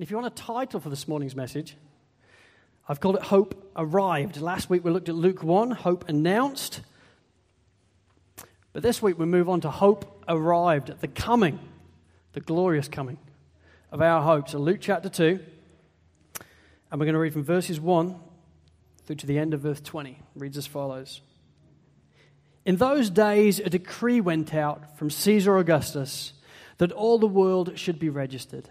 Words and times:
And 0.00 0.06
if 0.06 0.10
you 0.10 0.16
want 0.16 0.28
a 0.28 0.42
title 0.42 0.80
for 0.80 0.88
this 0.88 1.06
morning's 1.06 1.36
message, 1.36 1.76
I've 2.88 3.00
called 3.00 3.16
it 3.16 3.22
Hope 3.22 3.70
Arrived. 3.76 4.40
Last 4.40 4.70
week 4.70 4.82
we 4.82 4.90
looked 4.90 5.10
at 5.10 5.14
Luke 5.14 5.42
1, 5.42 5.72
Hope 5.72 6.08
Announced. 6.08 6.80
But 8.72 8.82
this 8.82 9.02
week 9.02 9.18
we 9.18 9.26
move 9.26 9.50
on 9.50 9.60
to 9.60 9.70
Hope 9.70 10.24
Arrived, 10.26 11.02
the 11.02 11.06
coming, 11.06 11.58
the 12.32 12.40
glorious 12.40 12.88
coming 12.88 13.18
of 13.92 14.00
our 14.00 14.22
hope. 14.22 14.48
So, 14.48 14.58
Luke 14.58 14.78
chapter 14.80 15.10
2, 15.10 15.38
and 16.90 16.98
we're 16.98 17.04
going 17.04 17.12
to 17.12 17.20
read 17.20 17.34
from 17.34 17.44
verses 17.44 17.78
1 17.78 18.18
through 19.04 19.16
to 19.16 19.26
the 19.26 19.38
end 19.38 19.52
of 19.52 19.60
verse 19.60 19.82
20. 19.82 20.12
It 20.12 20.16
reads 20.34 20.56
as 20.56 20.66
follows 20.66 21.20
In 22.64 22.76
those 22.76 23.10
days, 23.10 23.58
a 23.58 23.68
decree 23.68 24.22
went 24.22 24.54
out 24.54 24.96
from 24.96 25.10
Caesar 25.10 25.58
Augustus 25.58 26.32
that 26.78 26.90
all 26.90 27.18
the 27.18 27.26
world 27.26 27.78
should 27.78 27.98
be 27.98 28.08
registered. 28.08 28.70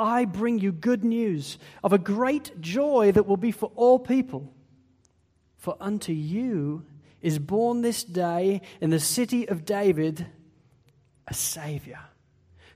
I 0.00 0.24
bring 0.24 0.58
you 0.58 0.72
good 0.72 1.04
news 1.04 1.58
of 1.84 1.92
a 1.92 1.98
great 1.98 2.58
joy 2.60 3.12
that 3.12 3.26
will 3.26 3.36
be 3.36 3.52
for 3.52 3.70
all 3.76 3.98
people. 3.98 4.52
For 5.58 5.76
unto 5.78 6.12
you 6.12 6.86
is 7.20 7.38
born 7.38 7.82
this 7.82 8.02
day 8.02 8.62
in 8.80 8.88
the 8.88 8.98
city 8.98 9.46
of 9.46 9.66
David 9.66 10.26
a 11.28 11.34
Savior, 11.34 12.00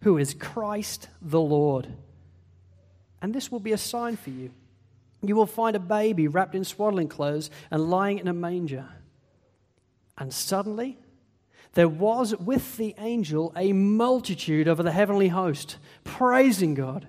who 0.02 0.19
is 0.19 0.34
Christ 0.34 1.08
the 1.22 1.41
Lord. 1.41 1.89
And 3.22 3.34
this 3.34 3.50
will 3.50 3.58
be 3.58 3.72
a 3.72 3.78
sign 3.78 4.17
for 4.17 4.28
you. 4.28 4.50
You 5.22 5.34
will 5.34 5.47
find 5.47 5.75
a 5.75 5.80
baby 5.80 6.28
wrapped 6.28 6.55
in 6.55 6.64
swaddling 6.64 7.08
clothes 7.08 7.48
and 7.70 7.89
lying 7.89 8.19
in 8.19 8.28
a 8.28 8.34
manger. 8.34 8.86
And 10.19 10.30
suddenly, 10.33 10.98
there 11.72 11.89
was 11.89 12.36
with 12.36 12.77
the 12.77 12.95
angel 12.98 13.50
a 13.56 13.72
multitude 13.72 14.69
over 14.69 14.83
the 14.83 14.92
heavenly 14.92 15.28
host, 15.28 15.78
praising 16.05 16.75
God 16.75 17.08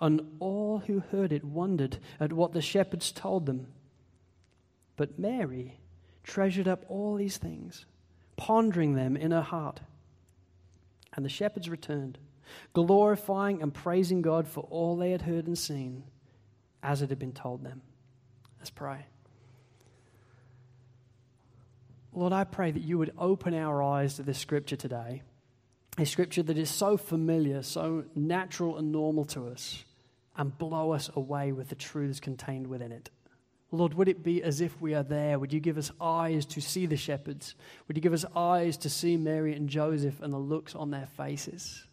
and 0.00 0.22
all 0.40 0.82
who 0.86 1.00
heard 1.12 1.32
it 1.32 1.44
wondered 1.44 1.98
at 2.18 2.32
what 2.32 2.52
the 2.52 2.62
shepherds 2.62 3.12
told 3.12 3.46
them. 3.46 3.66
But 4.96 5.18
Mary 5.18 5.78
treasured 6.24 6.68
up 6.68 6.84
all 6.88 7.16
these 7.16 7.36
things, 7.36 7.84
pondering 8.36 8.94
them 8.94 9.16
in 9.16 9.30
her 9.30 9.42
heart. 9.42 9.80
And 11.14 11.24
the 11.24 11.30
shepherds 11.30 11.68
returned, 11.68 12.18
glorifying 12.72 13.62
and 13.62 13.74
praising 13.74 14.22
God 14.22 14.48
for 14.48 14.60
all 14.70 14.96
they 14.96 15.10
had 15.10 15.22
heard 15.22 15.46
and 15.46 15.58
seen, 15.58 16.04
as 16.82 17.02
it 17.02 17.10
had 17.10 17.18
been 17.18 17.32
told 17.32 17.62
them. 17.62 17.82
Let's 18.58 18.70
pray. 18.70 19.06
Lord, 22.12 22.32
I 22.32 22.44
pray 22.44 22.70
that 22.70 22.82
you 22.82 22.98
would 22.98 23.12
open 23.18 23.54
our 23.54 23.82
eyes 23.82 24.16
to 24.16 24.22
this 24.22 24.38
scripture 24.38 24.76
today, 24.76 25.22
a 25.98 26.06
scripture 26.06 26.42
that 26.42 26.58
is 26.58 26.70
so 26.70 26.96
familiar, 26.96 27.62
so 27.62 28.04
natural 28.14 28.78
and 28.78 28.90
normal 28.92 29.24
to 29.26 29.48
us 29.48 29.84
and 30.40 30.56
blow 30.56 30.92
us 30.92 31.10
away 31.14 31.52
with 31.52 31.68
the 31.68 31.74
truths 31.74 32.18
contained 32.18 32.66
within 32.66 32.92
it. 32.92 33.10
Lord, 33.70 33.92
would 33.92 34.08
it 34.08 34.22
be 34.22 34.42
as 34.42 34.62
if 34.62 34.80
we 34.80 34.94
are 34.94 35.02
there? 35.02 35.38
Would 35.38 35.52
you 35.52 35.60
give 35.60 35.76
us 35.76 35.92
eyes 36.00 36.46
to 36.46 36.62
see 36.62 36.86
the 36.86 36.96
shepherds? 36.96 37.54
Would 37.86 37.98
you 37.98 38.00
give 38.00 38.14
us 38.14 38.24
eyes 38.34 38.78
to 38.78 38.88
see 38.88 39.18
Mary 39.18 39.54
and 39.54 39.68
Joseph 39.68 40.22
and 40.22 40.32
the 40.32 40.38
looks 40.38 40.74
on 40.74 40.90
their 40.90 41.08
faces? 41.18 41.84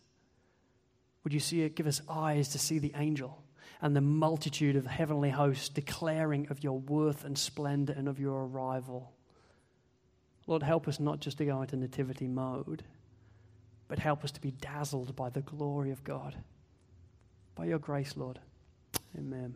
Would 1.26 1.34
you 1.34 1.42
see 1.42 1.64
it, 1.64 1.76
give 1.76 1.88
us 1.88 2.02
eyes 2.08 2.48
to 2.50 2.58
see 2.58 2.80
the 2.80 2.94
angel 2.96 3.44
and 3.82 3.94
the 3.94 4.00
multitude 4.00 4.78
of 4.78 4.86
the 4.86 4.90
heavenly 4.90 5.30
hosts 5.30 5.68
declaring 5.68 6.48
of 6.50 6.64
your 6.64 6.80
worth 6.80 7.26
and 7.26 7.38
splendor 7.38 7.92
and 7.98 8.08
of 8.08 8.18
your 8.18 8.46
arrival? 8.46 9.12
Lord, 10.48 10.64
help 10.64 10.88
us 10.88 11.02
not 11.02 11.20
just 11.20 11.38
to 11.40 11.46
go 11.46 11.64
into 11.64 11.76
nativity 11.76 12.28
mode, 12.28 12.86
but 13.90 14.00
help 14.00 14.24
us 14.24 14.32
to 14.32 14.40
be 14.40 14.52
dazzled 14.52 15.18
by 15.18 15.30
the 15.32 15.42
glory 15.42 15.92
of 15.92 16.06
God. 16.06 16.38
By 17.58 17.66
your 17.66 17.80
grace, 17.80 18.16
Lord. 18.16 18.40
Amen. 19.18 19.56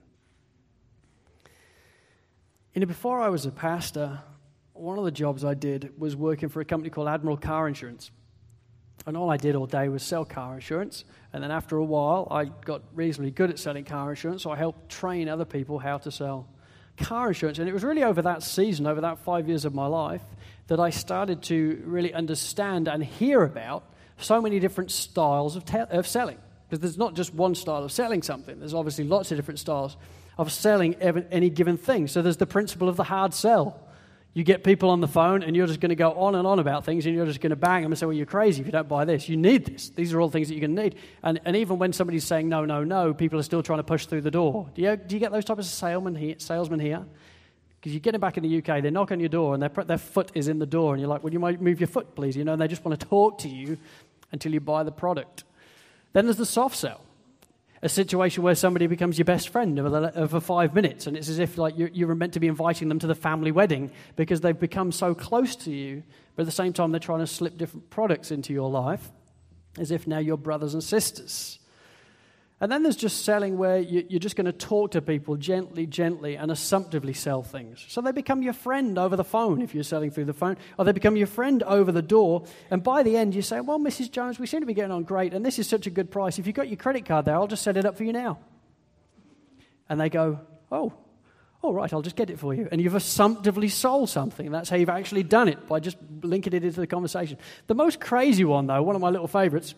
You 2.73 2.81
know, 2.81 2.87
before 2.87 3.21
I 3.21 3.29
was 3.29 3.45
a 3.45 3.51
pastor, 3.51 4.19
one 4.73 4.97
of 4.97 5.05
the 5.05 5.11
jobs 5.11 5.45
I 5.45 5.53
did 5.53 5.99
was 5.99 6.15
working 6.15 6.49
for 6.49 6.61
a 6.61 6.65
company 6.65 6.89
called 6.89 7.07
Admiral 7.07 7.37
Car 7.37 7.67
Insurance. 7.67 8.09
And 9.05 9.15
all 9.15 9.29
I 9.29 9.37
did 9.37 9.55
all 9.55 9.67
day 9.67 9.87
was 9.89 10.01
sell 10.03 10.25
car 10.25 10.55
insurance. 10.55 11.05
And 11.33 11.43
then 11.43 11.51
after 11.51 11.77
a 11.77 11.83
while, 11.83 12.27
I 12.31 12.45
got 12.45 12.81
reasonably 12.93 13.31
good 13.31 13.49
at 13.49 13.59
selling 13.59 13.83
car 13.83 14.09
insurance, 14.09 14.43
so 14.43 14.51
I 14.51 14.57
helped 14.57 14.89
train 14.89 15.27
other 15.27 15.45
people 15.45 15.79
how 15.79 15.97
to 15.99 16.11
sell 16.11 16.47
car 16.97 17.29
insurance. 17.29 17.59
And 17.59 17.67
it 17.69 17.73
was 17.73 17.83
really 17.83 18.03
over 18.03 18.21
that 18.23 18.41
season, 18.43 18.87
over 18.87 19.01
that 19.01 19.19
five 19.19 19.47
years 19.47 19.65
of 19.65 19.73
my 19.73 19.87
life, 19.87 20.23
that 20.67 20.79
I 20.79 20.89
started 20.91 21.43
to 21.43 21.81
really 21.85 22.13
understand 22.13 22.87
and 22.87 23.03
hear 23.03 23.43
about 23.43 23.83
so 24.17 24.41
many 24.41 24.59
different 24.59 24.91
styles 24.91 25.55
of, 25.55 25.65
te- 25.65 25.79
of 25.79 26.07
selling. 26.07 26.37
Because 26.71 26.79
there's 26.79 26.97
not 26.97 27.15
just 27.15 27.33
one 27.33 27.53
style 27.53 27.83
of 27.83 27.91
selling 27.91 28.21
something, 28.21 28.57
there's 28.57 28.73
obviously 28.73 29.03
lots 29.03 29.29
of 29.29 29.37
different 29.37 29.59
styles 29.59 29.97
of 30.37 30.53
selling 30.53 30.95
any 30.95 31.49
given 31.49 31.75
thing. 31.75 32.07
So 32.07 32.21
there's 32.21 32.37
the 32.37 32.45
principle 32.45 32.87
of 32.87 32.95
the 32.95 33.03
hard 33.03 33.33
sell. 33.33 33.77
You 34.33 34.45
get 34.45 34.63
people 34.63 34.89
on 34.89 35.01
the 35.01 35.07
phone 35.09 35.43
and 35.43 35.53
you're 35.53 35.67
just 35.67 35.81
going 35.81 35.89
to 35.89 35.97
go 35.97 36.13
on 36.13 36.33
and 36.33 36.47
on 36.47 36.59
about 36.59 36.85
things 36.85 37.05
and 37.05 37.13
you're 37.13 37.25
just 37.25 37.41
going 37.41 37.49
to 37.49 37.57
bang 37.57 37.83
them 37.83 37.91
and 37.91 37.99
say, 37.99 38.05
Well, 38.05 38.15
you're 38.15 38.25
crazy 38.25 38.61
if 38.61 38.67
you 38.67 38.71
don't 38.71 38.87
buy 38.87 39.03
this. 39.03 39.27
You 39.27 39.35
need 39.35 39.65
this. 39.65 39.89
These 39.89 40.13
are 40.13 40.21
all 40.21 40.29
things 40.29 40.47
that 40.47 40.53
you're 40.53 40.65
going 40.65 40.77
to 40.77 40.83
need. 40.83 40.95
And, 41.23 41.41
and 41.43 41.57
even 41.57 41.77
when 41.77 41.91
somebody's 41.91 42.23
saying 42.23 42.47
no, 42.47 42.63
no, 42.63 42.85
no, 42.85 43.13
people 43.13 43.37
are 43.37 43.43
still 43.43 43.61
trying 43.61 43.79
to 43.79 43.83
push 43.83 44.05
through 44.05 44.21
the 44.21 44.31
door. 44.31 44.69
Do 44.73 44.81
you, 44.81 44.95
do 44.95 45.17
you 45.17 45.19
get 45.19 45.33
those 45.33 45.43
types 45.43 45.67
of 45.67 45.73
salesmen 45.73 46.15
here? 46.15 46.35
Salesmen 46.37 46.79
here? 46.79 47.05
Because 47.81 47.93
you 47.93 47.99
get 47.99 48.13
them 48.13 48.21
back 48.21 48.37
in 48.37 48.43
the 48.43 48.57
UK, 48.59 48.81
they 48.81 48.91
knock 48.91 49.11
on 49.11 49.19
your 49.19 49.27
door 49.27 49.55
and 49.55 49.61
their, 49.61 49.83
their 49.83 49.97
foot 49.97 50.31
is 50.35 50.47
in 50.47 50.59
the 50.59 50.65
door, 50.65 50.93
and 50.93 51.01
you're 51.01 51.09
like, 51.09 51.21
Well, 51.21 51.33
you 51.33 51.39
might 51.39 51.59
move 51.59 51.81
your 51.81 51.87
foot, 51.87 52.15
please. 52.15 52.37
You 52.37 52.45
know, 52.45 52.53
and 52.53 52.61
they 52.61 52.69
just 52.69 52.85
want 52.85 52.97
to 52.97 53.05
talk 53.05 53.39
to 53.39 53.49
you 53.49 53.77
until 54.31 54.53
you 54.53 54.61
buy 54.61 54.83
the 54.83 54.93
product. 54.93 55.43
Then 56.13 56.25
there's 56.25 56.37
the 56.37 56.45
soft 56.45 56.75
sell, 56.75 57.01
a 57.81 57.89
situation 57.89 58.43
where 58.43 58.55
somebody 58.55 58.87
becomes 58.87 59.17
your 59.17 59.25
best 59.25 59.49
friend 59.49 59.79
over, 59.79 60.39
five 60.39 60.75
minutes, 60.75 61.07
and 61.07 61.15
it's 61.15 61.29
as 61.29 61.39
if 61.39 61.57
like 61.57 61.77
you're, 61.77 61.89
you're 61.89 62.13
meant 62.15 62.33
to 62.33 62.39
be 62.39 62.47
inviting 62.47 62.89
them 62.89 62.99
to 62.99 63.07
the 63.07 63.15
family 63.15 63.51
wedding 63.51 63.91
because 64.15 64.41
they've 64.41 64.59
become 64.59 64.91
so 64.91 65.15
close 65.15 65.55
to 65.55 65.71
you, 65.71 66.03
but 66.35 66.43
at 66.43 66.45
the 66.45 66.51
same 66.51 66.73
time 66.73 66.91
they're 66.91 66.99
trying 66.99 67.19
to 67.19 67.27
slip 67.27 67.57
different 67.57 67.89
products 67.89 68.31
into 68.31 68.53
your 68.53 68.69
life, 68.69 69.11
as 69.77 69.91
if 69.91 70.05
now 70.05 70.19
you're 70.19 70.37
brothers 70.37 70.73
and 70.73 70.83
sisters. 70.83 71.59
And 72.61 72.71
then 72.71 72.83
there's 72.83 72.95
just 72.95 73.25
selling 73.25 73.57
where 73.57 73.79
you're 73.79 74.19
just 74.19 74.35
going 74.35 74.45
to 74.45 74.53
talk 74.53 74.91
to 74.91 75.01
people 75.01 75.35
gently, 75.35 75.87
gently, 75.87 76.37
and 76.37 76.51
assumptively 76.51 77.11
sell 77.13 77.41
things. 77.41 77.83
So 77.89 78.01
they 78.01 78.11
become 78.11 78.43
your 78.43 78.53
friend 78.53 78.99
over 78.99 79.15
the 79.15 79.23
phone 79.23 79.63
if 79.63 79.73
you're 79.73 79.83
selling 79.83 80.11
through 80.11 80.25
the 80.25 80.33
phone, 80.33 80.57
or 80.77 80.85
they 80.85 80.91
become 80.91 81.17
your 81.17 81.25
friend 81.25 81.63
over 81.63 81.91
the 81.91 82.03
door. 82.03 82.43
And 82.69 82.83
by 82.83 83.01
the 83.01 83.17
end, 83.17 83.33
you 83.33 83.41
say, 83.41 83.61
Well, 83.61 83.79
Mrs. 83.79 84.11
Jones, 84.11 84.37
we 84.37 84.45
seem 84.45 84.59
to 84.59 84.67
be 84.67 84.75
getting 84.75 84.91
on 84.91 85.03
great, 85.03 85.33
and 85.33 85.43
this 85.43 85.57
is 85.57 85.67
such 85.67 85.87
a 85.87 85.89
good 85.89 86.11
price. 86.11 86.37
If 86.37 86.45
you've 86.45 86.55
got 86.55 86.67
your 86.67 86.77
credit 86.77 87.03
card 87.05 87.25
there, 87.25 87.33
I'll 87.33 87.47
just 87.47 87.63
set 87.63 87.77
it 87.77 87.85
up 87.85 87.97
for 87.97 88.03
you 88.03 88.13
now. 88.13 88.37
And 89.89 89.99
they 89.99 90.09
go, 90.09 90.39
Oh, 90.71 90.93
all 91.63 91.73
right, 91.73 91.91
I'll 91.91 92.03
just 92.03 92.15
get 92.15 92.29
it 92.29 92.37
for 92.37 92.53
you. 92.53 92.67
And 92.71 92.79
you've 92.79 92.95
assumptively 92.95 93.69
sold 93.69 94.09
something. 94.09 94.51
That's 94.51 94.69
how 94.69 94.75
you've 94.75 94.89
actually 94.89 95.23
done 95.23 95.47
it, 95.47 95.67
by 95.67 95.79
just 95.79 95.97
linking 96.21 96.53
it 96.53 96.63
into 96.63 96.79
the 96.79 96.87
conversation. 96.87 97.39
The 97.65 97.75
most 97.75 97.99
crazy 97.99 98.45
one, 98.45 98.67
though, 98.67 98.83
one 98.83 98.95
of 98.95 99.01
my 99.01 99.09
little 99.09 99.27
favorites, 99.27 99.73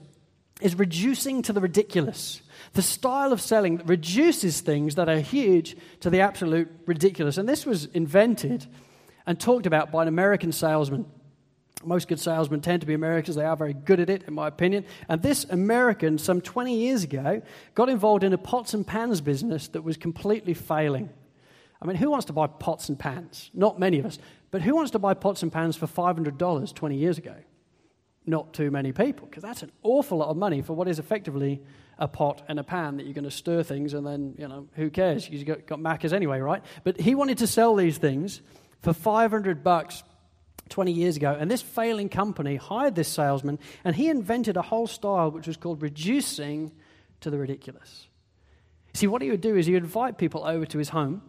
is 0.62 0.76
reducing 0.76 1.42
to 1.44 1.54
the 1.54 1.62
ridiculous. 1.62 2.42
The 2.74 2.82
style 2.82 3.32
of 3.32 3.40
selling 3.40 3.78
that 3.78 3.88
reduces 3.88 4.62
things 4.62 4.96
that 4.96 5.08
are 5.08 5.20
huge 5.20 5.78
to 6.00 6.10
the 6.10 6.22
absolute 6.22 6.70
ridiculous. 6.86 7.38
And 7.38 7.48
this 7.48 7.66
was 7.66 7.86
invented 7.86 8.66
and 9.26 9.40
talked 9.40 9.66
about 9.66 9.92
by 9.92 10.02
an 10.02 10.08
American 10.08 10.52
salesman. 10.52 11.06
Most 11.86 12.08
good 12.08 12.20
salesmen 12.20 12.62
tend 12.62 12.82
to 12.82 12.88
be 12.88 12.94
Americans. 12.94 13.36
They 13.36 13.46
are 13.46 13.56
very 13.56 13.74
good 13.74 14.00
at 14.00 14.10
it, 14.10 14.24
in 14.24 14.34
my 14.34 14.48
opinion. 14.48 14.86
And 15.08 15.22
this 15.22 15.44
American, 15.46 16.18
some 16.18 16.42
20 16.42 16.76
years 16.76 17.04
ago, 17.04 17.42
got 17.76 17.90
involved 17.90 18.24
in 18.24 18.34
a 18.34 18.38
pots 18.38 18.74
and 18.74 18.88
pans 18.88 19.22
business 19.22 19.68
that 19.70 19.84
was 19.84 19.98
completely 19.98 20.54
failing. 20.54 21.10
I 21.82 21.86
mean, 21.86 21.98
who 21.98 22.10
wants 22.10 22.26
to 22.28 22.34
buy 22.34 22.48
pots 22.48 22.90
and 22.90 22.98
pans? 22.98 23.52
Not 23.54 23.80
many 23.80 24.00
of 24.00 24.06
us. 24.06 24.18
But 24.50 24.62
who 24.62 24.76
wants 24.76 24.92
to 24.92 25.00
buy 25.00 25.14
pots 25.14 25.44
and 25.44 25.52
pans 25.52 25.76
for 25.76 25.86
$500 25.86 26.74
20 26.74 26.96
years 26.96 27.18
ago? 27.18 27.36
Not 28.26 28.54
too 28.54 28.72
many 28.72 28.94
people, 28.94 29.28
because 29.28 29.44
that's 29.44 29.64
an 29.64 29.72
awful 29.84 30.20
lot 30.20 30.30
of 30.30 30.38
money 30.38 30.62
for 30.62 30.74
what 30.74 30.88
is 30.88 30.98
effectively 30.98 31.62
a 31.98 32.08
pot 32.08 32.42
and 32.48 32.60
a 32.60 32.64
pan 32.64 32.98
that 32.98 33.06
you're 33.06 33.14
going 33.14 33.24
to 33.24 33.32
stir 33.32 33.64
things 33.64 33.94
and 33.94 34.06
then, 34.06 34.36
you 34.38 34.48
know, 34.48 34.68
who 34.74 34.90
cares? 34.90 35.30
You've 35.30 35.46
got, 35.46 35.66
got 35.66 35.80
Maccas 35.80 36.14
anyway, 36.14 36.40
right? 36.40 36.64
But 36.84 37.00
he 37.00 37.16
wanted 37.16 37.40
to 37.40 37.48
sell 37.48 37.76
these 37.76 37.98
things 37.98 38.42
for 38.82 38.94
500 38.94 39.64
bucks 39.64 40.04
20 40.70 40.92
years 40.92 41.18
ago. 41.18 41.36
And 41.38 41.50
this 41.50 41.62
failing 41.62 42.10
company 42.10 42.56
hired 42.56 42.96
this 42.96 43.08
salesman 43.08 43.60
and 43.84 43.96
he 43.96 44.10
invented 44.10 44.58
a 44.58 44.62
whole 44.62 44.88
style 44.88 45.32
which 45.32 45.48
was 45.48 45.58
called 45.58 45.82
reducing 45.82 46.72
to 47.22 47.30
the 47.30 47.38
ridiculous. 47.38 48.08
See, 48.94 49.08
what 49.08 49.22
he 49.22 49.32
would 49.32 49.42
do 49.42 49.56
is 49.56 49.66
he 49.66 49.74
would 49.74 49.84
invite 49.84 50.18
people 50.18 50.46
over 50.46 50.66
to 50.66 50.78
his 50.78 50.90
home 50.90 51.22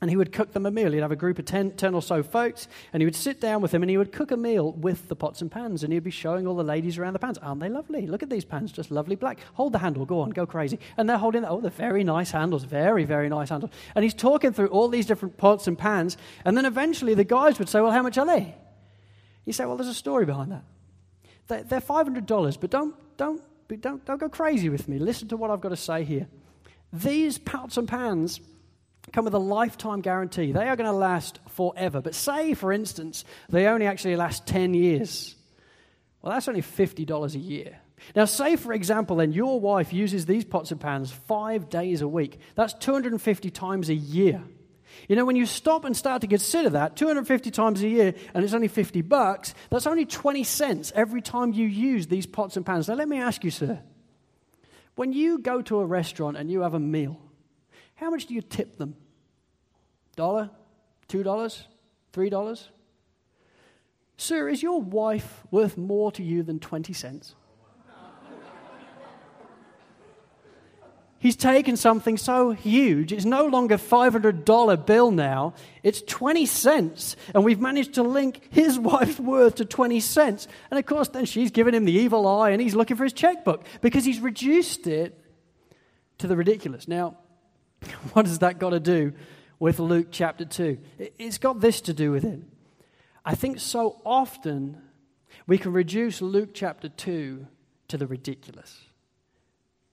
and 0.00 0.10
he 0.10 0.16
would 0.16 0.32
cook 0.32 0.52
them 0.52 0.66
a 0.66 0.70
meal. 0.70 0.90
He'd 0.90 1.00
have 1.00 1.12
a 1.12 1.16
group 1.16 1.38
of 1.38 1.44
10, 1.44 1.72
10, 1.72 1.94
or 1.94 2.02
so 2.02 2.22
folks, 2.22 2.66
and 2.92 3.00
he 3.00 3.04
would 3.04 3.14
sit 3.14 3.40
down 3.40 3.62
with 3.62 3.70
them 3.70 3.82
and 3.82 3.88
he 3.88 3.96
would 3.96 4.12
cook 4.12 4.32
a 4.32 4.36
meal 4.36 4.72
with 4.72 5.08
the 5.08 5.14
pots 5.14 5.40
and 5.40 5.50
pans. 5.50 5.84
And 5.84 5.92
he'd 5.92 6.02
be 6.02 6.10
showing 6.10 6.46
all 6.46 6.56
the 6.56 6.64
ladies 6.64 6.98
around 6.98 7.12
the 7.12 7.20
pans. 7.20 7.38
Aren't 7.38 7.60
they 7.60 7.68
lovely? 7.68 8.06
Look 8.06 8.22
at 8.22 8.28
these 8.28 8.44
pans, 8.44 8.72
just 8.72 8.90
lovely 8.90 9.14
black. 9.14 9.38
Hold 9.54 9.72
the 9.72 9.78
handle, 9.78 10.04
go 10.04 10.20
on, 10.20 10.30
go 10.30 10.46
crazy. 10.46 10.80
And 10.96 11.08
they're 11.08 11.16
holding, 11.16 11.44
oh, 11.44 11.60
they're 11.60 11.70
very 11.70 12.02
nice 12.02 12.32
handles, 12.32 12.64
very, 12.64 13.04
very 13.04 13.28
nice 13.28 13.50
handles. 13.50 13.70
And 13.94 14.02
he's 14.02 14.14
talking 14.14 14.52
through 14.52 14.68
all 14.68 14.88
these 14.88 15.06
different 15.06 15.36
pots 15.36 15.68
and 15.68 15.78
pans. 15.78 16.16
And 16.44 16.56
then 16.56 16.66
eventually 16.66 17.14
the 17.14 17.24
guys 17.24 17.58
would 17.60 17.68
say, 17.68 17.80
well, 17.80 17.92
how 17.92 18.02
much 18.02 18.18
are 18.18 18.26
they? 18.26 18.54
You 19.44 19.52
say, 19.52 19.64
well, 19.64 19.76
there's 19.76 19.88
a 19.88 19.94
story 19.94 20.26
behind 20.26 20.50
that. 20.52 20.64
They're 21.46 21.80
$500, 21.80 22.60
but 22.60 22.70
don't, 22.70 22.94
don't, 23.16 23.42
don't, 23.80 24.04
don't 24.04 24.20
go 24.20 24.28
crazy 24.28 24.68
with 24.68 24.88
me. 24.88 24.98
Listen 24.98 25.28
to 25.28 25.36
what 25.36 25.50
I've 25.50 25.60
got 25.60 25.68
to 25.68 25.76
say 25.76 26.02
here. 26.02 26.26
These 26.92 27.38
pots 27.38 27.76
and 27.76 27.86
pans 27.86 28.40
come 29.12 29.24
with 29.24 29.34
a 29.34 29.38
lifetime 29.38 30.00
guarantee. 30.00 30.52
They 30.52 30.68
are 30.68 30.76
going 30.76 30.90
to 30.90 30.96
last 30.96 31.38
forever. 31.48 32.00
But 32.00 32.14
say, 32.14 32.54
for 32.54 32.72
instance, 32.72 33.24
they 33.48 33.66
only 33.66 33.86
actually 33.86 34.16
last 34.16 34.46
10 34.46 34.74
years. 34.74 35.36
Well, 36.22 36.32
that's 36.32 36.48
only 36.48 36.62
$50 36.62 37.34
a 37.34 37.38
year. 37.38 37.78
Now, 38.14 38.24
say, 38.24 38.56
for 38.56 38.72
example, 38.72 39.16
then 39.16 39.32
your 39.32 39.60
wife 39.60 39.92
uses 39.92 40.26
these 40.26 40.44
pots 40.44 40.70
and 40.70 40.80
pans 40.80 41.10
five 41.10 41.68
days 41.68 42.02
a 42.02 42.08
week. 42.08 42.38
That's 42.54 42.74
250 42.74 43.50
times 43.50 43.88
a 43.88 43.94
year. 43.94 44.42
You 45.08 45.16
know, 45.16 45.24
when 45.24 45.36
you 45.36 45.46
stop 45.46 45.84
and 45.84 45.96
start 45.96 46.20
to 46.22 46.26
consider 46.26 46.70
that, 46.70 46.96
250 46.96 47.50
times 47.50 47.82
a 47.82 47.88
year, 47.88 48.14
and 48.32 48.44
it's 48.44 48.54
only 48.54 48.68
50 48.68 49.02
bucks, 49.02 49.54
that's 49.70 49.86
only 49.86 50.06
20 50.06 50.44
cents 50.44 50.92
every 50.94 51.20
time 51.20 51.52
you 51.52 51.66
use 51.66 52.06
these 52.06 52.26
pots 52.26 52.56
and 52.56 52.64
pans. 52.64 52.88
Now, 52.88 52.94
let 52.94 53.08
me 53.08 53.18
ask 53.18 53.42
you, 53.44 53.50
sir, 53.50 53.80
when 54.94 55.12
you 55.12 55.38
go 55.38 55.62
to 55.62 55.80
a 55.80 55.86
restaurant 55.86 56.36
and 56.36 56.50
you 56.50 56.60
have 56.60 56.74
a 56.74 56.80
meal, 56.80 57.20
how 57.96 58.10
much 58.10 58.26
do 58.26 58.34
you 58.34 58.42
tip 58.42 58.76
them? 58.78 58.96
Dollar? 60.16 60.50
Two 61.08 61.22
dollars? 61.22 61.66
Three 62.12 62.30
dollars? 62.30 62.68
Sir, 64.16 64.48
is 64.48 64.62
your 64.62 64.80
wife 64.80 65.42
worth 65.50 65.76
more 65.76 66.12
to 66.12 66.22
you 66.22 66.42
than 66.42 66.60
20 66.60 66.92
cents? 66.92 67.34
He's 71.24 71.36
taken 71.36 71.78
something 71.78 72.18
so 72.18 72.50
huge, 72.50 73.10
it's 73.10 73.24
no 73.24 73.46
longer 73.46 73.78
$500 73.78 74.84
bill 74.84 75.10
now, 75.10 75.54
it's 75.82 76.02
20 76.02 76.44
cents. 76.44 77.16
And 77.34 77.42
we've 77.42 77.60
managed 77.60 77.94
to 77.94 78.02
link 78.02 78.46
his 78.50 78.78
wife's 78.92 79.18
worth 79.18 79.54
to 79.54 79.64
20 79.64 80.00
cents. 80.00 80.46
And 80.70 80.78
of 80.78 80.84
course, 80.84 81.08
then 81.08 81.24
she's 81.24 81.50
given 81.50 81.74
him 81.74 81.86
the 81.86 81.92
evil 81.92 82.28
eye 82.28 82.50
and 82.50 82.60
he's 82.60 82.74
looking 82.74 82.98
for 82.98 83.04
his 83.04 83.14
checkbook 83.14 83.64
because 83.80 84.04
he's 84.04 84.20
reduced 84.20 84.86
it 84.86 85.18
to 86.18 86.26
the 86.26 86.36
ridiculous. 86.36 86.86
Now, 86.86 87.16
what 88.12 88.26
has 88.26 88.40
that 88.40 88.58
got 88.58 88.70
to 88.70 88.80
do 88.80 89.12
with 89.58 89.78
Luke 89.78 90.08
chapter 90.10 90.44
2? 90.44 90.78
It's 91.18 91.38
got 91.38 91.60
this 91.60 91.80
to 91.82 91.94
do 91.94 92.10
with 92.10 92.24
it. 92.24 92.40
I 93.24 93.34
think 93.34 93.60
so 93.60 94.00
often 94.04 94.80
we 95.46 95.58
can 95.58 95.72
reduce 95.72 96.20
Luke 96.20 96.50
chapter 96.52 96.88
2 96.88 97.46
to 97.88 97.96
the 97.96 98.06
ridiculous, 98.06 98.80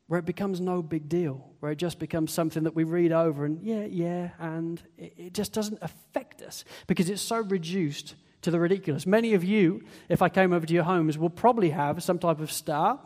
where 0.08 0.20
it 0.20 0.26
becomes 0.26 0.60
no 0.60 0.82
big 0.82 1.08
deal, 1.08 1.50
where 1.60 1.72
it 1.72 1.78
just 1.78 2.00
becomes 2.00 2.32
something 2.32 2.64
that 2.64 2.76
we 2.76 2.84
read 2.84 3.12
over 3.12 3.46
and 3.46 3.62
yeah, 3.62 3.86
yeah, 3.86 4.32
and 4.40 4.82
it 4.98 5.34
just 5.34 5.54
doesn't 5.54 5.80
affect 5.82 6.42
us 6.42 6.66
because 6.88 7.10
it's 7.10 7.22
so 7.22 7.38
reduced 7.38 8.16
to 8.42 8.52
the 8.52 8.60
ridiculous. 8.60 9.06
Many 9.06 9.34
of 9.34 9.44
you, 9.44 9.84
if 10.10 10.22
I 10.22 10.30
came 10.30 10.52
over 10.52 10.66
to 10.66 10.74
your 10.74 10.84
homes, 10.84 11.18
will 11.18 11.30
probably 11.30 11.70
have 11.70 12.04
some 12.04 12.20
type 12.20 12.40
of 12.40 12.52
star 12.52 13.00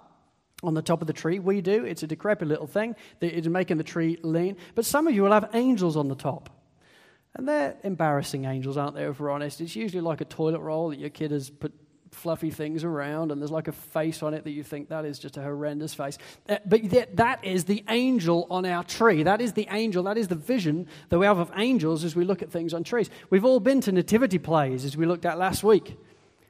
on 0.67 0.73
the 0.73 0.81
top 0.81 1.01
of 1.01 1.07
the 1.07 1.13
tree. 1.13 1.39
We 1.39 1.62
do. 1.62 1.85
It's 1.85 2.03
a 2.03 2.07
decrepit 2.07 2.47
little 2.47 2.67
thing 2.67 2.95
It's 3.21 3.47
making 3.47 3.77
the 3.77 3.83
tree 3.83 4.17
lean. 4.21 4.57
But 4.75 4.85
some 4.85 5.07
of 5.07 5.13
you 5.13 5.23
will 5.23 5.31
have 5.31 5.50
angels 5.53 5.97
on 5.97 6.07
the 6.07 6.15
top. 6.15 6.50
And 7.35 7.47
they're 7.47 7.75
embarrassing 7.83 8.45
angels, 8.45 8.77
aren't 8.77 8.95
they, 8.95 9.03
if 9.03 9.19
we're 9.19 9.29
honest? 9.29 9.59
It's 9.59 9.75
usually 9.75 10.01
like 10.01 10.21
a 10.21 10.25
toilet 10.25 10.62
roll 10.62 10.89
that 10.89 11.00
your 11.00 11.09
kid 11.09 11.31
has 11.31 11.50
put 11.50 11.73
fluffy 12.12 12.50
things 12.50 12.83
around, 12.85 13.31
and 13.31 13.41
there's 13.41 13.51
like 13.51 13.67
a 13.67 13.73
face 13.73 14.23
on 14.23 14.33
it 14.33 14.45
that 14.45 14.51
you 14.51 14.63
think 14.63 14.88
that 14.88 15.03
is 15.03 15.19
just 15.19 15.35
a 15.35 15.41
horrendous 15.41 15.94
face. 15.94 16.17
Uh, 16.47 16.57
but 16.65 16.81
that 17.17 17.44
is 17.44 17.65
the 17.65 17.83
angel 17.89 18.47
on 18.50 18.65
our 18.65 18.83
tree. 18.83 19.23
That 19.23 19.41
is 19.41 19.51
the 19.51 19.67
angel. 19.69 20.03
That 20.03 20.17
is 20.17 20.29
the 20.29 20.35
vision 20.35 20.88
that 21.09 21.19
we 21.19 21.25
have 21.25 21.39
of 21.39 21.51
angels 21.57 22.06
as 22.06 22.15
we 22.15 22.23
look 22.23 22.41
at 22.41 22.50
things 22.50 22.73
on 22.73 22.85
trees. 22.85 23.09
We've 23.29 23.45
all 23.45 23.59
been 23.59 23.81
to 23.81 23.91
nativity 23.91 24.39
plays, 24.39 24.85
as 24.85 24.95
we 24.95 25.06
looked 25.06 25.25
at 25.25 25.38
last 25.38 25.63
week 25.63 25.97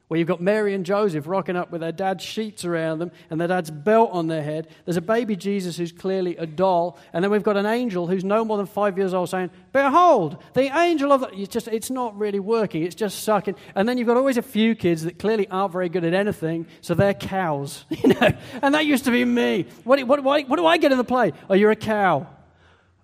where 0.07 0.19
you've 0.19 0.28
got 0.28 0.40
Mary 0.40 0.75
and 0.75 0.86
Joseph 0.86 1.25
rocking 1.25 1.56
up 1.56 1.72
with 1.72 1.81
their 1.81 1.92
dad's 1.92 2.24
sheets 2.24 2.63
around 2.63 3.00
them 3.00 3.12
and 3.30 3.42
their 3.42 3.48
dad's 3.48 3.72
belt 3.72 4.12
on 4.12 4.28
their 4.28 4.44
head. 4.44 4.68
There's 4.86 4.98
a 4.98 5.02
baby 5.02 5.36
Jesus 5.36 5.78
who's 5.78 5.92
clearly 5.92 6.38
a 6.38 6.46
doll. 6.46 7.00
And 7.12 7.24
then 7.24 7.32
we've 7.32 7.41
got 7.41 7.58
an 7.58 7.65
angel 7.65 8.06
who's 8.06 8.24
no 8.24 8.46
more 8.46 8.58
than 8.58 8.68
five 8.68 9.00
years 9.00 9.15
old 9.15 9.29
saying, 9.29 9.50
Behold, 9.74 10.38
the 10.53 10.75
angel 10.77 11.12
of 11.12 11.22
the. 11.22 11.29
It's, 11.34 11.51
just, 11.51 11.68
it's 11.68 11.89
not 11.89 12.15
really 12.18 12.39
working, 12.39 12.84
it's 12.84 12.94
just 12.94 13.24
sucking. 13.24 13.56
And 13.74 13.89
then 13.89 13.98
you've 13.98 14.08
got 14.08 14.18
always 14.18 14.38
a 14.38 14.44
few 14.44 14.75
kids 14.75 15.03
that 15.03 15.18
clearly 15.18 15.48
aren't 15.50 15.74
very 15.74 15.89
good 15.89 16.06
at 16.06 16.13
anything, 16.13 16.68
so 16.82 16.94
they're 16.94 17.15
cows. 17.15 17.86
you 17.89 18.10
know? 18.10 18.32
And 18.62 18.75
that 18.75 18.86
used 18.86 19.06
to 19.06 19.12
be 19.12 19.25
me. 19.25 19.65
What, 19.86 20.03
what, 20.03 20.24
what, 20.24 20.48
what 20.48 20.58
do 20.58 20.68
I 20.68 20.77
get 20.77 20.91
in 20.91 21.00
the 21.00 21.03
play? 21.03 21.34
Oh, 21.50 21.56
you're 21.56 21.72
a 21.72 21.75
cow. 21.75 22.27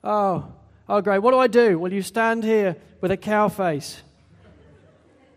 Oh, 0.04 0.54
oh, 0.88 1.02
great. 1.02 1.20
What 1.20 1.32
do 1.32 1.40
I 1.40 1.48
do? 1.48 1.80
Well, 1.80 1.92
you 1.92 2.04
stand 2.04 2.44
here 2.44 2.76
with 3.02 3.10
a 3.10 3.18
cow 3.18 3.48
face. 3.48 4.02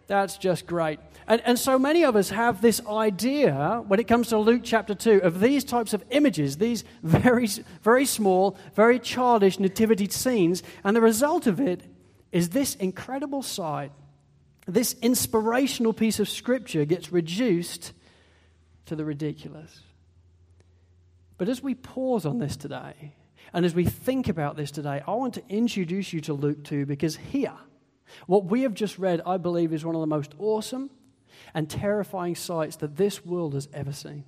That's 0.07 0.37
just 0.37 0.67
great. 0.67 1.01
And, 1.27 1.41
and 1.45 1.59
so 1.59 1.79
many 1.79 2.05
of 2.05 2.17
us 2.17 2.31
have 2.31 2.61
this 2.61 2.85
idea 2.87 3.83
when 3.87 3.99
it 3.99 4.05
comes 4.05 4.29
to 4.29 4.39
Luke 4.39 4.61
chapter 4.63 4.95
2 4.95 5.23
of 5.23 5.41
these 5.41 5.65
types 5.65 5.95
of 5.95 6.05
images, 6.11 6.59
these 6.59 6.85
very, 7.03 7.47
very 7.83 8.05
small, 8.05 8.59
very 8.75 8.99
childish 8.99 9.59
nativity 9.59 10.09
scenes. 10.09 10.63
And 10.83 10.95
the 10.95 11.01
result 11.01 11.47
of 11.47 11.61
it 11.61 11.83
is 12.31 12.51
this 12.51 12.75
incredible 12.75 13.43
sight. 13.43 13.93
This 14.67 14.97
inspirational 15.01 15.93
piece 15.93 16.21
of 16.21 16.29
scripture 16.29 16.85
gets 16.85 17.11
reduced 17.11 17.93
to 18.87 18.97
the 18.97 19.05
ridiculous. 19.05 19.81
But 21.39 21.49
as 21.49 21.63
we 21.63 21.75
pause 21.75 22.27
on 22.27 22.39
this 22.39 22.57
today, 22.57 23.15
and 23.55 23.65
as 23.65 23.75
we 23.75 23.85
think 23.85 24.29
about 24.29 24.57
this 24.57 24.71
today, 24.71 25.03
I 25.07 25.11
want 25.13 25.35
to 25.35 25.43
introduce 25.49 26.13
you 26.13 26.21
to 26.23 26.35
Luke 26.35 26.65
2 26.65 26.87
because 26.87 27.17
here, 27.17 27.55
what 28.27 28.45
we 28.45 28.63
have 28.63 28.75
just 28.75 28.99
read, 28.99 29.23
I 29.25 29.39
believe, 29.39 29.73
is 29.73 29.85
one 29.85 29.95
of 29.95 30.01
the 30.01 30.07
most 30.07 30.35
awesome 30.39 30.91
and 31.55 31.71
terrifying 31.71 32.35
sights 32.35 32.77
that 32.77 32.97
this 32.97 33.25
world 33.25 33.55
has 33.55 33.69
ever 33.73 33.93
seen. 33.93 34.25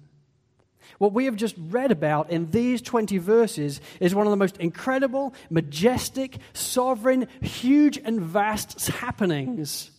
What 0.99 1.12
we 1.12 1.25
have 1.25 1.37
just 1.37 1.56
read 1.59 1.90
about 1.90 2.30
in 2.30 2.50
these 2.50 2.80
20 2.80 3.18
verses 3.18 3.80
is 4.00 4.14
one 4.14 4.26
of 4.26 4.30
the 4.30 4.37
most 4.37 4.56
incredible, 4.59 5.35
majestic, 5.50 6.38
sovereign, 6.52 7.26
huge, 7.42 7.99
and 7.99 8.21
vast 8.21 8.87
happenings 8.88 9.90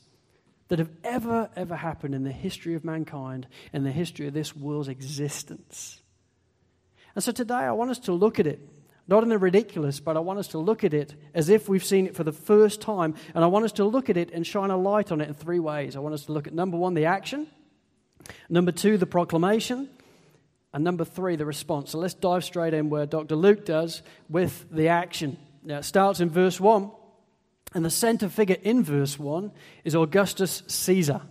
that 0.70 0.80
have 0.80 0.90
ever, 1.04 1.50
ever 1.56 1.76
happened 1.76 2.16
in 2.16 2.24
the 2.24 2.32
history 2.32 2.74
of 2.74 2.84
mankind, 2.84 3.48
in 3.74 3.84
the 3.84 3.92
history 3.92 4.28
of 4.28 4.34
this 4.34 4.56
world's 4.56 4.88
existence. 4.88 6.02
And 7.16 7.24
so 7.24 7.32
today 7.32 7.56
I 7.56 7.72
want 7.72 7.92
us 7.92 8.00
to 8.00 8.14
look 8.14 8.40
at 8.40 8.48
it, 8.48 8.60
not 9.08 9.24
in 9.24 9.30
the 9.30 9.38
ridiculous, 9.38 10.00
but 10.00 10.18
I 10.18 10.20
want 10.20 10.40
us 10.40 10.50
to 10.50 10.58
look 10.58 10.84
at 10.84 10.94
it 10.94 11.16
as 11.34 11.50
if 11.50 11.70
we've 11.70 11.84
seen 11.84 12.08
it 12.08 12.16
for 12.16 12.24
the 12.24 12.34
first 12.34 12.82
time. 12.82 13.16
And 13.34 13.44
I 13.44 13.48
want 13.48 13.66
us 13.66 13.72
to 13.74 13.86
look 13.86 14.10
at 14.10 14.18
it 14.18 14.32
and 14.32 14.46
shine 14.46 14.70
a 14.70 14.78
light 14.78 15.12
on 15.12 15.22
it 15.22 15.30
in 15.30 15.34
three 15.34 15.60
ways. 15.60 15.96
I 15.96 16.00
want 16.00 16.14
us 16.14 16.26
to 16.26 16.34
look 16.34 16.48
at 16.48 16.54
number 16.54 16.78
one, 16.78 16.94
the 16.94 17.06
action, 17.06 17.48
number 18.50 18.72
two, 18.72 18.98
the 18.98 19.06
proclamation, 19.06 19.90
and 20.74 20.84
number 20.84 21.06
three, 21.06 21.38
the 21.38 21.46
response. 21.46 21.92
So 21.92 22.00
let's 22.00 22.14
dive 22.14 22.44
straight 22.44 22.74
in 22.74 22.90
where 22.90 23.06
Dr. 23.06 23.36
Luke 23.36 23.66
does 23.66 24.02
with 24.30 24.66
the 24.70 24.90
action. 24.90 25.38
Now 25.64 25.78
it 25.78 25.86
starts 25.86 26.20
in 26.20 26.30
verse 26.30 26.60
1, 26.60 26.92
and 27.74 27.86
the 27.86 27.90
center 27.90 28.30
figure 28.30 28.58
in 28.62 28.84
verse 28.84 29.18
1 29.18 29.52
is 29.86 29.96
Augustus 29.96 30.64
Caesar. 30.68 31.22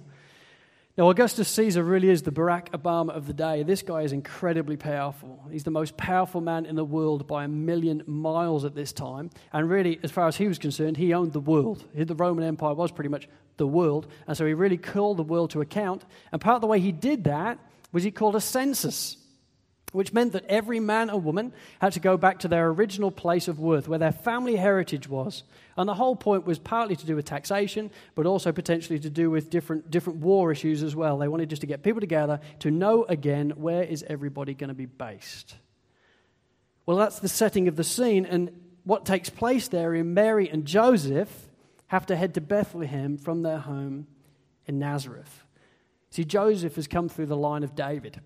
Now, 0.99 1.11
Augustus 1.11 1.49
Caesar 1.49 1.83
really 1.83 2.09
is 2.09 2.23
the 2.23 2.33
Barack 2.33 2.71
Obama 2.71 3.11
of 3.11 3.27
the 3.27 3.35
day. 3.35 3.63
This 3.63 3.83
guy 3.83 4.01
is 4.01 4.13
incredibly 4.13 4.79
powerful. 4.79 5.45
He's 5.51 5.65
the 5.65 5.71
most 5.71 5.99
powerful 5.99 6.41
man 6.41 6.65
in 6.65 6.75
the 6.75 6.87
world 6.87 7.27
by 7.27 7.45
a 7.45 7.49
million 7.49 8.03
miles 8.07 8.65
at 8.65 8.75
this 8.75 8.95
time. 8.95 9.29
And 9.53 9.69
really, 9.69 10.01
as 10.03 10.11
far 10.11 10.27
as 10.27 10.37
he 10.37 10.49
was 10.49 10.59
concerned, 10.59 10.97
he 10.97 11.13
owned 11.13 11.35
the 11.35 11.41
world. 11.41 11.85
The 11.95 12.15
Roman 12.15 12.45
Empire 12.45 12.73
was 12.73 12.93
pretty 12.93 13.11
much 13.11 13.29
the 13.59 13.67
world. 13.67 14.07
And 14.27 14.39
so 14.39 14.47
he 14.47 14.55
really 14.55 14.79
called 14.79 15.19
the 15.19 15.23
world 15.23 15.51
to 15.51 15.61
account. 15.61 16.03
And 16.33 16.41
part 16.41 16.55
of 16.55 16.61
the 16.63 16.67
way 16.67 16.81
he 16.81 16.93
did 16.93 17.25
that 17.25 17.59
was 17.93 18.03
he 18.03 18.11
called 18.11 18.35
a 18.35 18.41
census 18.41 19.19
which 19.93 20.13
meant 20.13 20.33
that 20.33 20.45
every 20.47 20.79
man 20.79 21.09
and 21.09 21.25
woman 21.25 21.53
had 21.81 21.93
to 21.93 22.01
go 22.01 22.19
back 22.19 22.41
to 22.41 22.49
their 22.49 22.69
original 22.69 23.11
place 23.11 23.49
of 23.49 23.59
worth, 23.59 23.89
where 23.89 23.99
their 23.99 24.13
family 24.13 24.57
heritage 24.57 25.09
was. 25.09 25.43
And 25.77 25.89
the 25.89 25.95
whole 25.95 26.17
point 26.17 26.47
was 26.47 26.59
partly 26.59 26.97
to 26.97 27.07
do 27.07 27.17
with 27.17 27.27
taxation, 27.27 27.91
but 28.15 28.27
also 28.27 28.51
potentially 28.51 28.99
to 29.01 29.11
do 29.11 29.31
with 29.31 29.51
different, 29.51 29.91
different 29.91 30.21
war 30.21 30.51
issues 30.51 30.83
as 30.83 30.97
well. 30.97 31.19
They 31.19 31.29
wanted 31.29 31.51
just 31.51 31.61
to 31.61 31.67
get 31.67 31.83
people 31.83 32.01
together 32.01 32.41
to 32.61 32.71
know 32.71 33.05
again 33.05 33.51
where 33.57 33.83
is 33.83 34.05
everybody 34.09 34.55
going 34.55 34.69
to 34.69 34.75
be 34.75 34.87
based. 34.87 35.57
Well, 36.87 36.97
that's 36.97 37.19
the 37.19 37.29
setting 37.29 37.69
of 37.69 37.77
the 37.77 37.85
scene, 37.85 38.25
and 38.25 38.51
what 38.85 39.05
takes 39.05 39.29
place 39.29 39.69
there 39.69 39.95
in 39.95 40.15
Mary 40.15 40.49
and 40.49 40.65
Joseph 40.65 41.49
have 41.89 42.07
to 42.07 42.17
head 42.17 42.35
to 42.35 42.41
Bethlehem 42.41 43.19
from 43.19 43.43
their 43.43 43.59
home 43.59 44.07
in 44.67 44.79
Nazareth. 44.79 45.45
See, 46.11 46.25
Joseph 46.25 46.77
has 46.77 46.87
come 46.87 47.09
through 47.09 47.27
the 47.27 47.37
line 47.37 47.65
of 47.65 47.75
David. 47.75 48.21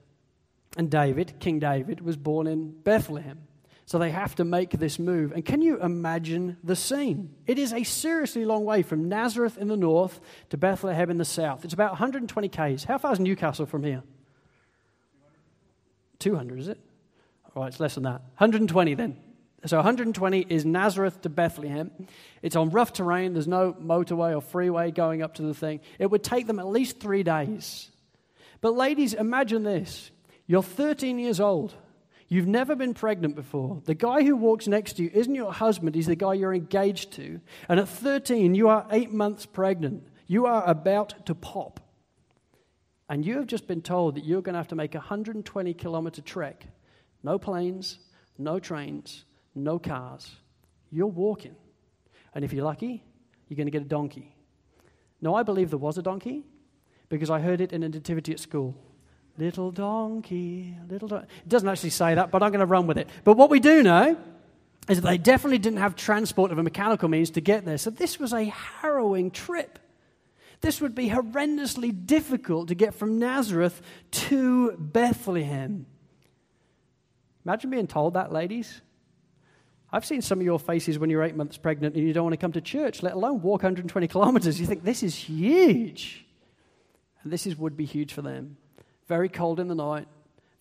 And 0.76 0.90
David, 0.90 1.34
King 1.40 1.58
David, 1.58 2.00
was 2.00 2.16
born 2.16 2.46
in 2.46 2.70
Bethlehem. 2.70 3.40
So 3.90 3.98
they 3.98 4.12
have 4.12 4.36
to 4.36 4.44
make 4.44 4.70
this 4.70 5.00
move. 5.00 5.32
And 5.32 5.44
can 5.44 5.62
you 5.62 5.82
imagine 5.82 6.58
the 6.62 6.76
scene? 6.76 7.34
It 7.48 7.58
is 7.58 7.72
a 7.72 7.82
seriously 7.82 8.44
long 8.44 8.64
way 8.64 8.82
from 8.82 9.08
Nazareth 9.08 9.58
in 9.58 9.66
the 9.66 9.76
north 9.76 10.20
to 10.50 10.56
Bethlehem 10.56 11.10
in 11.10 11.18
the 11.18 11.24
south. 11.24 11.64
It's 11.64 11.74
about 11.74 11.90
120 11.90 12.48
k's. 12.50 12.84
How 12.84 12.98
far 12.98 13.12
is 13.12 13.18
Newcastle 13.18 13.66
from 13.66 13.82
here? 13.82 14.04
200, 16.20 16.60
is 16.60 16.68
it? 16.68 16.78
All 17.56 17.64
right, 17.64 17.68
it's 17.72 17.80
less 17.80 17.96
than 17.96 18.04
that. 18.04 18.20
120 18.36 18.94
then. 18.94 19.16
So 19.66 19.78
120 19.78 20.46
is 20.48 20.64
Nazareth 20.64 21.22
to 21.22 21.28
Bethlehem. 21.28 21.90
It's 22.42 22.54
on 22.54 22.70
rough 22.70 22.92
terrain. 22.92 23.32
There's 23.32 23.48
no 23.48 23.72
motorway 23.72 24.36
or 24.36 24.40
freeway 24.40 24.92
going 24.92 25.20
up 25.20 25.34
to 25.34 25.42
the 25.42 25.52
thing. 25.52 25.80
It 25.98 26.12
would 26.12 26.22
take 26.22 26.46
them 26.46 26.60
at 26.60 26.68
least 26.68 27.00
three 27.00 27.24
days. 27.24 27.90
But, 28.60 28.76
ladies, 28.76 29.14
imagine 29.14 29.64
this 29.64 30.12
you're 30.46 30.62
13 30.62 31.18
years 31.18 31.40
old. 31.40 31.74
You've 32.32 32.46
never 32.46 32.76
been 32.76 32.94
pregnant 32.94 33.34
before. 33.34 33.82
The 33.84 33.94
guy 33.94 34.22
who 34.22 34.36
walks 34.36 34.68
next 34.68 34.94
to 34.94 35.02
you 35.02 35.10
isn't 35.12 35.34
your 35.34 35.52
husband, 35.52 35.96
he's 35.96 36.06
the 36.06 36.14
guy 36.14 36.34
you're 36.34 36.54
engaged 36.54 37.12
to. 37.14 37.40
And 37.68 37.80
at 37.80 37.88
13, 37.88 38.54
you 38.54 38.68
are 38.68 38.86
eight 38.92 39.12
months 39.12 39.46
pregnant. 39.46 40.06
You 40.28 40.46
are 40.46 40.64
about 40.64 41.26
to 41.26 41.34
pop. 41.34 41.80
And 43.08 43.26
you 43.26 43.34
have 43.34 43.48
just 43.48 43.66
been 43.66 43.82
told 43.82 44.14
that 44.14 44.24
you're 44.24 44.42
going 44.42 44.52
to 44.52 44.60
have 44.60 44.68
to 44.68 44.76
make 44.76 44.94
a 44.94 44.98
120 44.98 45.74
kilometer 45.74 46.22
trek. 46.22 46.66
No 47.24 47.36
planes, 47.36 47.98
no 48.38 48.60
trains, 48.60 49.24
no 49.56 49.80
cars. 49.80 50.30
You're 50.92 51.08
walking. 51.08 51.56
And 52.32 52.44
if 52.44 52.52
you're 52.52 52.64
lucky, 52.64 53.02
you're 53.48 53.56
going 53.56 53.66
to 53.66 53.72
get 53.72 53.82
a 53.82 53.86
donkey. 53.86 54.36
Now, 55.20 55.34
I 55.34 55.42
believe 55.42 55.70
there 55.70 55.80
was 55.80 55.98
a 55.98 56.02
donkey 56.02 56.44
because 57.08 57.28
I 57.28 57.40
heard 57.40 57.60
it 57.60 57.72
in 57.72 57.82
a 57.82 57.88
nativity 57.88 58.30
at 58.30 58.38
school. 58.38 58.76
Little 59.40 59.70
donkey, 59.70 60.76
little 60.90 61.08
donkey. 61.08 61.26
It 61.38 61.48
doesn't 61.48 61.66
actually 61.66 61.90
say 61.90 62.14
that, 62.14 62.30
but 62.30 62.42
I'm 62.42 62.50
going 62.50 62.60
to 62.60 62.66
run 62.66 62.86
with 62.86 62.98
it. 62.98 63.08
But 63.24 63.38
what 63.38 63.48
we 63.48 63.58
do 63.58 63.82
know 63.82 64.18
is 64.86 65.00
that 65.00 65.08
they 65.08 65.16
definitely 65.16 65.56
didn't 65.56 65.78
have 65.78 65.96
transport 65.96 66.52
of 66.52 66.58
a 66.58 66.62
mechanical 66.62 67.08
means 67.08 67.30
to 67.30 67.40
get 67.40 67.64
there. 67.64 67.78
So 67.78 67.88
this 67.88 68.20
was 68.20 68.34
a 68.34 68.44
harrowing 68.44 69.30
trip. 69.30 69.78
This 70.60 70.82
would 70.82 70.94
be 70.94 71.08
horrendously 71.08 72.04
difficult 72.04 72.68
to 72.68 72.74
get 72.74 72.94
from 72.94 73.18
Nazareth 73.18 73.80
to 74.10 74.72
Bethlehem. 74.72 75.86
Imagine 77.46 77.70
being 77.70 77.86
told 77.86 78.14
that, 78.14 78.30
ladies. 78.30 78.82
I've 79.90 80.04
seen 80.04 80.20
some 80.20 80.38
of 80.38 80.44
your 80.44 80.58
faces 80.58 80.98
when 80.98 81.08
you're 81.08 81.22
eight 81.22 81.34
months 81.34 81.56
pregnant 81.56 81.94
and 81.94 82.06
you 82.06 82.12
don't 82.12 82.24
want 82.24 82.34
to 82.34 82.36
come 82.36 82.52
to 82.52 82.60
church, 82.60 83.02
let 83.02 83.14
alone 83.14 83.40
walk 83.40 83.62
120 83.62 84.06
kilometers. 84.06 84.60
You 84.60 84.66
think, 84.66 84.84
this 84.84 85.02
is 85.02 85.14
huge. 85.14 86.26
And 87.22 87.32
this 87.32 87.46
is, 87.46 87.56
would 87.56 87.78
be 87.78 87.86
huge 87.86 88.12
for 88.12 88.20
them 88.20 88.58
very 89.10 89.28
cold 89.28 89.58
in 89.58 89.66
the 89.66 89.74
night, 89.74 90.06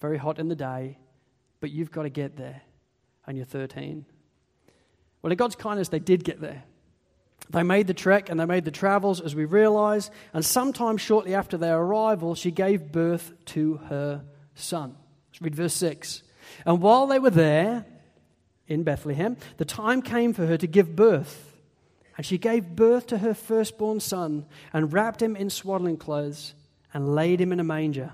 very 0.02 0.18
hot 0.18 0.40
in 0.40 0.48
the 0.48 0.56
day, 0.56 0.98
but 1.60 1.70
you've 1.70 1.92
got 1.92 2.04
to 2.04 2.10
get 2.10 2.36
there, 2.36 2.64
and 3.28 3.38
you're 3.38 3.46
13. 3.46 4.04
Well, 5.22 5.32
in 5.32 5.38
God's 5.38 5.56
kindness, 5.56 5.90
they 5.90 6.00
did 6.00 6.24
get 6.24 6.42
there. 6.42 6.64
They 7.52 7.62
made 7.62 7.86
the 7.86 7.94
trek 7.94 8.28
and 8.28 8.40
they 8.40 8.46
made 8.46 8.66
the 8.66 8.72
travels, 8.72 9.22
as 9.22 9.36
we 9.36 9.46
realize, 9.46 10.10
and 10.34 10.44
sometime 10.44 10.98
shortly 10.98 11.36
after 11.36 11.58
their 11.58 11.78
arrival, 11.78 12.34
she 12.34 12.50
gave 12.50 12.92
birth 12.92 13.34
to 13.54 13.76
her 13.90 14.24
son. 14.56 14.96
Let's 15.30 15.44
read 15.44 15.54
verse 15.54 15.76
6. 15.76 16.24
And 16.66 16.82
while 16.82 17.06
they 17.06 17.20
were 17.20 17.30
there 17.30 17.86
in 18.68 18.82
Bethlehem, 18.82 19.38
the 19.58 19.66
time 19.66 20.02
came 20.02 20.34
for 20.34 20.48
her 20.48 20.58
to 20.58 20.68
give 20.68 20.96
birth. 20.96 21.56
And 22.18 22.26
she 22.26 22.40
gave 22.40 22.76
birth 22.76 23.06
to 23.08 23.20
her 23.20 23.36
firstborn 23.36 24.00
son 24.00 24.48
and 24.74 24.92
wrapped 24.92 25.22
him 25.22 25.36
in 25.36 25.52
swaddling 25.52 25.98
clothes 25.98 26.56
and 26.96 27.14
laid 27.14 27.40
him 27.40 27.52
in 27.52 27.60
a 27.60 27.64
manger 27.64 28.12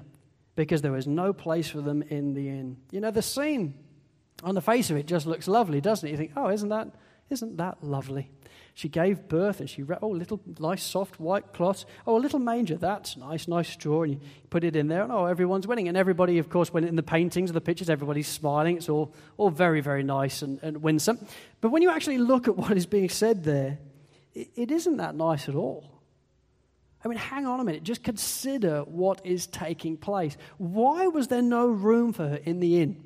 because 0.56 0.82
there 0.82 0.92
was 0.92 1.08
no 1.08 1.34
place 1.34 1.70
for 1.70 1.82
them 1.82 2.02
in 2.04 2.34
the 2.34 2.48
inn. 2.50 2.78
You 2.92 3.02
know, 3.02 3.12
the 3.12 3.22
scene 3.22 3.74
on 4.44 4.56
the 4.56 4.62
face 4.62 4.90
of 4.90 4.98
it 4.98 5.06
just 5.06 5.26
looks 5.26 5.48
lovely, 5.48 5.82
doesn't 5.82 6.08
it? 6.08 6.12
You 6.12 6.18
think, 6.18 6.32
oh, 6.36 6.50
isn't 6.50 6.70
that, 6.70 6.90
isn't 7.30 7.58
that 7.58 7.84
lovely? 7.84 8.32
She 8.74 8.90
gave 8.90 9.30
birth 9.30 9.62
and 9.62 9.70
she, 9.70 9.86
oh, 10.02 10.10
little 10.10 10.42
nice 10.60 10.84
soft 10.84 11.18
white 11.18 11.54
cloth. 11.54 11.86
Oh, 12.06 12.18
a 12.18 12.20
little 12.20 12.40
manger, 12.40 12.76
that's 12.76 13.16
nice, 13.16 13.48
nice 13.48 13.70
straw. 13.70 14.04
And 14.04 14.14
you 14.14 14.20
put 14.50 14.66
it 14.66 14.76
in 14.76 14.90
there, 14.90 15.02
and 15.02 15.14
oh, 15.14 15.26
everyone's 15.26 15.66
winning. 15.66 15.88
And 15.88 15.96
everybody, 15.96 16.40
of 16.40 16.50
course, 16.50 16.74
when 16.74 16.84
in 16.84 16.98
the 16.98 17.04
paintings 17.04 17.50
or 17.50 17.54
the 17.54 17.62
pictures, 17.62 17.90
everybody's 17.90 18.28
smiling. 18.28 18.76
It's 18.76 18.90
all, 18.90 19.14
all 19.38 19.50
very, 19.50 19.80
very 19.80 20.04
nice 20.04 20.42
and, 20.42 20.60
and 20.62 20.82
winsome. 20.84 21.26
But 21.62 21.70
when 21.70 21.84
you 21.84 21.90
actually 21.90 22.18
look 22.18 22.50
at 22.50 22.58
what 22.58 22.76
is 22.76 22.86
being 22.86 23.08
said 23.08 23.46
there, 23.46 23.80
it, 24.34 24.50
it 24.56 24.72
isn't 24.72 24.98
that 24.98 25.16
nice 25.16 25.48
at 25.48 25.56
all. 25.56 25.95
I 27.06 27.08
mean, 27.08 27.20
hang 27.20 27.46
on 27.46 27.60
a 27.60 27.64
minute. 27.64 27.84
Just 27.84 28.04
consider 28.04 28.82
what 28.82 29.24
is 29.24 29.46
taking 29.46 29.96
place. 29.96 30.36
Why 30.58 31.06
was 31.06 31.28
there 31.28 31.44
no 31.44 31.68
room 31.68 32.14
for 32.14 32.28
her 32.28 32.36
in 32.38 32.60
the 32.60 32.82
inn? 32.82 33.02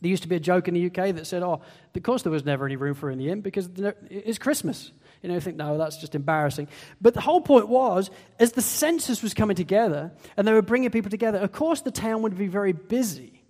There 0.00 0.10
used 0.10 0.24
to 0.24 0.28
be 0.28 0.34
a 0.34 0.40
joke 0.40 0.66
in 0.66 0.74
the 0.74 0.86
UK 0.86 1.14
that 1.14 1.28
said, 1.28 1.44
oh, 1.44 1.60
because 1.92 2.24
there 2.24 2.32
was 2.32 2.44
never 2.44 2.66
any 2.66 2.74
room 2.74 2.94
for 2.94 3.06
her 3.06 3.12
in 3.12 3.18
the 3.18 3.28
inn, 3.28 3.40
because 3.40 3.70
it's 4.10 4.38
Christmas. 4.38 4.90
You 5.22 5.28
know, 5.28 5.36
you 5.36 5.40
think, 5.40 5.56
no, 5.56 5.78
that's 5.78 5.98
just 5.98 6.16
embarrassing. 6.16 6.66
But 7.00 7.14
the 7.14 7.20
whole 7.20 7.40
point 7.40 7.68
was, 7.68 8.10
as 8.40 8.50
the 8.52 8.62
census 8.62 9.22
was 9.22 9.34
coming 9.34 9.54
together 9.54 10.10
and 10.36 10.44
they 10.46 10.52
were 10.52 10.60
bringing 10.60 10.90
people 10.90 11.10
together, 11.10 11.38
of 11.38 11.52
course 11.52 11.82
the 11.82 11.92
town 11.92 12.22
would 12.22 12.36
be 12.36 12.48
very 12.48 12.72
busy. 12.72 13.44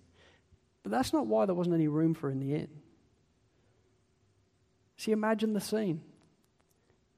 But 0.83 0.91
that's 0.91 1.13
not 1.13 1.25
why 1.25 1.47
there 1.47 1.55
wasn't 1.55 1.73
any 1.73 1.87
room 1.87 2.13
for 2.13 2.27
her 2.27 2.31
in 2.31 2.39
the 2.39 2.53
inn. 2.53 2.67
See, 4.97 5.11
imagine 5.11 5.53
the 5.53 5.61
scene. 5.61 6.01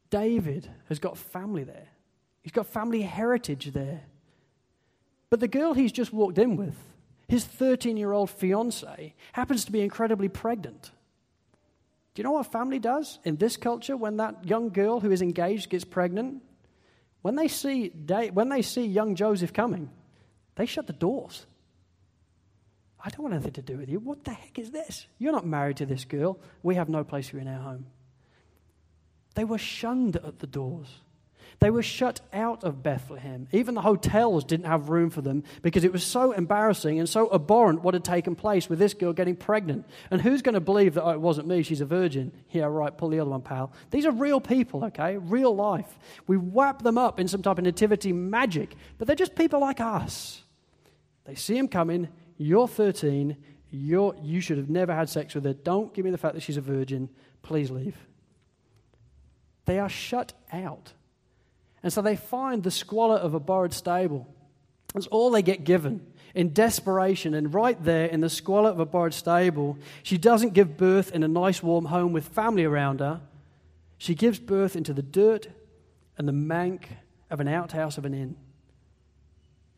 David 0.09 0.69
has 0.87 0.99
got 0.99 1.17
family 1.17 1.65
there. 1.65 1.89
He's 2.45 2.51
got 2.51 2.67
family 2.67 3.01
heritage 3.01 3.73
there. 3.73 4.03
But 5.31 5.39
the 5.39 5.47
girl 5.47 5.73
he's 5.73 5.91
just 5.91 6.13
walked 6.13 6.37
in 6.37 6.57
with, 6.57 6.75
his 7.27 7.43
13 7.43 7.97
year 7.97 8.11
old 8.11 8.29
fiance, 8.29 9.15
happens 9.33 9.65
to 9.65 9.71
be 9.71 9.81
incredibly 9.81 10.29
pregnant. 10.29 10.91
Do 12.13 12.19
you 12.19 12.23
know 12.23 12.33
what 12.33 12.51
family 12.51 12.77
does 12.77 13.17
in 13.23 13.37
this 13.37 13.57
culture 13.57 13.97
when 13.97 14.17
that 14.17 14.45
young 14.45 14.69
girl 14.69 14.99
who 14.99 15.09
is 15.09 15.23
engaged 15.23 15.71
gets 15.71 15.83
pregnant? 15.83 16.43
When 17.23 17.35
they 17.35 17.47
see, 17.47 17.87
when 17.87 18.49
they 18.49 18.61
see 18.61 18.85
young 18.85 19.15
Joseph 19.15 19.51
coming, 19.51 19.89
they 20.53 20.67
shut 20.67 20.85
the 20.85 20.93
doors. 20.93 21.47
I 23.03 23.09
don't 23.09 23.23
want 23.23 23.33
anything 23.33 23.53
to 23.53 23.63
do 23.63 23.77
with 23.77 23.89
you. 23.89 23.97
What 23.97 24.23
the 24.23 24.33
heck 24.33 24.59
is 24.59 24.69
this? 24.69 25.07
You're 25.17 25.31
not 25.31 25.47
married 25.47 25.77
to 25.77 25.87
this 25.87 26.05
girl. 26.05 26.39
We 26.61 26.75
have 26.75 26.89
no 26.89 27.03
place 27.03 27.29
for 27.29 27.37
you 27.37 27.41
in 27.41 27.47
our 27.47 27.59
home. 27.59 27.87
They 29.33 29.45
were 29.45 29.57
shunned 29.57 30.17
at 30.17 30.37
the 30.37 30.47
doors. 30.47 30.99
They 31.59 31.69
were 31.69 31.83
shut 31.83 32.21
out 32.33 32.63
of 32.63 32.83
Bethlehem. 32.83 33.47
Even 33.51 33.75
the 33.75 33.81
hotels 33.81 34.43
didn't 34.43 34.65
have 34.65 34.89
room 34.89 35.09
for 35.09 35.21
them 35.21 35.43
because 35.61 35.83
it 35.83 35.93
was 35.93 36.03
so 36.03 36.31
embarrassing 36.31 36.99
and 36.99 37.07
so 37.07 37.31
abhorrent 37.33 37.81
what 37.81 37.93
had 37.93 38.03
taken 38.03 38.35
place 38.35 38.69
with 38.69 38.79
this 38.79 38.93
girl 38.93 39.13
getting 39.13 39.35
pregnant. 39.35 39.85
And 40.11 40.21
who's 40.21 40.41
going 40.41 40.53
to 40.53 40.59
believe 40.59 40.95
that, 40.95 41.03
oh, 41.03 41.11
it 41.11 41.21
wasn't 41.21 41.47
me, 41.47 41.63
she's 41.63 41.81
a 41.81 41.85
virgin? 41.85 42.31
Yeah, 42.51 42.65
right, 42.65 42.95
pull 42.95 43.09
the 43.09 43.19
other 43.19 43.29
one, 43.29 43.41
pal. 43.41 43.71
These 43.91 44.05
are 44.05 44.11
real 44.11 44.41
people, 44.41 44.85
okay? 44.85 45.17
Real 45.17 45.55
life. 45.55 45.97
We 46.27 46.35
wrap 46.35 46.81
them 46.81 46.97
up 46.97 47.19
in 47.19 47.27
some 47.27 47.41
type 47.41 47.57
of 47.57 47.63
nativity 47.63 48.11
magic, 48.11 48.75
but 48.97 49.07
they're 49.07 49.15
just 49.15 49.35
people 49.35 49.59
like 49.61 49.79
us. 49.79 50.43
They 51.23 51.35
see 51.35 51.57
him 51.57 51.67
coming, 51.67 52.09
you're 52.37 52.67
13, 52.67 53.37
You're, 53.71 54.15
you 54.21 54.41
should 54.41 54.57
have 54.57 54.69
never 54.69 54.93
had 54.93 55.09
sex 55.09 55.35
with 55.35 55.43
her. 55.43 55.53
Don't 55.53 55.93
give 55.93 56.05
me 56.05 56.11
the 56.11 56.17
fact 56.17 56.35
that 56.35 56.41
she's 56.41 56.57
a 56.57 56.61
virgin. 56.61 57.09
Please 57.41 57.69
leave. 57.71 57.97
They 59.65 59.79
are 59.79 59.89
shut 59.89 60.33
out. 60.53 60.93
And 61.85 61.93
so 61.93 62.01
they 62.01 62.15
find 62.15 62.63
the 62.63 62.71
squalor 62.71 63.17
of 63.17 63.35
a 63.35 63.39
borrowed 63.39 63.71
stable. 63.71 64.27
That's 64.95 65.05
all 65.05 65.29
they 65.29 65.43
get 65.43 65.65
given 65.65 66.03
in 66.33 66.51
desperation. 66.51 67.35
And 67.35 67.53
right 67.53 67.81
there 67.81 68.07
in 68.07 68.21
the 68.21 68.29
squalor 68.29 68.71
of 68.71 68.79
a 68.79 68.87
borrowed 68.87 69.13
stable, 69.13 69.77
she 70.01 70.17
doesn't 70.17 70.55
give 70.55 70.77
birth 70.77 71.11
in 71.11 71.21
a 71.21 71.27
nice 71.27 71.61
warm 71.61 71.85
home 71.85 72.11
with 72.11 72.27
family 72.27 72.63
around 72.63 73.01
her. 73.01 73.21
She 73.99 74.15
gives 74.15 74.39
birth 74.39 74.75
into 74.75 74.93
the 74.93 75.03
dirt 75.03 75.47
and 76.17 76.27
the 76.27 76.31
mank 76.31 76.85
of 77.29 77.39
an 77.39 77.47
outhouse 77.47 77.99
of 77.99 78.05
an 78.05 78.15
inn. 78.15 78.35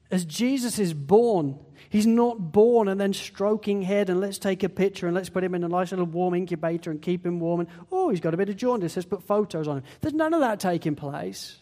As 0.10 0.24
Jesus 0.24 0.80
is 0.80 0.94
born, 0.94 1.60
he's 1.90 2.08
not 2.08 2.54
born 2.54 2.88
and 2.88 3.02
then 3.02 3.12
stroking 3.12 3.82
head 3.82 4.10
and 4.10 4.22
let's 4.22 4.38
take 4.38 4.64
a 4.64 4.70
picture 4.70 5.08
and 5.08 5.14
let's 5.14 5.28
put 5.28 5.44
him 5.44 5.54
in 5.54 5.66
a 5.66 5.68
nice 5.68 5.92
little 5.92 6.06
warm 6.06 6.36
incubator 6.36 6.90
and 6.90 7.02
keep 7.02 7.26
him 7.26 7.42
warm. 7.42 7.60
And 7.60 7.70
oh, 7.92 8.12
he's 8.12 8.22
got 8.22 8.34
a 8.34 8.38
bit 8.38 8.48
of 8.48 8.56
jaundice, 8.56 8.96
let's 8.96 9.06
put 9.06 9.24
photos 9.24 9.68
on 9.68 9.80
him. 9.80 9.84
There's 10.00 10.14
none 10.14 10.34
of 10.34 10.40
that 10.40 10.62
taking 10.62 10.96
place. 10.96 11.58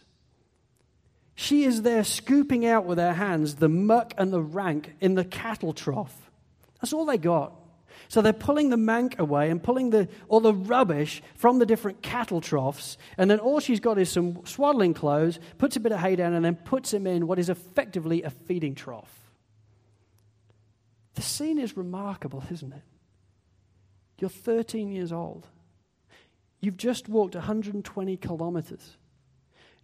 She 1.36 1.66
is 1.66 1.82
there 1.82 2.04
scooping 2.06 2.66
out 2.66 2.86
with 2.86 2.98
her 2.98 3.14
hands 3.14 3.56
the 3.56 3.70
muck 3.70 4.14
and 4.18 4.32
the 4.32 4.42
rank 4.42 4.96
in 5.02 5.16
the 5.16 5.26
cattle 5.26 5.74
trough. 5.74 6.32
That's 6.82 6.94
all 6.94 7.06
they 7.06 7.18
got. 7.18 7.54
So 8.08 8.22
they're 8.22 8.34
pulling 8.34 8.70
the 8.70 8.78
mank 8.78 9.18
away 9.20 9.50
and 9.50 9.62
pulling 9.62 9.90
the, 9.90 10.08
all 10.28 10.40
the 10.40 10.54
rubbish 10.54 11.22
from 11.36 11.60
the 11.60 11.66
different 11.66 12.02
cattle 12.02 12.40
troughs. 12.40 12.98
And 13.18 13.30
then 13.30 13.40
all 13.40 13.60
she's 13.60 13.80
got 13.80 13.98
is 13.98 14.10
some 14.10 14.46
swaddling 14.46 14.94
clothes, 14.94 15.40
puts 15.58 15.76
a 15.76 15.80
bit 15.80 15.92
of 15.92 16.00
hay 16.00 16.16
down, 16.16 16.34
and 16.34 16.46
then 16.46 16.56
puts 16.56 16.94
him 16.94 17.08
in 17.08 17.28
what 17.28 17.40
is 17.40 17.50
effectively 17.50 18.24
a 18.24 18.30
feeding 18.30 18.76
trough. 18.76 19.12
The 21.16 21.22
scene 21.22 21.58
is 21.58 21.76
remarkable, 21.76 22.44
isn't 22.52 22.74
it? 22.74 22.84
You're 24.20 24.30
13 24.30 24.92
years 24.92 25.12
old. 25.12 25.48
You've 26.62 26.78
just 26.78 27.10
walked 27.10 27.36
120 27.36 28.18
kilometers. 28.18 28.98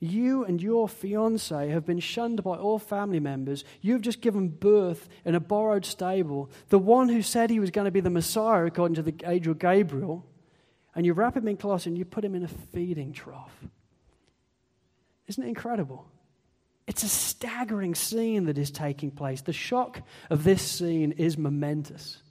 You 0.04 0.44
and 0.44 0.60
your 0.60 0.90
fiance 0.90 1.70
have 1.70 1.86
been 1.86 2.00
shunned 2.00 2.44
by 2.44 2.58
all 2.58 2.80
family 2.80 3.20
members. 3.20 3.64
You've 3.82 4.02
just 4.02 4.20
given 4.20 4.50
birth 4.50 5.08
in 5.24 5.36
a 5.36 5.40
borrowed 5.40 5.86
stable. 5.86 6.50
The 6.70 6.80
one 6.80 7.08
who 7.08 7.22
said 7.22 7.52
he 7.52 7.60
was 7.60 7.70
going 7.70 7.86
to 7.86 7.92
be 7.92 8.00
the 8.00 8.10
Messiah, 8.10 8.66
according 8.66 8.96
to 8.96 9.04
the 9.04 9.14
angel 9.26 9.54
Gabriel, 9.54 10.26
and 10.96 11.06
you 11.06 11.14
wrap 11.14 11.38
him 11.38 11.48
in 11.48 11.56
cloth 11.56 11.86
and 11.86 11.96
you 11.96 12.04
put 12.04 12.26
him 12.26 12.34
in 12.34 12.44
a 12.44 12.48
feeding 12.48 13.14
trough. 13.14 13.56
Isn't 15.28 15.44
it 15.44 15.50
incredible? 15.50 16.08
It's 16.88 17.04
a 17.04 17.08
staggering 17.08 17.94
scene 17.94 18.46
that 18.46 18.58
is 18.58 18.72
taking 18.72 19.12
place. 19.12 19.42
The 19.42 19.54
shock 19.54 20.02
of 20.32 20.44
this 20.44 20.64
scene 20.64 21.12
is 21.12 21.38
momentous. 21.38 22.24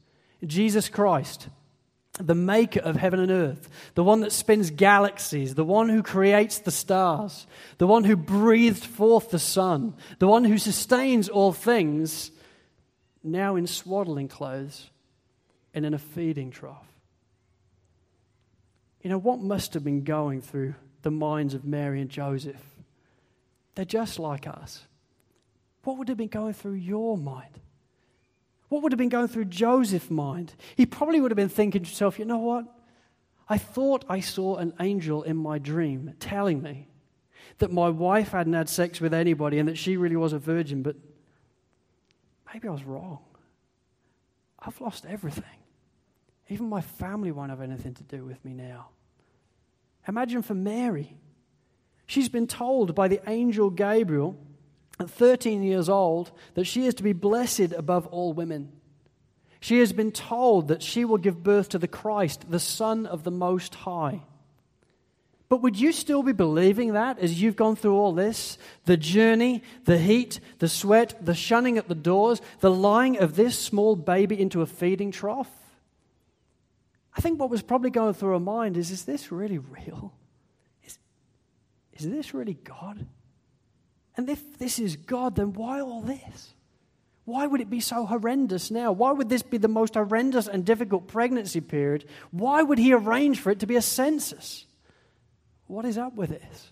Jesus 0.44 0.88
Christ 0.88 1.48
the 2.26 2.34
maker 2.34 2.80
of 2.80 2.96
heaven 2.96 3.20
and 3.20 3.30
earth, 3.30 3.68
the 3.94 4.04
one 4.04 4.20
that 4.20 4.32
spins 4.32 4.70
galaxies, 4.70 5.54
the 5.54 5.64
one 5.64 5.88
who 5.88 6.02
creates 6.02 6.58
the 6.58 6.70
stars, 6.70 7.46
the 7.78 7.86
one 7.86 8.04
who 8.04 8.16
breathed 8.16 8.84
forth 8.84 9.30
the 9.30 9.38
sun, 9.38 9.94
the 10.18 10.28
one 10.28 10.44
who 10.44 10.58
sustains 10.58 11.28
all 11.28 11.52
things, 11.52 12.30
now 13.22 13.56
in 13.56 13.66
swaddling 13.66 14.28
clothes 14.28 14.90
and 15.74 15.84
in 15.84 15.94
a 15.94 15.98
feeding 15.98 16.50
trough. 16.50 16.86
You 19.02 19.10
know, 19.10 19.18
what 19.18 19.40
must 19.40 19.74
have 19.74 19.84
been 19.84 20.04
going 20.04 20.42
through 20.42 20.74
the 21.02 21.10
minds 21.10 21.54
of 21.54 21.64
Mary 21.64 22.00
and 22.00 22.10
Joseph? 22.10 22.62
They're 23.74 23.84
just 23.84 24.18
like 24.18 24.46
us. 24.46 24.84
What 25.84 25.96
would 25.96 26.08
have 26.08 26.18
been 26.18 26.28
going 26.28 26.52
through 26.52 26.74
your 26.74 27.16
mind? 27.16 27.60
What 28.70 28.82
would 28.82 28.92
have 28.92 28.98
been 28.98 29.08
going 29.08 29.26
through 29.26 29.46
Joseph's 29.46 30.10
mind? 30.10 30.54
He 30.76 30.86
probably 30.86 31.20
would 31.20 31.32
have 31.32 31.36
been 31.36 31.48
thinking 31.48 31.82
to 31.82 31.88
himself, 31.88 32.20
you 32.20 32.24
know 32.24 32.38
what? 32.38 32.64
I 33.48 33.58
thought 33.58 34.04
I 34.08 34.20
saw 34.20 34.56
an 34.56 34.72
angel 34.78 35.24
in 35.24 35.36
my 35.36 35.58
dream 35.58 36.14
telling 36.20 36.62
me 36.62 36.86
that 37.58 37.72
my 37.72 37.88
wife 37.88 38.30
hadn't 38.30 38.52
had 38.52 38.68
sex 38.68 39.00
with 39.00 39.12
anybody 39.12 39.58
and 39.58 39.68
that 39.68 39.76
she 39.76 39.96
really 39.96 40.14
was 40.14 40.32
a 40.32 40.38
virgin, 40.38 40.84
but 40.84 40.94
maybe 42.54 42.68
I 42.68 42.70
was 42.70 42.84
wrong. 42.84 43.18
I've 44.60 44.80
lost 44.80 45.04
everything. 45.04 45.44
Even 46.48 46.68
my 46.68 46.80
family 46.80 47.32
won't 47.32 47.50
have 47.50 47.60
anything 47.60 47.94
to 47.94 48.04
do 48.04 48.24
with 48.24 48.44
me 48.44 48.54
now. 48.54 48.90
Imagine 50.06 50.42
for 50.42 50.54
Mary. 50.54 51.16
She's 52.06 52.28
been 52.28 52.46
told 52.46 52.94
by 52.94 53.08
the 53.08 53.20
angel 53.28 53.68
Gabriel 53.68 54.38
at 55.00 55.10
13 55.10 55.62
years 55.62 55.88
old 55.88 56.30
that 56.54 56.66
she 56.66 56.86
is 56.86 56.94
to 56.94 57.02
be 57.02 57.12
blessed 57.12 57.72
above 57.72 58.06
all 58.08 58.32
women. 58.32 58.72
She 59.60 59.78
has 59.80 59.92
been 59.92 60.12
told 60.12 60.68
that 60.68 60.82
she 60.82 61.04
will 61.04 61.18
give 61.18 61.42
birth 61.42 61.70
to 61.70 61.78
the 61.78 61.88
Christ, 61.88 62.50
the 62.50 62.60
Son 62.60 63.06
of 63.06 63.24
the 63.24 63.30
Most 63.30 63.74
High. 63.74 64.22
But 65.50 65.62
would 65.62 65.78
you 65.78 65.90
still 65.92 66.22
be 66.22 66.32
believing 66.32 66.92
that 66.92 67.18
as 67.18 67.42
you've 67.42 67.56
gone 67.56 67.74
through 67.74 67.96
all 67.96 68.12
this? 68.12 68.56
The 68.84 68.96
journey, 68.96 69.62
the 69.84 69.98
heat, 69.98 70.38
the 70.60 70.68
sweat, 70.68 71.26
the 71.26 71.34
shunning 71.34 71.76
at 71.76 71.88
the 71.88 71.94
doors, 71.94 72.40
the 72.60 72.70
lying 72.70 73.18
of 73.18 73.34
this 73.34 73.58
small 73.58 73.96
baby 73.96 74.40
into 74.40 74.62
a 74.62 74.66
feeding 74.66 75.10
trough? 75.10 75.50
I 77.16 77.20
think 77.20 77.40
what 77.40 77.50
was 77.50 77.62
probably 77.62 77.90
going 77.90 78.14
through 78.14 78.30
her 78.30 78.40
mind 78.40 78.76
is 78.76 78.92
is 78.92 79.04
this 79.04 79.32
really 79.32 79.58
real? 79.58 80.14
Is, 80.84 80.98
is 81.94 82.08
this 82.08 82.32
really 82.32 82.54
God? 82.54 83.06
And 84.20 84.28
if 84.28 84.58
this 84.58 84.78
is 84.78 84.96
God, 84.96 85.36
then 85.36 85.54
why 85.54 85.80
all 85.80 86.02
this? 86.02 86.52
Why 87.24 87.46
would 87.46 87.62
it 87.62 87.70
be 87.70 87.80
so 87.80 88.04
horrendous 88.04 88.70
now? 88.70 88.92
Why 88.92 89.12
would 89.12 89.30
this 89.30 89.40
be 89.40 89.56
the 89.56 89.66
most 89.66 89.94
horrendous 89.94 90.46
and 90.46 90.62
difficult 90.62 91.08
pregnancy 91.08 91.62
period? 91.62 92.04
Why 92.30 92.62
would 92.62 92.76
he 92.76 92.92
arrange 92.92 93.40
for 93.40 93.50
it 93.50 93.60
to 93.60 93.66
be 93.66 93.76
a 93.76 93.80
census? 93.80 94.66
What 95.68 95.86
is 95.86 95.96
up 95.96 96.16
with 96.16 96.28
this? 96.28 96.70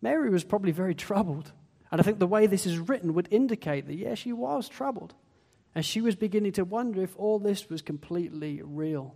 Mary 0.00 0.30
was 0.30 0.42
probably 0.42 0.72
very 0.72 0.96
troubled. 0.96 1.52
And 1.92 2.00
I 2.00 2.02
think 2.02 2.18
the 2.18 2.26
way 2.26 2.48
this 2.48 2.66
is 2.66 2.76
written 2.76 3.14
would 3.14 3.28
indicate 3.30 3.86
that, 3.86 3.94
yes, 3.94 4.18
she 4.18 4.32
was 4.32 4.68
troubled. 4.68 5.14
And 5.76 5.86
she 5.86 6.00
was 6.00 6.16
beginning 6.16 6.54
to 6.54 6.64
wonder 6.64 7.04
if 7.04 7.16
all 7.16 7.38
this 7.38 7.70
was 7.70 7.82
completely 7.82 8.62
real. 8.64 9.14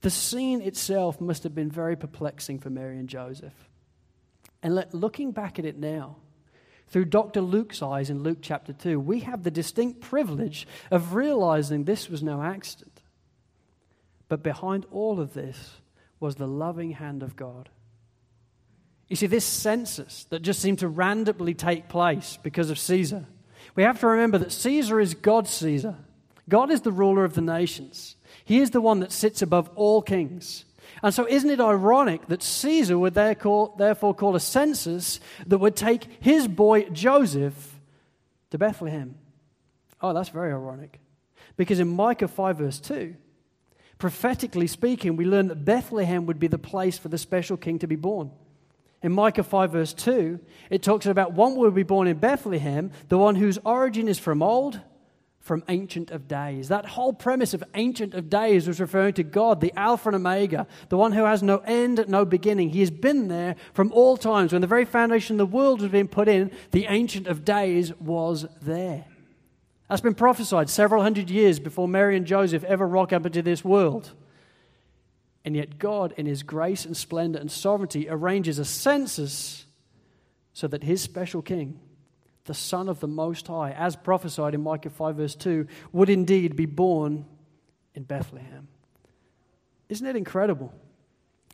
The 0.00 0.10
scene 0.10 0.62
itself 0.62 1.20
must 1.20 1.44
have 1.44 1.54
been 1.54 1.70
very 1.70 1.94
perplexing 1.94 2.58
for 2.58 2.70
Mary 2.70 2.98
and 2.98 3.08
Joseph. 3.08 3.67
And 4.62 4.74
let, 4.74 4.94
looking 4.94 5.32
back 5.32 5.58
at 5.58 5.64
it 5.64 5.78
now, 5.78 6.16
through 6.88 7.06
Dr. 7.06 7.40
Luke's 7.40 7.82
eyes 7.82 8.10
in 8.10 8.22
Luke 8.22 8.38
chapter 8.40 8.72
2, 8.72 8.98
we 8.98 9.20
have 9.20 9.42
the 9.42 9.50
distinct 9.50 10.00
privilege 10.00 10.66
of 10.90 11.14
realizing 11.14 11.84
this 11.84 12.08
was 12.08 12.22
no 12.22 12.42
accident. 12.42 13.02
But 14.28 14.42
behind 14.42 14.86
all 14.90 15.20
of 15.20 15.34
this 15.34 15.76
was 16.20 16.36
the 16.36 16.48
loving 16.48 16.92
hand 16.92 17.22
of 17.22 17.36
God. 17.36 17.68
You 19.08 19.16
see, 19.16 19.26
this 19.26 19.44
census 19.44 20.24
that 20.24 20.42
just 20.42 20.60
seemed 20.60 20.80
to 20.80 20.88
randomly 20.88 21.54
take 21.54 21.88
place 21.88 22.38
because 22.42 22.70
of 22.70 22.78
Caesar, 22.78 23.26
we 23.74 23.82
have 23.82 24.00
to 24.00 24.06
remember 24.06 24.38
that 24.38 24.52
Caesar 24.52 25.00
is 25.00 25.14
God's 25.14 25.50
Caesar. 25.50 25.96
God 26.48 26.70
is 26.70 26.80
the 26.82 26.92
ruler 26.92 27.24
of 27.24 27.34
the 27.34 27.42
nations, 27.42 28.16
He 28.44 28.58
is 28.58 28.70
the 28.70 28.80
one 28.80 29.00
that 29.00 29.12
sits 29.12 29.42
above 29.42 29.70
all 29.74 30.02
kings. 30.02 30.64
And 31.02 31.14
so, 31.14 31.26
isn't 31.28 31.50
it 31.50 31.60
ironic 31.60 32.26
that 32.26 32.42
Caesar 32.42 32.98
would 32.98 33.14
therefore 33.14 34.14
call 34.14 34.34
a 34.34 34.40
census 34.40 35.20
that 35.46 35.58
would 35.58 35.76
take 35.76 36.08
his 36.20 36.48
boy 36.48 36.84
Joseph 36.90 37.78
to 38.50 38.58
Bethlehem? 38.58 39.14
Oh, 40.00 40.12
that's 40.12 40.28
very 40.30 40.52
ironic. 40.52 41.00
Because 41.56 41.80
in 41.80 41.88
Micah 41.88 42.28
5, 42.28 42.58
verse 42.58 42.80
2, 42.80 43.14
prophetically 43.98 44.66
speaking, 44.66 45.16
we 45.16 45.24
learn 45.24 45.48
that 45.48 45.64
Bethlehem 45.64 46.26
would 46.26 46.38
be 46.38 46.46
the 46.46 46.58
place 46.58 46.98
for 46.98 47.08
the 47.08 47.18
special 47.18 47.56
king 47.56 47.78
to 47.80 47.86
be 47.86 47.96
born. 47.96 48.30
In 49.02 49.12
Micah 49.12 49.44
5, 49.44 49.72
verse 49.72 49.92
2, 49.92 50.40
it 50.70 50.82
talks 50.82 51.06
about 51.06 51.32
one 51.32 51.54
will 51.54 51.70
be 51.70 51.84
born 51.84 52.08
in 52.08 52.18
Bethlehem, 52.18 52.90
the 53.08 53.18
one 53.18 53.36
whose 53.36 53.58
origin 53.64 54.08
is 54.08 54.18
from 54.18 54.42
old 54.42 54.80
from 55.40 55.64
Ancient 55.68 56.10
of 56.10 56.28
Days. 56.28 56.68
That 56.68 56.84
whole 56.84 57.12
premise 57.12 57.54
of 57.54 57.64
Ancient 57.74 58.14
of 58.14 58.28
Days 58.28 58.66
was 58.66 58.80
referring 58.80 59.14
to 59.14 59.22
God, 59.22 59.60
the 59.60 59.72
Alpha 59.76 60.10
and 60.10 60.16
Omega, 60.16 60.66
the 60.88 60.98
one 60.98 61.12
who 61.12 61.24
has 61.24 61.42
no 61.42 61.58
end, 61.58 62.04
no 62.08 62.24
beginning. 62.24 62.70
He 62.70 62.80
has 62.80 62.90
been 62.90 63.28
there 63.28 63.56
from 63.72 63.92
all 63.92 64.16
times. 64.16 64.52
When 64.52 64.60
the 64.60 64.66
very 64.66 64.84
foundation 64.84 65.34
of 65.34 65.38
the 65.50 65.56
world 65.56 65.80
was 65.80 65.90
being 65.90 66.08
put 66.08 66.28
in, 66.28 66.50
the 66.72 66.86
Ancient 66.86 67.26
of 67.26 67.44
Days 67.44 67.94
was 67.94 68.46
there. 68.60 69.06
That's 69.88 70.02
been 70.02 70.14
prophesied 70.14 70.68
several 70.68 71.02
hundred 71.02 71.30
years 71.30 71.58
before 71.58 71.88
Mary 71.88 72.16
and 72.16 72.26
Joseph 72.26 72.64
ever 72.64 72.86
rock 72.86 73.12
up 73.12 73.24
into 73.24 73.40
this 73.40 73.64
world. 73.64 74.12
And 75.44 75.56
yet, 75.56 75.78
God, 75.78 76.12
in 76.18 76.26
His 76.26 76.42
grace 76.42 76.84
and 76.84 76.94
splendor 76.94 77.38
and 77.38 77.50
sovereignty, 77.50 78.06
arranges 78.10 78.58
a 78.58 78.66
census 78.66 79.64
so 80.52 80.68
that 80.68 80.82
His 80.82 81.00
special 81.00 81.40
king 81.40 81.80
the 82.48 82.54
Son 82.54 82.88
of 82.88 82.98
the 82.98 83.06
Most 83.06 83.46
High, 83.46 83.70
as 83.70 83.94
prophesied 83.94 84.54
in 84.54 84.62
Micah 84.62 84.90
5, 84.90 85.16
verse 85.16 85.36
2, 85.36 85.68
would 85.92 86.10
indeed 86.10 86.56
be 86.56 86.66
born 86.66 87.26
in 87.94 88.02
Bethlehem. 88.02 88.66
Isn't 89.88 90.06
it 90.06 90.16
incredible? 90.16 90.74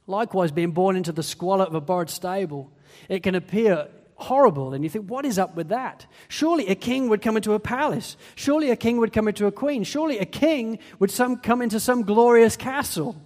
Likewise, 0.06 0.52
being 0.52 0.70
born 0.70 0.96
into 0.96 1.12
the 1.12 1.22
squalor 1.22 1.64
of 1.64 1.74
a 1.74 1.80
borrowed 1.80 2.10
stable, 2.10 2.72
it 3.08 3.22
can 3.22 3.34
appear 3.34 3.88
horrible. 4.14 4.72
And 4.72 4.84
you 4.84 4.90
think, 4.90 5.10
what 5.10 5.24
is 5.24 5.38
up 5.38 5.56
with 5.56 5.68
that? 5.68 6.06
Surely 6.28 6.68
a 6.68 6.74
king 6.74 7.08
would 7.08 7.22
come 7.22 7.36
into 7.36 7.54
a 7.54 7.60
palace. 7.60 8.16
Surely 8.36 8.70
a 8.70 8.76
king 8.76 8.98
would 8.98 9.12
come 9.12 9.28
into 9.28 9.46
a 9.46 9.52
queen. 9.52 9.82
Surely 9.84 10.18
a 10.18 10.24
king 10.24 10.78
would 10.98 11.10
some, 11.10 11.38
come 11.38 11.60
into 11.60 11.80
some 11.80 12.02
glorious 12.02 12.56
castle. 12.56 13.16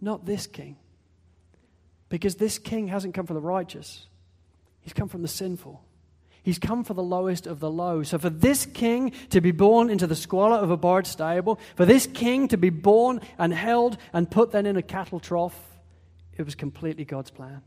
Not 0.00 0.24
this 0.24 0.46
king. 0.46 0.76
Because 2.08 2.36
this 2.36 2.58
king 2.58 2.88
hasn't 2.88 3.14
come 3.14 3.26
for 3.26 3.34
the 3.34 3.40
righteous, 3.40 4.06
he's 4.80 4.92
come 4.92 5.08
from 5.08 5.22
the 5.22 5.28
sinful. 5.28 5.82
He's 6.46 6.60
come 6.60 6.84
for 6.84 6.94
the 6.94 7.02
lowest 7.02 7.48
of 7.48 7.58
the 7.58 7.68
low. 7.68 8.04
So, 8.04 8.18
for 8.18 8.30
this 8.30 8.66
king 8.66 9.10
to 9.30 9.40
be 9.40 9.50
born 9.50 9.90
into 9.90 10.06
the 10.06 10.14
squalor 10.14 10.58
of 10.58 10.70
a 10.70 10.76
borrowed 10.76 11.08
stable, 11.08 11.58
for 11.74 11.84
this 11.84 12.06
king 12.06 12.46
to 12.46 12.56
be 12.56 12.70
born 12.70 13.20
and 13.36 13.52
held 13.52 13.98
and 14.12 14.30
put 14.30 14.52
then 14.52 14.64
in 14.64 14.76
a 14.76 14.82
cattle 14.82 15.18
trough, 15.18 15.60
it 16.38 16.44
was 16.44 16.54
completely 16.54 17.04
God's 17.04 17.32
plan. 17.32 17.62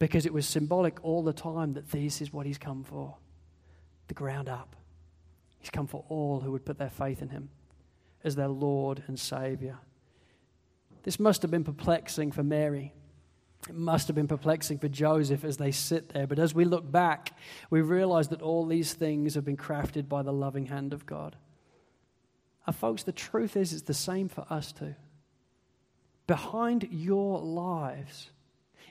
Because 0.00 0.26
it 0.26 0.32
was 0.32 0.48
symbolic 0.48 0.98
all 1.04 1.22
the 1.22 1.32
time 1.32 1.74
that 1.74 1.92
this 1.92 2.20
is 2.20 2.32
what 2.32 2.44
he's 2.44 2.58
come 2.58 2.82
for 2.82 3.14
the 4.08 4.14
ground 4.14 4.48
up. 4.48 4.74
He's 5.60 5.70
come 5.70 5.86
for 5.86 6.04
all 6.08 6.40
who 6.40 6.50
would 6.50 6.64
put 6.64 6.78
their 6.78 6.90
faith 6.90 7.22
in 7.22 7.28
him 7.28 7.50
as 8.24 8.34
their 8.34 8.48
Lord 8.48 9.04
and 9.06 9.16
Savior. 9.16 9.78
This 11.04 11.20
must 11.20 11.42
have 11.42 11.52
been 11.52 11.62
perplexing 11.62 12.32
for 12.32 12.42
Mary. 12.42 12.94
It 13.68 13.76
must 13.76 14.08
have 14.08 14.16
been 14.16 14.28
perplexing 14.28 14.78
for 14.78 14.88
Joseph 14.88 15.44
as 15.44 15.56
they 15.56 15.70
sit 15.70 16.08
there. 16.08 16.26
But 16.26 16.38
as 16.38 16.54
we 16.54 16.64
look 16.64 16.90
back, 16.90 17.36
we 17.70 17.80
realize 17.80 18.28
that 18.28 18.42
all 18.42 18.66
these 18.66 18.92
things 18.92 19.34
have 19.34 19.44
been 19.44 19.56
crafted 19.56 20.08
by 20.08 20.22
the 20.22 20.32
loving 20.32 20.66
hand 20.66 20.92
of 20.92 21.06
God. 21.06 21.36
And, 22.66 22.74
folks, 22.74 23.04
the 23.04 23.12
truth 23.12 23.56
is, 23.56 23.72
it's 23.72 23.82
the 23.82 23.94
same 23.94 24.28
for 24.28 24.44
us 24.50 24.72
too. 24.72 24.94
Behind 26.26 26.88
your 26.90 27.40
lives, 27.40 28.30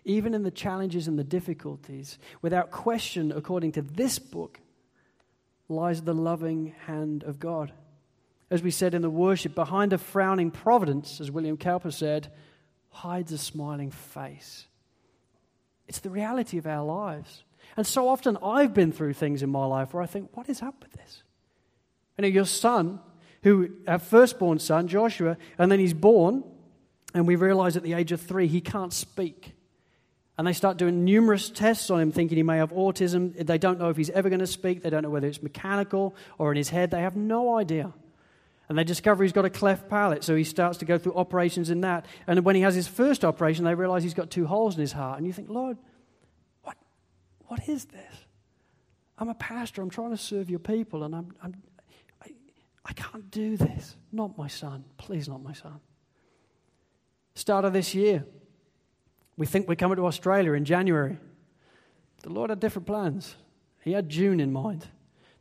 even 0.04 0.34
in 0.34 0.44
the 0.44 0.52
challenges 0.52 1.08
and 1.08 1.20
the 1.20 1.24
difficulties, 1.24 2.18
without 2.42 2.72
question, 2.72 3.32
according 3.32 3.74
to 3.74 3.82
this 3.82 4.20
book, 4.20 4.60
lies 5.70 6.02
the 6.02 6.14
loving 6.14 6.74
hand 6.86 7.24
of 7.24 7.40
God. 7.40 7.72
As 8.50 8.62
we 8.62 8.72
said 8.72 8.94
in 8.94 9.02
the 9.02 9.10
worship, 9.10 9.56
behind 9.56 9.94
a 9.94 9.98
frowning 9.98 10.52
providence, 10.52 11.22
as 11.22 11.32
William 11.32 11.56
Cowper 11.56 11.92
said, 11.92 12.32
hides 12.92 13.32
a 13.32 13.38
smiling 13.38 13.92
face. 13.92 14.68
It's 15.88 16.00
the 16.00 16.10
reality 16.10 16.58
of 16.58 16.68
our 16.68 16.86
lives. 16.86 17.44
And 17.76 17.86
so 17.86 18.08
often 18.08 18.38
I've 18.44 18.74
been 18.74 18.92
through 18.92 19.14
things 19.14 19.44
in 19.44 19.50
my 19.50 19.66
life 19.66 19.94
where 19.94 20.04
I 20.04 20.06
think, 20.06 20.36
what 20.36 20.48
is 20.50 20.62
up 20.62 20.76
with 20.82 20.94
this? 20.94 21.24
Know, 22.18 22.28
your 22.28 22.46
son, 22.46 23.00
who, 23.42 23.72
our 23.88 23.98
firstborn 23.98 24.60
son, 24.60 24.88
Joshua, 24.88 25.38
and 25.58 25.72
then 25.72 25.80
he's 25.80 25.94
born, 25.94 26.44
and 27.16 27.26
we 27.26 27.36
realize 27.36 27.76
at 27.76 27.82
the 27.82 27.94
age 27.94 28.12
of 28.12 28.22
three 28.22 28.48
he 28.48 28.62
can't 28.62 28.94
speak. 28.94 29.54
And 30.38 30.48
they 30.48 30.54
start 30.54 30.78
doing 30.78 31.04
numerous 31.04 31.50
tests 31.50 31.90
on 31.90 32.00
him, 32.00 32.12
thinking 32.12 32.38
he 32.38 32.44
may 32.44 32.58
have 32.58 32.72
autism. 32.72 33.36
They 33.36 33.58
don't 33.58 33.80
know 33.80 33.90
if 33.90 33.98
he's 33.98 34.12
ever 34.12 34.30
going 34.30 34.40
to 34.40 34.48
speak. 34.48 34.84
They 34.84 34.90
don't 34.90 35.02
know 35.04 35.10
whether 35.10 35.28
it's 35.28 35.42
mechanical 35.42 36.16
or 36.38 36.52
in 36.52 36.58
his 36.58 36.70
head. 36.70 36.92
They 36.92 37.02
have 37.02 37.16
no 37.16 37.58
idea. 37.58 37.92
And 38.72 38.78
they 38.78 38.86
discover 38.86 39.22
he's 39.22 39.34
got 39.34 39.44
a 39.44 39.50
cleft 39.50 39.90
palate, 39.90 40.24
so 40.24 40.34
he 40.34 40.46
starts 40.46 40.78
to 40.78 40.86
go 40.86 40.98
through 40.98 41.16
operations 41.16 41.70
in 41.70 41.82
that. 41.82 42.06
And 42.26 42.46
when 42.46 42.56
he 42.56 42.62
has 42.62 42.74
his 42.74 42.88
first 42.88 43.26
operation, 43.26 43.66
they 43.66 43.76
realize 43.76 44.02
he's 44.02 44.14
got 44.14 44.30
two 44.30 44.48
holes 44.48 44.76
in 44.76 44.80
his 44.80 44.94
heart. 44.94 45.18
And 45.18 45.28
you 45.28 45.34
think, 45.34 45.50
Lord, 45.50 45.78
what, 46.64 46.78
what 47.48 47.68
is 47.68 47.84
this? 47.84 48.14
I'm 49.18 49.28
a 49.28 49.34
pastor. 49.34 49.82
I'm 49.82 49.90
trying 49.90 50.12
to 50.12 50.18
serve 50.18 50.50
your 50.50 50.60
people, 50.60 51.04
and 51.04 51.14
I'm, 51.14 51.36
I'm, 51.44 51.62
I, 52.24 52.30
I 52.86 52.94
can't 52.94 53.30
do 53.30 53.58
this. 53.58 53.98
Not 54.10 54.38
my 54.38 54.48
son. 54.48 54.86
Please, 54.96 55.28
not 55.28 55.44
my 55.44 55.52
son. 55.52 55.82
Start 57.36 57.66
of 57.66 57.74
this 57.74 57.94
year, 57.94 58.24
we 59.36 59.46
think 59.46 59.68
we're 59.68 59.76
coming 59.76 59.98
to 59.98 60.06
Australia 60.06 60.54
in 60.54 60.64
January. 60.64 61.18
The 62.24 62.30
Lord 62.30 62.52
had 62.52 62.62
different 62.62 62.88
plans. 62.88 63.36
He 63.84 63.92
had 63.92 64.08
June 64.08 64.40
in 64.40 64.54
mind 64.54 64.88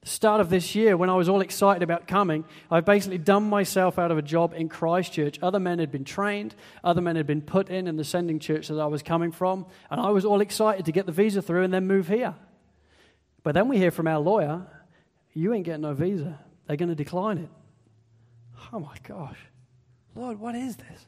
the 0.03 0.09
start 0.09 0.41
of 0.41 0.49
this 0.49 0.75
year, 0.75 0.97
when 0.97 1.11
I 1.11 1.15
was 1.15 1.29
all 1.29 1.43
excited 1.43 1.83
about 1.83 2.09
coming, 2.09 2.45
I've 2.71 2.87
basically 2.87 3.19
dumbed 3.19 3.51
myself 3.51 3.99
out 3.99 4.11
of 4.11 4.17
a 4.17 4.23
job 4.23 4.55
in 4.55 4.69
Christchurch. 4.71 5.39
Other 5.43 5.61
men 5.61 5.79
had 5.79 5.93
been 5.93 6.05
trained, 6.05 6.55
other 6.83 7.03
men 7.03 7.17
had 7.17 7.27
been 7.27 7.43
put 7.43 7.69
in 7.69 7.87
in 7.87 7.97
the 7.97 8.05
sending 8.05 8.39
church 8.39 8.69
that 8.69 8.81
I 8.81 8.87
was 8.87 9.03
coming 9.03 9.31
from, 9.31 9.67
and 9.91 10.01
I 10.01 10.09
was 10.09 10.25
all 10.25 10.41
excited 10.41 10.87
to 10.87 10.93
get 10.93 11.05
the 11.05 11.13
visa 11.13 11.43
through 11.43 11.65
and 11.65 11.75
then 11.75 11.87
move 11.87 12.09
here. 12.09 12.35
But 13.43 13.53
then 13.53 13.69
we 13.69 13.77
hear 13.77 13.91
from 13.91 14.07
our 14.07 14.19
lawyer, 14.19 14.67
you 15.35 15.53
ain't 15.53 15.65
getting 15.65 15.83
no 15.83 15.93
visa. 15.93 16.39
They're 16.67 16.77
going 16.77 16.89
to 16.89 16.95
decline 16.95 17.39
it. 17.39 17.49
Oh 18.73 18.81
my 18.81 18.97
gosh. 19.07 19.39
Lord, 20.15 20.41
what 20.41 20.55
is 20.55 20.77
this? 20.77 21.07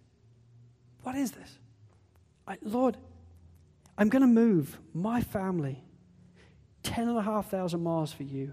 What 1.03 1.17
is 1.17 1.33
this? 1.33 1.59
I, 2.47 2.59
Lord, 2.63 2.97
I'm 3.97 4.09
going 4.09 4.23
to 4.23 4.29
move 4.29 4.79
my 4.93 5.21
family 5.21 5.83
10,500 6.83 7.79
miles 7.79 8.13
for 8.13 8.25
you. 8.25 8.53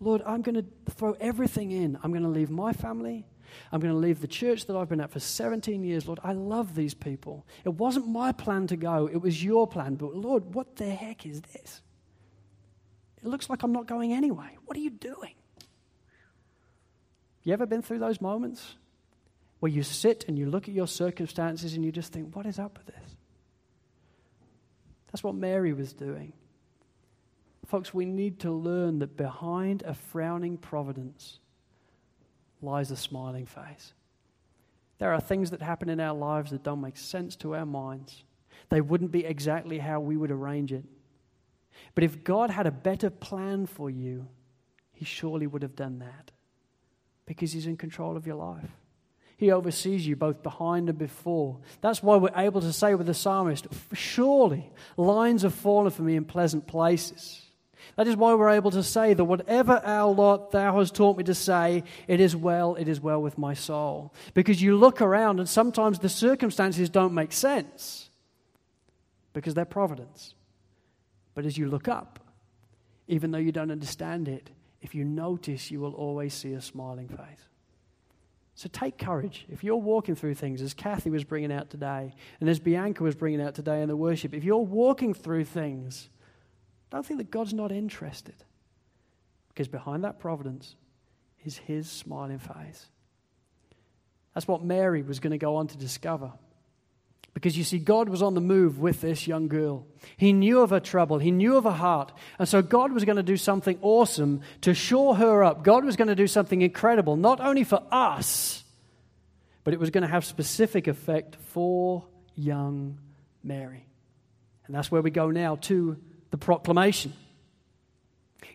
Lord, 0.00 0.22
I'm 0.26 0.42
going 0.42 0.56
to 0.56 0.92
throw 0.92 1.12
everything 1.20 1.70
in. 1.70 1.98
I'm 2.02 2.10
going 2.10 2.22
to 2.22 2.28
leave 2.28 2.50
my 2.50 2.72
family. 2.72 3.26
I'm 3.72 3.80
going 3.80 3.92
to 3.92 3.98
leave 3.98 4.20
the 4.20 4.28
church 4.28 4.66
that 4.66 4.76
I've 4.76 4.88
been 4.88 5.00
at 5.00 5.10
for 5.10 5.20
17 5.20 5.82
years. 5.82 6.06
Lord, 6.06 6.20
I 6.22 6.32
love 6.32 6.74
these 6.74 6.94
people. 6.94 7.46
It 7.64 7.74
wasn't 7.74 8.08
my 8.08 8.32
plan 8.32 8.66
to 8.68 8.76
go, 8.76 9.08
it 9.10 9.16
was 9.16 9.42
your 9.42 9.66
plan. 9.66 9.94
But 9.94 10.14
Lord, 10.14 10.54
what 10.54 10.76
the 10.76 10.90
heck 10.90 11.26
is 11.26 11.40
this? 11.40 11.82
It 13.22 13.26
looks 13.26 13.50
like 13.50 13.62
I'm 13.62 13.72
not 13.72 13.86
going 13.86 14.12
anyway. 14.12 14.56
What 14.64 14.76
are 14.76 14.80
you 14.80 14.90
doing? 14.90 15.34
You 17.42 17.52
ever 17.52 17.66
been 17.66 17.82
through 17.82 17.98
those 17.98 18.20
moments 18.20 18.76
where 19.60 19.72
you 19.72 19.82
sit 19.82 20.24
and 20.28 20.38
you 20.38 20.46
look 20.46 20.68
at 20.68 20.74
your 20.74 20.86
circumstances 20.86 21.74
and 21.74 21.84
you 21.84 21.90
just 21.90 22.12
think, 22.12 22.36
what 22.36 22.46
is 22.46 22.58
up 22.58 22.78
with 22.78 22.94
this? 22.94 23.16
That's 25.10 25.24
what 25.24 25.34
Mary 25.34 25.72
was 25.72 25.92
doing. 25.92 26.32
Folks, 27.68 27.92
we 27.92 28.06
need 28.06 28.40
to 28.40 28.50
learn 28.50 28.98
that 29.00 29.14
behind 29.18 29.82
a 29.82 29.92
frowning 29.92 30.56
providence 30.56 31.38
lies 32.62 32.90
a 32.90 32.96
smiling 32.96 33.44
face. 33.44 33.92
There 34.96 35.12
are 35.12 35.20
things 35.20 35.50
that 35.50 35.60
happen 35.60 35.90
in 35.90 36.00
our 36.00 36.14
lives 36.14 36.50
that 36.50 36.62
don't 36.62 36.80
make 36.80 36.96
sense 36.96 37.36
to 37.36 37.54
our 37.54 37.66
minds. 37.66 38.24
They 38.70 38.80
wouldn't 38.80 39.12
be 39.12 39.26
exactly 39.26 39.78
how 39.78 40.00
we 40.00 40.16
would 40.16 40.30
arrange 40.30 40.72
it. 40.72 40.84
But 41.94 42.04
if 42.04 42.24
God 42.24 42.48
had 42.48 42.66
a 42.66 42.70
better 42.70 43.10
plan 43.10 43.66
for 43.66 43.90
you, 43.90 44.28
He 44.94 45.04
surely 45.04 45.46
would 45.46 45.60
have 45.60 45.76
done 45.76 45.98
that 45.98 46.30
because 47.26 47.52
He's 47.52 47.66
in 47.66 47.76
control 47.76 48.16
of 48.16 48.26
your 48.26 48.36
life. 48.36 48.70
He 49.36 49.52
oversees 49.52 50.06
you 50.06 50.16
both 50.16 50.42
behind 50.42 50.88
and 50.88 50.96
before. 50.96 51.58
That's 51.82 52.02
why 52.02 52.16
we're 52.16 52.30
able 52.34 52.62
to 52.62 52.72
say 52.72 52.94
with 52.94 53.08
the 53.08 53.14
psalmist, 53.14 53.66
Surely 53.92 54.72
lines 54.96 55.42
have 55.42 55.54
fallen 55.54 55.90
for 55.90 56.00
me 56.00 56.16
in 56.16 56.24
pleasant 56.24 56.66
places. 56.66 57.44
That 57.98 58.06
is 58.06 58.16
why 58.16 58.32
we're 58.34 58.50
able 58.50 58.70
to 58.70 58.84
say 58.84 59.12
that 59.12 59.24
whatever 59.24 59.82
our 59.84 60.14
lot 60.14 60.52
thou 60.52 60.78
hast 60.78 60.94
taught 60.94 61.18
me 61.18 61.24
to 61.24 61.34
say, 61.34 61.82
it 62.06 62.20
is 62.20 62.36
well, 62.36 62.76
it 62.76 62.86
is 62.86 63.00
well 63.00 63.20
with 63.20 63.36
my 63.36 63.54
soul. 63.54 64.14
Because 64.34 64.62
you 64.62 64.76
look 64.76 65.02
around 65.02 65.40
and 65.40 65.48
sometimes 65.48 65.98
the 65.98 66.08
circumstances 66.08 66.88
don't 66.88 67.12
make 67.12 67.32
sense 67.32 68.08
because 69.32 69.54
they're 69.54 69.64
providence. 69.64 70.36
But 71.34 71.44
as 71.44 71.58
you 71.58 71.68
look 71.68 71.88
up, 71.88 72.20
even 73.08 73.32
though 73.32 73.38
you 73.38 73.50
don't 73.50 73.72
understand 73.72 74.28
it, 74.28 74.48
if 74.80 74.94
you 74.94 75.02
notice, 75.02 75.72
you 75.72 75.80
will 75.80 75.94
always 75.94 76.34
see 76.34 76.52
a 76.52 76.60
smiling 76.60 77.08
face. 77.08 77.48
So 78.54 78.68
take 78.72 78.96
courage. 78.96 79.44
If 79.50 79.64
you're 79.64 79.74
walking 79.74 80.14
through 80.14 80.36
things, 80.36 80.62
as 80.62 80.72
Kathy 80.72 81.10
was 81.10 81.24
bringing 81.24 81.50
out 81.50 81.68
today, 81.68 82.14
and 82.38 82.48
as 82.48 82.60
Bianca 82.60 83.02
was 83.02 83.16
bringing 83.16 83.42
out 83.42 83.56
today 83.56 83.82
in 83.82 83.88
the 83.88 83.96
worship, 83.96 84.34
if 84.34 84.44
you're 84.44 84.58
walking 84.58 85.14
through 85.14 85.46
things, 85.46 86.10
don't 86.90 87.04
think 87.04 87.18
that 87.18 87.30
God's 87.30 87.54
not 87.54 87.72
interested. 87.72 88.34
Because 89.48 89.68
behind 89.68 90.04
that 90.04 90.18
providence 90.18 90.76
is 91.44 91.58
his 91.58 91.90
smiling 91.90 92.38
face. 92.38 92.86
That's 94.34 94.46
what 94.46 94.62
Mary 94.62 95.02
was 95.02 95.20
going 95.20 95.32
to 95.32 95.38
go 95.38 95.56
on 95.56 95.66
to 95.68 95.76
discover. 95.76 96.32
Because 97.34 97.56
you 97.56 97.64
see, 97.64 97.78
God 97.78 98.08
was 98.08 98.22
on 98.22 98.34
the 98.34 98.40
move 98.40 98.78
with 98.78 99.00
this 99.00 99.26
young 99.26 99.48
girl. 99.48 99.86
He 100.16 100.32
knew 100.32 100.60
of 100.60 100.70
her 100.70 100.80
trouble, 100.80 101.18
He 101.18 101.30
knew 101.30 101.56
of 101.56 101.64
her 101.64 101.70
heart. 101.70 102.12
And 102.38 102.48
so 102.48 102.62
God 102.62 102.92
was 102.92 103.04
going 103.04 103.16
to 103.16 103.22
do 103.22 103.36
something 103.36 103.78
awesome 103.82 104.40
to 104.62 104.74
shore 104.74 105.14
her 105.16 105.44
up. 105.44 105.62
God 105.62 105.84
was 105.84 105.96
going 105.96 106.08
to 106.08 106.14
do 106.14 106.26
something 106.26 106.62
incredible, 106.62 107.16
not 107.16 107.40
only 107.40 107.64
for 107.64 107.82
us, 107.90 108.64
but 109.64 109.74
it 109.74 109.80
was 109.80 109.90
going 109.90 110.02
to 110.02 110.08
have 110.08 110.24
specific 110.24 110.86
effect 110.88 111.36
for 111.52 112.04
young 112.34 112.98
Mary. 113.42 113.86
And 114.66 114.74
that's 114.74 114.90
where 114.90 115.02
we 115.02 115.10
go 115.10 115.30
now 115.30 115.56
to 115.56 115.96
the 116.30 116.38
proclamation. 116.38 117.12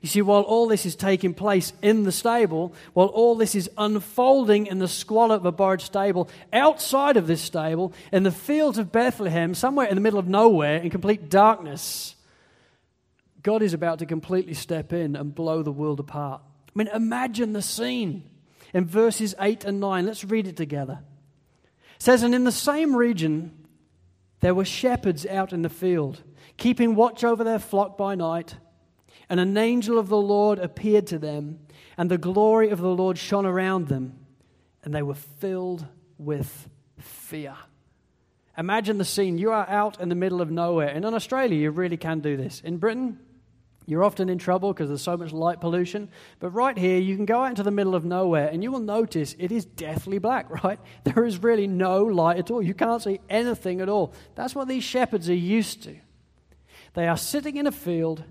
You 0.02 0.10
see, 0.10 0.22
while 0.22 0.42
all 0.42 0.68
this 0.68 0.86
is 0.86 0.96
taking 0.96 1.34
place 1.34 1.72
in 1.82 2.04
the 2.04 2.12
stable, 2.12 2.74
while 2.94 3.08
all 3.08 3.36
this 3.36 3.56
is 3.56 3.70
unfolding 3.78 4.68
in 4.68 4.80
the 4.80 4.88
squalor 4.88 5.36
of 5.36 5.46
a 5.46 5.52
borrowed 5.52 5.82
stable, 5.82 6.30
outside 6.52 7.16
of 7.16 7.26
this 7.26 7.42
stable, 7.42 7.94
in 8.12 8.24
the 8.24 8.32
fields 8.32 8.78
of 8.78 8.92
Bethlehem, 8.92 9.56
somewhere 9.56 9.88
in 9.88 9.96
the 9.96 10.02
middle 10.02 10.20
of 10.20 10.28
nowhere, 10.28 10.78
in 10.78 10.90
complete 10.90 11.30
darkness, 11.30 12.16
God 13.44 13.62
is 13.62 13.74
about 13.74 14.00
to 14.00 14.06
completely 14.06 14.54
step 14.54 14.92
in 14.92 15.16
and 15.16 15.34
blow 15.34 15.64
the 15.64 15.72
world 15.72 16.00
apart. 16.00 16.42
I 16.68 16.72
mean, 16.76 16.88
imagine 16.88 17.54
the 17.54 17.62
scene 17.62 18.24
in 18.74 18.86
verses 18.86 19.36
8 19.40 19.64
and 19.66 19.80
9. 19.80 20.06
Let's 20.06 20.24
read 20.24 20.48
it 20.48 20.58
together. 20.58 21.00
It 21.96 22.02
says, 22.02 22.24
And 22.24 22.34
in 22.34 22.46
the 22.46 22.52
same 22.52 22.96
region, 22.96 23.52
there 24.40 24.56
were 24.56 24.66
shepherds 24.66 25.26
out 25.26 25.54
in 25.54 25.62
the 25.62 25.70
field, 25.70 26.24
keeping 26.58 26.96
watch 26.96 27.24
over 27.24 27.44
their 27.44 27.60
flock 27.60 27.98
by 27.98 28.16
night. 28.16 28.56
And 29.30 29.40
an 29.40 29.58
angel 29.58 29.98
of 29.98 30.10
the 30.10 30.18
Lord 30.18 30.60
appeared 30.60 31.08
to 31.08 31.20
them, 31.20 31.60
and 31.98 32.10
the 32.10 32.18
glory 32.18 32.70
of 32.70 32.80
the 32.80 32.90
Lord 32.90 33.18
shone 33.18 33.46
around 33.46 33.88
them, 33.88 34.20
and 34.84 34.94
they 34.94 35.02
were 35.02 35.14
filled 35.14 35.86
with 36.18 36.70
fear. 37.00 37.56
Imagine 38.58 38.98
the 38.98 39.06
scene. 39.06 39.38
You 39.38 39.52
are 39.52 39.68
out 39.68 40.00
in 40.00 40.10
the 40.10 40.16
middle 40.16 40.42
of 40.42 40.52
nowhere. 40.52 40.90
And 40.90 41.04
in 41.06 41.14
Australia, 41.14 41.58
you 41.58 41.72
really 41.72 41.98
can 41.98 42.20
do 42.20 42.38
this. 42.38 42.62
In 42.62 42.78
Britain, 42.78 43.18
you're 43.86 44.04
often 44.04 44.30
in 44.30 44.38
trouble 44.38 44.72
because 44.74 44.90
there's 44.90 45.02
so 45.02 45.18
much 45.18 45.32
light 45.32 45.60
pollution. 45.60 46.10
But 46.40 46.52
right 46.52 46.78
here, 46.78 47.00
you 47.00 47.16
can 47.16 47.26
go 47.26 47.42
out 47.42 47.50
into 47.50 47.64
the 47.64 47.72
middle 47.72 47.96
of 47.96 48.06
nowhere 48.06 48.48
and 48.48 48.64
you 48.64 48.72
will 48.72 48.80
notice 48.80 49.36
it 49.40 49.52
is 49.52 49.66
deathly 49.66 50.20
black, 50.20 50.50
right? 50.64 50.80
There 51.04 51.26
is 51.26 51.42
really 51.42 51.68
no 51.68 52.04
light 52.04 52.38
at 52.38 52.52
all. 52.52 52.62
You 52.62 52.74
can't 52.74 53.02
see 53.02 53.20
anything 53.30 53.82
at 53.82 53.90
all. 53.90 54.14
That's 54.36 54.54
what 54.54 54.68
these 54.68 54.84
shepherds 54.84 55.30
are 55.30 55.36
used 55.36 55.84
to. 55.84 55.96
They 56.94 57.08
are 57.08 57.18
sitting 57.18 57.58
in 57.58 57.68
a 57.68 57.72
field 57.72 58.24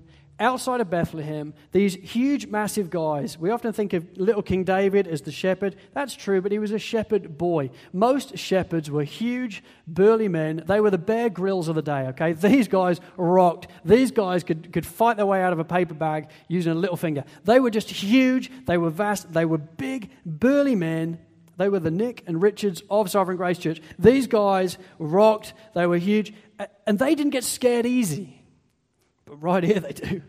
outside 0.43 0.81
of 0.81 0.91
Bethlehem, 0.91 1.55
these 1.71 1.95
huge, 1.95 2.49
massive 2.49 2.91
guys. 2.91 3.39
We 3.39 3.51
often 3.51 3.73
think 3.73 3.93
of 3.93 4.07
little 4.17 4.43
King 4.43 4.65
David 4.65 5.07
as 5.07 5.23
the 5.23 5.31
shepherd. 5.31 5.77
That's 5.95 6.15
true, 6.15 6.41
but 6.41 6.51
he 6.51 6.59
was 6.59 6.73
a 6.73 6.79
shepherd 6.79 7.39
boy. 7.39 7.71
Most 7.93 8.37
shepherds 8.37 8.91
were 8.91 9.05
huge, 9.05 9.63
burly 9.87 10.29
men. 10.29 10.65
They 10.67 10.81
were 10.81 10.91
the 10.91 10.99
Bear 10.99 11.31
Grylls 11.31 11.69
of 11.69 11.77
the 11.77 11.83
day, 11.83 12.09
okay? 12.09 12.33
These 12.33 12.69
guys 12.69 13.01
rocked. 13.17 13.69
These 13.85 14.11
guys 14.11 14.43
could, 14.43 14.73
could 14.73 14.85
fight 14.85 15.17
their 15.17 15.27
way 15.27 15.43
out 15.43 15.53
of 15.53 15.61
a 15.61 15.65
paper 15.65 15.95
bag 15.95 16.29
using 16.49 16.73
a 16.73 16.77
little 16.77 16.97
finger. 16.97 17.25
They 17.45 17.61
were 17.61 17.71
just 17.71 17.91
huge. 17.91 18.51
They 18.67 18.79
were 18.79 18.91
vast. 18.91 19.33
They 19.33 19.45
were 19.45 19.59
big, 19.59 20.11
burly 20.27 20.75
men. 20.75 21.19
They 21.57 21.69
were 21.69 21.81
the 21.81 21.91
Nick 21.91 22.25
and 22.27 22.43
Richards 22.43 22.83
of 22.91 23.11
Sovereign 23.11 23.37
Grace 23.37 23.59
Church. 23.59 23.81
These 23.99 24.27
guys 24.27 24.77
rocked. 24.99 25.53
They 25.75 25.87
were 25.87 25.99
huge. 25.99 26.33
And 26.87 26.99
they 26.99 27.15
didn't 27.15 27.33
get 27.33 27.45
scared 27.45 27.87
easy. 27.87 28.42
But 29.33 29.43
right 29.43 29.65
here 29.65 29.81
they 29.81 29.95
do. 29.95 30.21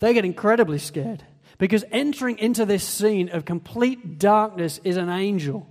They 0.00 0.14
get 0.14 0.24
incredibly 0.24 0.78
scared 0.78 1.22
because 1.58 1.84
entering 1.92 2.38
into 2.38 2.64
this 2.64 2.82
scene 2.82 3.28
of 3.28 3.44
complete 3.44 4.18
darkness 4.18 4.80
is 4.82 4.96
an 4.96 5.10
angel. 5.10 5.68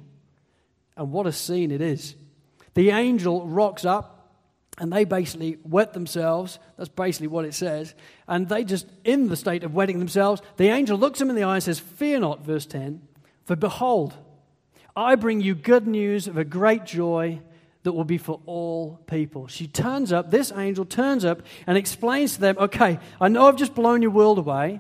And 0.96 1.12
what 1.12 1.26
a 1.26 1.32
scene 1.32 1.72
it 1.72 1.82
is. 1.82 2.16
The 2.76 2.92
angel 2.92 3.48
rocks 3.48 3.86
up 3.86 4.38
and 4.78 4.94
they 4.94 5.04
basically 5.04 5.58
wet 5.64 5.94
themselves. 5.94 6.60
That's 6.78 6.90
basically 6.90 7.26
what 7.26 7.46
it 7.46 7.56
says. 7.56 7.96
And 8.28 8.48
they 8.48 8.64
just, 8.64 8.86
in 9.04 9.30
the 9.30 9.36
state 9.36 9.64
of 9.64 9.74
wetting 9.74 9.98
themselves, 9.98 10.44
the 10.58 10.68
angel 10.68 10.96
looks 10.96 11.18
them 11.18 11.32
in 11.32 11.36
the 11.36 11.46
eye 11.46 11.56
and 11.56 11.64
says, 11.64 11.80
Fear 11.80 12.20
not, 12.20 12.46
verse 12.46 12.68
10, 12.68 13.02
for 13.46 13.56
behold, 13.56 14.14
I 14.96 15.16
bring 15.16 15.42
you 15.42 15.56
good 15.56 15.88
news 15.88 16.28
of 16.28 16.38
a 16.38 16.46
great 16.46 16.86
joy 16.86 17.42
that 17.84 17.92
will 17.92 18.06
be 18.06 18.18
for 18.18 18.42
all 18.46 19.00
people. 19.08 19.48
She 19.48 19.68
turns 19.68 20.12
up, 20.12 20.32
this 20.32 20.52
angel 20.56 20.86
turns 20.86 21.26
up 21.26 21.42
and 21.68 21.78
explains 21.78 22.36
to 22.36 22.42
them, 22.42 22.58
okay, 22.58 23.00
I 23.20 23.28
know 23.28 23.48
I've 23.48 23.58
just 23.58 23.76
blown 23.76 24.02
your 24.02 24.12
world 24.12 24.40
away. 24.40 24.80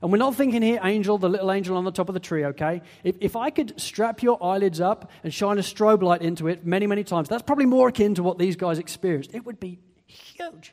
And 0.00 0.12
we're 0.12 0.18
not 0.18 0.36
thinking 0.36 0.62
here, 0.62 0.78
angel, 0.82 1.18
the 1.18 1.28
little 1.28 1.50
angel 1.50 1.76
on 1.76 1.84
the 1.84 1.90
top 1.90 2.08
of 2.08 2.14
the 2.14 2.20
tree, 2.20 2.44
okay? 2.46 2.82
If, 3.02 3.16
if 3.20 3.36
I 3.36 3.50
could 3.50 3.78
strap 3.80 4.22
your 4.22 4.42
eyelids 4.42 4.80
up 4.80 5.10
and 5.24 5.34
shine 5.34 5.58
a 5.58 5.62
strobe 5.62 6.02
light 6.02 6.22
into 6.22 6.46
it 6.46 6.64
many, 6.64 6.86
many 6.86 7.02
times, 7.02 7.28
that's 7.28 7.42
probably 7.42 7.66
more 7.66 7.88
akin 7.88 8.14
to 8.14 8.22
what 8.22 8.38
these 8.38 8.54
guys 8.56 8.78
experienced. 8.78 9.34
It 9.34 9.44
would 9.44 9.58
be 9.58 9.80
huge. 10.06 10.72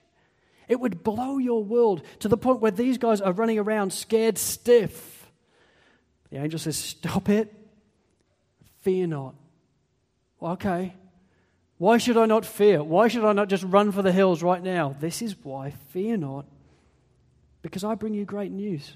It 0.67 0.79
would 0.79 1.03
blow 1.03 1.37
your 1.39 1.63
world 1.63 2.03
to 2.19 2.27
the 2.27 2.37
point 2.37 2.61
where 2.61 2.71
these 2.71 2.97
guys 2.97 3.19
are 3.19 3.31
running 3.31 3.59
around 3.59 3.93
scared 3.93 4.37
stiff. 4.37 5.31
The 6.29 6.37
angel 6.37 6.59
says, 6.59 6.77
Stop 6.77 7.29
it. 7.29 7.53
Fear 8.81 9.07
not. 9.07 9.35
Well, 10.39 10.53
okay. 10.53 10.93
Why 11.77 11.97
should 11.97 12.17
I 12.17 12.25
not 12.25 12.45
fear? 12.45 12.81
Why 12.83 13.07
should 13.07 13.25
I 13.25 13.33
not 13.33 13.49
just 13.49 13.63
run 13.63 13.91
for 13.91 14.01
the 14.01 14.11
hills 14.11 14.41
right 14.41 14.63
now? 14.63 14.95
This 14.99 15.21
is 15.21 15.35
why 15.43 15.71
fear 15.89 16.15
not, 16.15 16.45
because 17.61 17.83
I 17.83 17.95
bring 17.95 18.13
you 18.13 18.25
great 18.25 18.51
news. 18.51 18.95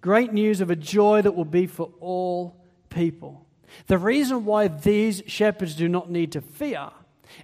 Great 0.00 0.32
news 0.32 0.60
of 0.60 0.70
a 0.70 0.76
joy 0.76 1.22
that 1.22 1.36
will 1.36 1.44
be 1.44 1.66
for 1.66 1.90
all 2.00 2.56
people. 2.90 3.46
The 3.86 3.98
reason 3.98 4.44
why 4.44 4.68
these 4.68 5.22
shepherds 5.26 5.74
do 5.74 5.88
not 5.88 6.10
need 6.10 6.32
to 6.32 6.40
fear 6.40 6.90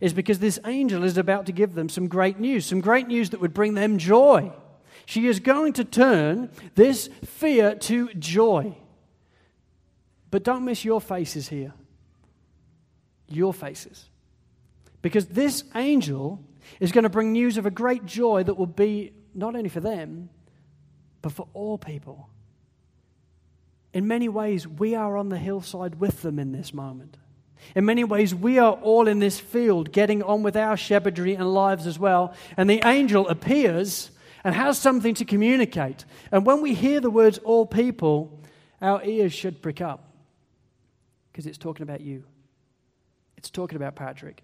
is 0.01 0.13
because 0.13 0.39
this 0.39 0.59
angel 0.65 1.05
is 1.05 1.19
about 1.19 1.47
to 1.47 1.53
give 1.53 1.75
them 1.75 1.89
some 1.89 2.09
great 2.09 2.39
news, 2.39 2.67
some 2.67 2.81
great 2.81 3.07
news 3.09 3.31
that 3.31 3.41
would 3.41 3.55
bring 3.55 3.75
them 3.75 3.99
joy. 3.99 4.53
She 5.07 5.27
is 5.27 5.41
going 5.41 5.73
to 5.75 5.85
turn 5.85 6.51
this 6.75 7.09
fear 7.25 7.75
to 7.75 8.13
joy. 8.15 8.77
But 10.31 10.45
don't 10.45 10.65
miss 10.65 10.85
your 10.85 11.01
faces 11.01 11.49
here. 11.49 11.75
Your 13.29 13.53
faces. 13.53 14.09
Because 15.03 15.27
this 15.27 15.65
angel 15.75 16.43
is 16.81 16.93
going 16.93 17.05
to 17.05 17.11
bring 17.11 17.33
news 17.33 17.57
of 17.57 17.67
a 17.67 17.71
great 17.71 18.07
joy 18.07 18.43
that 18.45 18.55
will 18.55 18.67
be 18.67 19.13
not 19.35 19.55
only 19.55 19.69
for 19.69 19.81
them, 19.81 20.31
but 21.21 21.33
for 21.33 21.49
all 21.55 21.79
people. 21.79 22.29
In 23.93 24.07
many 24.07 24.29
ways, 24.29 24.67
we 24.67 24.95
are 24.95 25.17
on 25.17 25.29
the 25.29 25.39
hillside 25.39 25.97
with 25.97 26.23
them 26.23 26.39
in 26.39 26.53
this 26.53 26.73
moment. 26.73 27.19
In 27.75 27.85
many 27.85 28.05
ways, 28.05 28.35
we 28.35 28.59
are 28.59 28.73
all 28.73 29.07
in 29.07 29.19
this 29.19 29.39
field 29.39 29.93
getting 29.93 30.23
on 30.23 30.43
with 30.43 30.57
our 30.57 30.77
shepherdry 30.77 31.35
and 31.35 31.53
lives 31.53 31.87
as 31.87 31.99
well. 31.99 32.35
And 32.57 32.69
the 32.69 32.81
angel 32.87 33.29
appears 33.29 34.11
and 34.45 34.55
has 34.55 34.79
something 34.79 35.15
to 35.15 35.25
communicate. 35.25 36.05
And 36.33 36.45
when 36.45 36.61
we 36.61 36.75
hear 36.75 37.01
the 37.01 37.11
words 37.11 37.39
all 37.39 37.67
people, 37.67 38.41
our 38.81 39.05
ears 39.05 39.33
should 39.33 39.63
prick 39.63 39.81
up 39.81 40.13
because 41.31 41.47
it's 41.47 41.59
talking 41.59 41.83
about 41.83 42.01
you, 42.01 42.25
it's 43.37 43.49
talking 43.51 43.77
about 43.77 43.95
Patrick, 43.95 44.43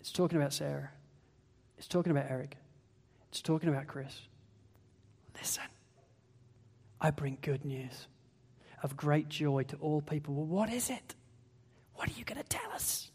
it's 0.00 0.12
talking 0.12 0.38
about 0.38 0.52
Sarah. 0.52 0.90
It's 1.78 1.86
talking 1.86 2.10
about 2.10 2.26
Eric. 2.30 2.56
It's 3.30 3.42
talking 3.42 3.68
about 3.68 3.86
Chris. 3.86 4.20
Listen, 5.38 5.64
I 7.00 7.10
bring 7.10 7.38
good 7.40 7.64
news 7.64 8.06
of 8.82 8.96
great 8.96 9.28
joy 9.28 9.62
to 9.64 9.76
all 9.76 10.00
people. 10.00 10.34
Well, 10.34 10.46
what 10.46 10.70
is 10.70 10.90
it? 10.90 11.14
What 11.94 12.08
are 12.08 12.18
you 12.18 12.24
going 12.24 12.42
to 12.42 12.48
tell 12.48 12.70
us? 12.72 13.10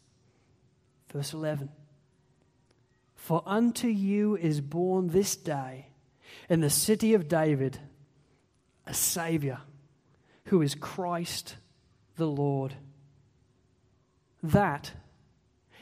Verse 1.12 1.34
11 1.34 1.70
For 3.16 3.42
unto 3.46 3.88
you 3.88 4.36
is 4.36 4.62
born 4.62 5.08
this 5.08 5.36
day 5.36 5.88
in 6.50 6.62
the 6.62 6.70
city 6.70 7.14
of 7.14 7.28
David 7.28 7.80
a 8.86 8.94
Savior 8.94 9.60
who 10.46 10.62
is 10.62 10.76
Christ 10.76 11.56
the 12.18 12.28
Lord. 12.28 12.76
That 14.44 14.92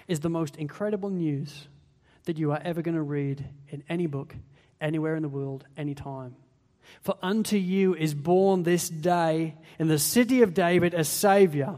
is 0.08 0.20
the 0.20 0.30
most 0.30 0.56
incredible 0.58 1.10
news 1.10 1.68
that 2.26 2.38
you 2.38 2.52
are 2.52 2.62
ever 2.64 2.82
going 2.82 2.96
to 2.96 3.02
read 3.02 3.46
in 3.70 3.84
any 3.90 4.08
book, 4.08 4.36
anywhere 4.80 5.16
in 5.16 5.22
the 5.22 5.30
world, 5.30 5.66
anytime. 5.78 6.36
For 7.02 7.16
unto 7.22 7.58
you 7.58 7.96
is 7.96 8.14
born 8.14 8.64
this 8.64 8.90
day 8.90 9.56
in 9.80 9.88
the 9.88 10.00
city 10.00 10.42
of 10.42 10.54
David 10.54 10.94
a 10.94 11.04
Savior 11.04 11.78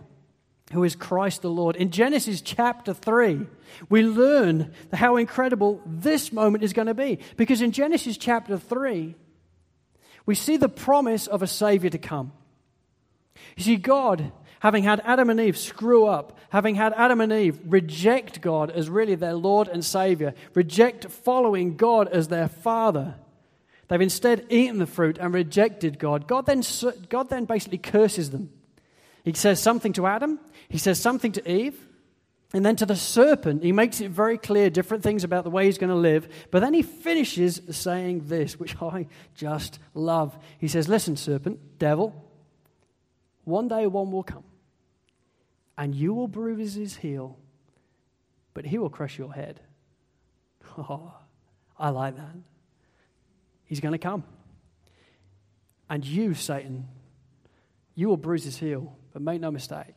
who 0.74 0.84
is 0.84 0.96
Christ 0.96 1.42
the 1.42 1.50
Lord. 1.50 1.76
In 1.76 1.92
Genesis 1.92 2.42
chapter 2.42 2.94
3, 2.94 3.46
we 3.90 4.04
learn 4.04 4.74
how 4.92 5.16
incredible 5.18 5.82
this 5.86 6.34
moment 6.34 6.64
is 6.64 6.74
going 6.74 6.88
to 6.88 6.96
be. 6.96 7.20
Because 7.38 7.62
in 7.62 7.72
Genesis 7.72 8.18
chapter 8.18 8.58
3, 8.58 9.16
we 10.26 10.36
see 10.36 10.58
the 10.58 10.70
promise 10.70 11.28
of 11.28 11.44
a 11.44 11.48
Savior 11.48 11.92
to 11.92 12.00
come. 12.00 12.34
You 13.56 13.64
see, 13.64 13.76
God 13.76 14.32
having 14.66 14.82
had 14.82 15.00
Adam 15.06 15.30
and 15.30 15.40
Eve 15.40 15.56
screw 15.56 16.08
up, 16.08 16.40
having 16.50 16.74
had 16.74 16.92
Adam 16.94 17.22
and 17.22 17.32
Eve 17.32 17.60
reject 17.68 18.42
God 18.42 18.72
as 18.72 18.90
really 18.90 19.14
their 19.14 19.36
Lord 19.36 19.68
and 19.68 19.86
Savior, 19.86 20.34
reject 20.56 21.06
following 21.06 21.78
God 21.78 22.08
as 22.08 22.30
their 22.30 22.48
Father, 22.48 23.14
they've 23.88 24.02
instead 24.02 24.48
eaten 24.50 24.80
the 24.80 24.88
fruit 24.88 25.20
and 25.20 25.36
rejected 25.36 26.00
God. 26.00 26.28
God 26.28 26.48
then, 26.48 26.64
God 27.10 27.30
then 27.30 27.46
basically 27.46 27.78
curses 27.78 28.32
them. 28.32 28.50
He 29.24 29.34
says 29.34 29.62
something 29.62 29.94
to 29.94 30.08
Adam, 30.08 30.40
he 30.68 30.80
says 30.80 31.00
something 31.00 31.32
to 31.34 31.48
Eve, 31.48 31.80
and 32.52 32.66
then 32.66 32.76
to 32.78 32.88
the 32.88 32.96
serpent, 32.96 33.62
he 33.62 33.72
makes 33.72 34.02
it 34.02 34.10
very 34.10 34.40
clear 34.40 34.72
different 34.72 35.04
things 35.04 35.24
about 35.24 35.44
the 35.44 35.52
way 35.52 35.66
he's 35.66 35.78
going 35.78 35.92
to 35.92 35.96
live. 35.96 36.28
But 36.50 36.62
then 36.62 36.74
he 36.74 36.82
finishes 36.82 37.62
saying 37.70 38.24
this, 38.26 38.60
which 38.60 38.76
I 38.82 39.06
just 39.36 39.78
love. 39.94 40.36
He 40.58 40.68
says, 40.68 40.90
Listen, 40.90 41.18
serpent, 41.18 41.78
devil, 41.78 42.16
one 43.44 43.68
day 43.68 43.86
one 43.86 44.12
will 44.12 44.24
come 44.24 44.44
and 45.78 45.94
you 45.94 46.14
will 46.14 46.28
bruise 46.28 46.76
his 46.76 46.96
heel, 46.96 47.38
but 48.54 48.66
he 48.66 48.78
will 48.78 48.90
crush 48.90 49.18
your 49.18 49.34
head. 49.34 49.60
Oh, 50.78 51.14
I 51.80 51.90
like 51.90 52.18
that. 52.18 52.36
He's 53.64 53.80
going 53.80 53.94
to 53.94 53.98
come. 53.98 54.26
And 55.90 56.04
you, 56.04 56.34
Satan, 56.34 56.90
you 57.94 58.10
will 58.10 58.18
bruise 58.18 58.44
his 58.44 58.58
heel, 58.58 58.94
but 59.14 59.22
make 59.22 59.40
no 59.40 59.52
mistake, 59.52 59.96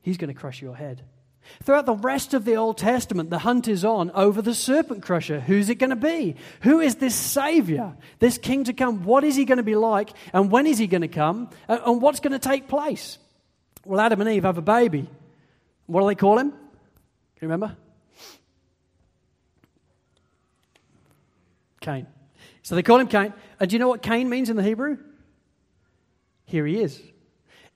he's 0.00 0.16
going 0.16 0.32
to 0.32 0.38
crush 0.38 0.62
your 0.62 0.74
head. 0.74 1.02
Throughout 1.62 1.86
the 1.86 1.94
rest 1.94 2.32
of 2.32 2.44
the 2.44 2.56
Old 2.56 2.78
Testament, 2.78 3.30
the 3.30 3.38
hunt 3.38 3.68
is 3.68 3.84
on 3.84 4.10
over 4.12 4.40
the 4.40 4.54
serpent 4.54 5.02
crusher. 5.02 5.40
Who's 5.40 5.68
it 5.68 5.76
going 5.76 5.90
to 5.90 5.96
be? 5.96 6.36
Who 6.62 6.80
is 6.80 6.96
this 6.96 7.14
Savior, 7.14 7.96
this 8.18 8.38
King 8.38 8.64
to 8.64 8.72
come? 8.72 9.04
What 9.04 9.24
is 9.24 9.36
he 9.36 9.44
going 9.44 9.58
to 9.58 9.64
be 9.64 9.76
like? 9.76 10.10
And 10.32 10.50
when 10.50 10.66
is 10.66 10.78
he 10.78 10.86
going 10.86 11.00
to 11.02 11.08
come? 11.08 11.50
And 11.68 12.00
what's 12.00 12.20
going 12.20 12.32
to 12.32 12.38
take 12.38 12.68
place? 12.68 13.18
Well, 13.84 14.00
Adam 14.00 14.20
and 14.20 14.30
Eve 14.30 14.44
have 14.44 14.58
a 14.58 14.62
baby. 14.62 15.08
What 15.86 16.02
do 16.02 16.06
they 16.06 16.14
call 16.14 16.38
him? 16.38 16.50
Can 16.50 16.58
you 17.40 17.48
remember? 17.48 17.76
Cain. 21.80 22.06
So 22.62 22.74
they 22.74 22.82
call 22.82 22.98
him 22.98 23.08
Cain. 23.08 23.32
And 23.58 23.70
do 23.70 23.74
you 23.74 23.80
know 23.80 23.88
what 23.88 24.02
Cain 24.02 24.28
means 24.28 24.50
in 24.50 24.56
the 24.56 24.62
Hebrew? 24.62 24.98
Here 26.44 26.66
he 26.66 26.80
is. 26.80 27.00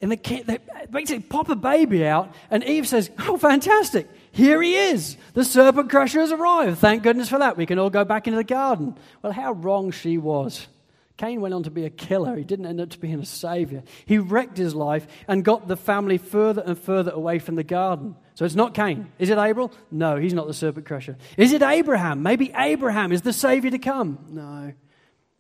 And 0.00 0.12
they, 0.12 0.16
they 0.16 0.58
basically 0.90 1.22
pop 1.22 1.48
a 1.48 1.56
baby 1.56 2.06
out, 2.06 2.34
and 2.50 2.62
Eve 2.64 2.86
says, 2.86 3.10
Oh, 3.20 3.38
fantastic. 3.38 4.08
Here 4.32 4.60
he 4.60 4.74
is. 4.74 5.16
The 5.32 5.44
serpent 5.44 5.88
crusher 5.88 6.20
has 6.20 6.32
arrived. 6.32 6.78
Thank 6.78 7.04
goodness 7.04 7.28
for 7.28 7.38
that. 7.38 7.56
We 7.56 7.66
can 7.66 7.78
all 7.78 7.88
go 7.88 8.04
back 8.04 8.26
into 8.26 8.36
the 8.36 8.44
garden. 8.44 8.96
Well, 9.22 9.32
how 9.32 9.52
wrong 9.52 9.92
she 9.92 10.18
was. 10.18 10.66
Cain 11.16 11.40
went 11.40 11.54
on 11.54 11.62
to 11.62 11.70
be 11.70 11.84
a 11.84 11.90
killer. 11.90 12.36
He 12.36 12.42
didn't 12.42 12.66
end 12.66 12.80
up 12.80 12.90
to 12.90 12.98
being 12.98 13.20
a 13.20 13.24
savior. 13.24 13.84
He 14.04 14.18
wrecked 14.18 14.56
his 14.56 14.74
life 14.74 15.06
and 15.28 15.44
got 15.44 15.68
the 15.68 15.76
family 15.76 16.18
further 16.18 16.62
and 16.66 16.76
further 16.76 17.12
away 17.12 17.38
from 17.38 17.54
the 17.54 17.62
garden. 17.62 18.16
So 18.34 18.44
it's 18.44 18.56
not 18.56 18.74
Cain. 18.74 19.12
Is 19.20 19.30
it 19.30 19.38
Abel? 19.38 19.72
No, 19.92 20.16
he's 20.16 20.34
not 20.34 20.48
the 20.48 20.54
serpent 20.54 20.86
crusher. 20.86 21.16
Is 21.36 21.52
it 21.52 21.62
Abraham? 21.62 22.22
Maybe 22.22 22.52
Abraham 22.56 23.12
is 23.12 23.22
the 23.22 23.32
savior 23.32 23.70
to 23.70 23.78
come. 23.78 24.18
No. 24.28 24.72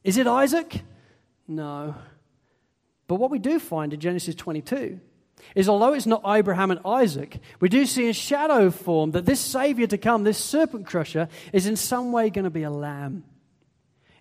Is 0.04 0.16
it 0.16 0.28
Isaac? 0.28 0.80
No. 1.48 1.96
But 3.08 3.16
what 3.16 3.32
we 3.32 3.40
do 3.40 3.58
find 3.58 3.92
in 3.92 3.98
Genesis 3.98 4.36
22 4.36 5.00
is 5.56 5.68
although 5.68 5.92
it's 5.92 6.06
not 6.06 6.22
Abraham 6.24 6.70
and 6.70 6.80
Isaac, 6.86 7.40
we 7.58 7.68
do 7.68 7.84
see 7.84 8.06
in 8.06 8.12
shadow 8.12 8.70
form 8.70 9.10
that 9.10 9.26
this 9.26 9.40
savior 9.40 9.88
to 9.88 9.98
come, 9.98 10.22
this 10.22 10.38
serpent 10.38 10.86
crusher, 10.86 11.28
is 11.52 11.66
in 11.66 11.74
some 11.74 12.12
way 12.12 12.30
going 12.30 12.44
to 12.44 12.50
be 12.50 12.62
a 12.62 12.70
lamb. 12.70 13.24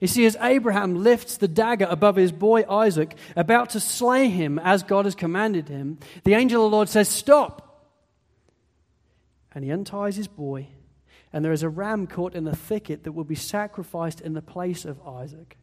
You 0.03 0.07
see, 0.07 0.25
as 0.25 0.35
Abraham 0.41 1.01
lifts 1.01 1.37
the 1.37 1.47
dagger 1.47 1.87
above 1.89 2.17
his 2.17 2.33
boy 2.33 2.65
Isaac, 2.69 3.15
about 3.37 3.69
to 3.69 3.79
slay 3.79 4.27
him 4.27 4.59
as 4.59 4.83
God 4.83 5.05
has 5.05 5.15
commanded 5.15 5.69
him, 5.69 5.97
the 6.25 6.33
angel 6.33 6.65
of 6.65 6.69
the 6.69 6.75
Lord 6.75 6.89
says, 6.89 7.07
Stop! 7.07 7.87
And 9.55 9.63
he 9.63 9.71
unties 9.71 10.17
his 10.17 10.27
boy, 10.27 10.67
and 11.31 11.45
there 11.45 11.53
is 11.53 11.63
a 11.63 11.69
ram 11.69 12.05
caught 12.05 12.35
in 12.35 12.43
the 12.43 12.53
thicket 12.53 13.05
that 13.05 13.13
will 13.13 13.23
be 13.23 13.33
sacrificed 13.33 14.19
in 14.19 14.33
the 14.33 14.41
place 14.41 14.83
of 14.83 14.99
Isaac. 15.07 15.57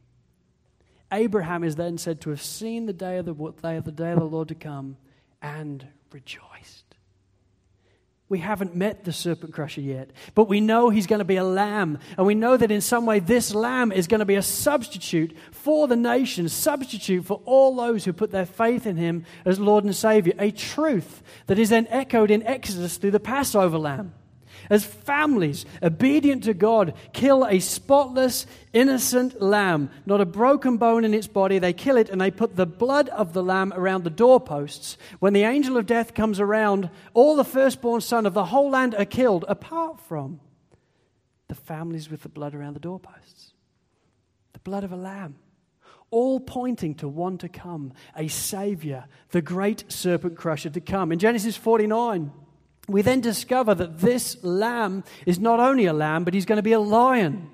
Abraham 1.12 1.62
is 1.62 1.76
then 1.76 1.98
said 1.98 2.22
to 2.22 2.30
have 2.30 2.40
seen 2.40 2.86
the 2.86 2.94
day 2.94 3.18
of 3.18 3.26
the, 3.26 3.34
day 3.60 3.76
of 3.76 3.84
the 3.84 3.92
day 3.92 4.12
of 4.12 4.20
the 4.20 4.24
Lord 4.24 4.48
to 4.48 4.54
come 4.54 4.96
and 5.42 5.86
rejoiced. 6.12 6.89
We 8.30 8.38
haven't 8.38 8.76
met 8.76 9.04
the 9.04 9.12
serpent 9.12 9.52
crusher 9.52 9.80
yet, 9.80 10.12
but 10.36 10.48
we 10.48 10.60
know 10.60 10.88
he's 10.88 11.08
going 11.08 11.18
to 11.18 11.24
be 11.24 11.36
a 11.36 11.44
lamb. 11.44 11.98
And 12.16 12.24
we 12.24 12.36
know 12.36 12.56
that 12.56 12.70
in 12.70 12.80
some 12.80 13.04
way 13.04 13.18
this 13.18 13.52
lamb 13.52 13.90
is 13.90 14.06
going 14.06 14.20
to 14.20 14.24
be 14.24 14.36
a 14.36 14.42
substitute 14.42 15.36
for 15.50 15.88
the 15.88 15.96
nation, 15.96 16.48
substitute 16.48 17.24
for 17.26 17.42
all 17.44 17.74
those 17.74 18.04
who 18.04 18.12
put 18.12 18.30
their 18.30 18.46
faith 18.46 18.86
in 18.86 18.96
him 18.96 19.24
as 19.44 19.58
Lord 19.58 19.82
and 19.82 19.96
Savior. 19.96 20.32
A 20.38 20.52
truth 20.52 21.24
that 21.48 21.58
is 21.58 21.70
then 21.70 21.88
echoed 21.90 22.30
in 22.30 22.44
Exodus 22.44 22.98
through 22.98 23.10
the 23.10 23.18
Passover 23.18 23.78
lamb 23.78 24.14
as 24.70 24.84
families, 24.84 25.66
obedient 25.82 26.44
to 26.44 26.54
God, 26.54 26.94
kill 27.12 27.44
a 27.44 27.58
spotless, 27.58 28.46
innocent 28.72 29.42
lamb, 29.42 29.90
not 30.06 30.20
a 30.20 30.24
broken 30.26 30.76
bone 30.76 31.04
in 31.04 31.12
its 31.12 31.26
body. 31.26 31.58
They 31.58 31.72
kill 31.72 31.96
it 31.96 32.08
and 32.08 32.20
they 32.20 32.30
put 32.30 32.56
the 32.56 32.66
blood 32.66 33.08
of 33.10 33.32
the 33.32 33.42
lamb 33.42 33.72
around 33.74 34.04
the 34.04 34.10
doorposts. 34.10 34.96
When 35.18 35.32
the 35.32 35.42
angel 35.42 35.76
of 35.76 35.86
death 35.86 36.14
comes 36.14 36.40
around, 36.40 36.88
all 37.12 37.36
the 37.36 37.44
firstborn 37.44 38.00
son 38.00 38.24
of 38.24 38.32
the 38.32 38.46
whole 38.46 38.70
land 38.70 38.94
are 38.94 39.04
killed, 39.04 39.44
apart 39.48 40.00
from 40.00 40.40
the 41.48 41.54
families 41.56 42.08
with 42.08 42.22
the 42.22 42.28
blood 42.28 42.54
around 42.54 42.74
the 42.74 42.80
doorposts. 42.80 43.52
The 44.52 44.60
blood 44.60 44.84
of 44.84 44.92
a 44.92 44.96
lamb 44.96 45.36
all 46.10 46.40
pointing 46.40 46.94
to 46.96 47.08
one 47.08 47.38
to 47.38 47.48
come, 47.48 47.92
a 48.16 48.28
Savior, 48.28 49.04
the 49.30 49.42
great 49.42 49.84
serpent 49.88 50.36
crusher 50.36 50.70
to 50.70 50.80
come. 50.80 51.12
In 51.12 51.18
Genesis 51.18 51.56
49, 51.56 52.32
we 52.92 53.02
then 53.02 53.20
discover 53.20 53.74
that 53.74 53.98
this 53.98 54.42
lamb 54.42 55.04
is 55.26 55.38
not 55.38 55.60
only 55.60 55.86
a 55.86 55.92
lamb, 55.92 56.24
but 56.24 56.34
he's 56.34 56.46
going 56.46 56.56
to 56.56 56.62
be 56.62 56.72
a 56.72 56.80
lion. 56.80 57.50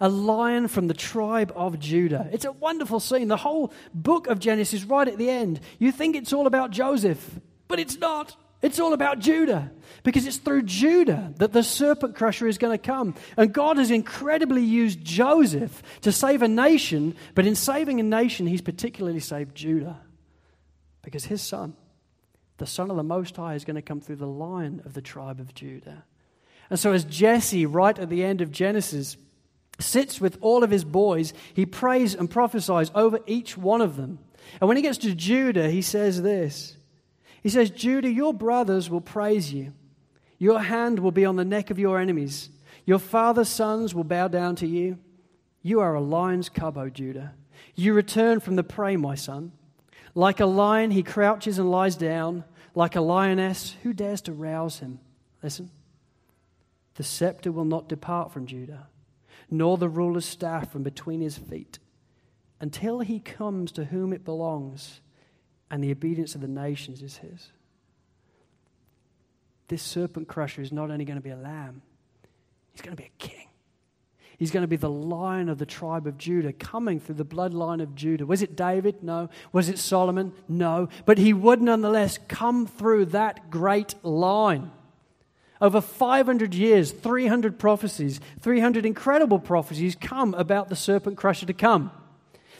A 0.00 0.08
lion 0.08 0.68
from 0.68 0.86
the 0.86 0.94
tribe 0.94 1.52
of 1.56 1.78
Judah. 1.78 2.28
It's 2.32 2.44
a 2.44 2.52
wonderful 2.52 3.00
scene. 3.00 3.28
The 3.28 3.36
whole 3.36 3.72
book 3.92 4.28
of 4.28 4.38
Genesis, 4.38 4.84
right 4.84 5.08
at 5.08 5.18
the 5.18 5.30
end, 5.30 5.60
you 5.78 5.90
think 5.90 6.14
it's 6.14 6.32
all 6.32 6.46
about 6.46 6.70
Joseph, 6.70 7.40
but 7.66 7.80
it's 7.80 7.98
not. 7.98 8.36
It's 8.60 8.80
all 8.80 8.92
about 8.92 9.20
Judah 9.20 9.70
because 10.02 10.26
it's 10.26 10.36
through 10.38 10.62
Judah 10.62 11.32
that 11.36 11.52
the 11.52 11.62
serpent 11.62 12.16
crusher 12.16 12.48
is 12.48 12.58
going 12.58 12.76
to 12.76 12.84
come. 12.84 13.14
And 13.36 13.52
God 13.52 13.76
has 13.78 13.92
incredibly 13.92 14.64
used 14.64 15.04
Joseph 15.04 15.82
to 16.00 16.10
save 16.10 16.42
a 16.42 16.48
nation, 16.48 17.14
but 17.36 17.46
in 17.46 17.54
saving 17.54 18.00
a 18.00 18.02
nation, 18.02 18.48
he's 18.48 18.60
particularly 18.60 19.20
saved 19.20 19.54
Judah 19.54 20.00
because 21.02 21.24
his 21.24 21.40
son 21.40 21.76
the 22.58 22.66
Son 22.66 22.90
of 22.90 22.96
the 22.96 23.02
Most 23.02 23.36
High 23.36 23.54
is 23.54 23.64
going 23.64 23.76
to 23.76 23.82
come 23.82 24.00
through 24.00 24.16
the 24.16 24.26
line 24.26 24.82
of 24.84 24.94
the 24.94 25.02
tribe 25.02 25.40
of 25.40 25.54
Judah. 25.54 26.04
And 26.70 26.78
so, 26.78 26.92
as 26.92 27.04
Jesse, 27.04 27.66
right 27.66 27.98
at 27.98 28.10
the 28.10 28.22
end 28.22 28.40
of 28.40 28.52
Genesis, 28.52 29.16
sits 29.78 30.20
with 30.20 30.36
all 30.40 30.62
of 30.62 30.70
his 30.70 30.84
boys, 30.84 31.32
he 31.54 31.64
prays 31.64 32.14
and 32.14 32.30
prophesies 32.30 32.90
over 32.94 33.20
each 33.26 33.56
one 33.56 33.80
of 33.80 33.96
them. 33.96 34.18
And 34.60 34.68
when 34.68 34.76
he 34.76 34.82
gets 34.82 34.98
to 34.98 35.14
Judah, 35.14 35.70
he 35.70 35.82
says 35.82 36.22
this 36.22 36.76
He 37.42 37.48
says, 37.48 37.70
Judah, 37.70 38.10
your 38.10 38.34
brothers 38.34 38.90
will 38.90 39.00
praise 39.00 39.52
you. 39.52 39.72
Your 40.38 40.60
hand 40.60 40.98
will 41.00 41.12
be 41.12 41.24
on 41.24 41.36
the 41.36 41.44
neck 41.44 41.70
of 41.70 41.78
your 41.78 41.98
enemies. 41.98 42.50
Your 42.84 42.98
father's 42.98 43.48
sons 43.48 43.94
will 43.94 44.04
bow 44.04 44.28
down 44.28 44.56
to 44.56 44.66
you. 44.66 44.98
You 45.62 45.80
are 45.80 45.94
a 45.94 46.00
lion's 46.00 46.48
cub, 46.48 46.78
O 46.78 46.88
Judah. 46.88 47.34
You 47.74 47.92
return 47.92 48.40
from 48.40 48.56
the 48.56 48.62
prey, 48.62 48.96
my 48.96 49.14
son. 49.14 49.52
Like 50.14 50.40
a 50.40 50.46
lion, 50.46 50.90
he 50.90 51.02
crouches 51.02 51.58
and 51.58 51.70
lies 51.70 51.96
down. 51.96 52.44
Like 52.74 52.96
a 52.96 53.00
lioness, 53.00 53.76
who 53.82 53.92
dares 53.92 54.20
to 54.22 54.32
rouse 54.32 54.78
him? 54.78 55.00
Listen. 55.42 55.70
The 56.94 57.04
scepter 57.04 57.52
will 57.52 57.64
not 57.64 57.88
depart 57.88 58.32
from 58.32 58.46
Judah, 58.46 58.88
nor 59.50 59.76
the 59.78 59.88
ruler's 59.88 60.24
staff 60.24 60.72
from 60.72 60.82
between 60.82 61.20
his 61.20 61.38
feet, 61.38 61.78
until 62.60 63.00
he 63.00 63.20
comes 63.20 63.70
to 63.72 63.84
whom 63.84 64.12
it 64.12 64.24
belongs, 64.24 65.00
and 65.70 65.82
the 65.82 65.92
obedience 65.92 66.34
of 66.34 66.40
the 66.40 66.48
nations 66.48 67.02
is 67.02 67.18
his. 67.18 67.52
This 69.68 69.82
serpent 69.82 70.26
crusher 70.26 70.62
is 70.62 70.72
not 70.72 70.90
only 70.90 71.04
going 71.04 71.18
to 71.18 71.22
be 71.22 71.30
a 71.30 71.36
lamb, 71.36 71.82
he's 72.72 72.82
going 72.82 72.96
to 72.96 73.00
be 73.00 73.08
a 73.08 73.18
king. 73.18 73.47
He's 74.38 74.52
going 74.52 74.62
to 74.62 74.68
be 74.68 74.76
the 74.76 74.88
lion 74.88 75.48
of 75.48 75.58
the 75.58 75.66
tribe 75.66 76.06
of 76.06 76.16
Judah, 76.16 76.52
coming 76.52 77.00
through 77.00 77.16
the 77.16 77.24
bloodline 77.24 77.82
of 77.82 77.96
Judah. 77.96 78.24
Was 78.24 78.40
it 78.40 78.54
David? 78.54 79.02
No. 79.02 79.28
Was 79.52 79.68
it 79.68 79.80
Solomon? 79.80 80.32
No. 80.48 80.88
But 81.04 81.18
he 81.18 81.32
would 81.32 81.60
nonetheless 81.60 82.20
come 82.28 82.64
through 82.64 83.06
that 83.06 83.50
great 83.50 83.96
line. 84.04 84.70
Over 85.60 85.80
500 85.80 86.54
years, 86.54 86.92
300 86.92 87.58
prophecies, 87.58 88.20
300 88.40 88.86
incredible 88.86 89.40
prophecies 89.40 89.96
come 89.96 90.34
about 90.34 90.68
the 90.68 90.76
serpent 90.76 91.16
crusher 91.16 91.46
to 91.46 91.52
come. 91.52 91.90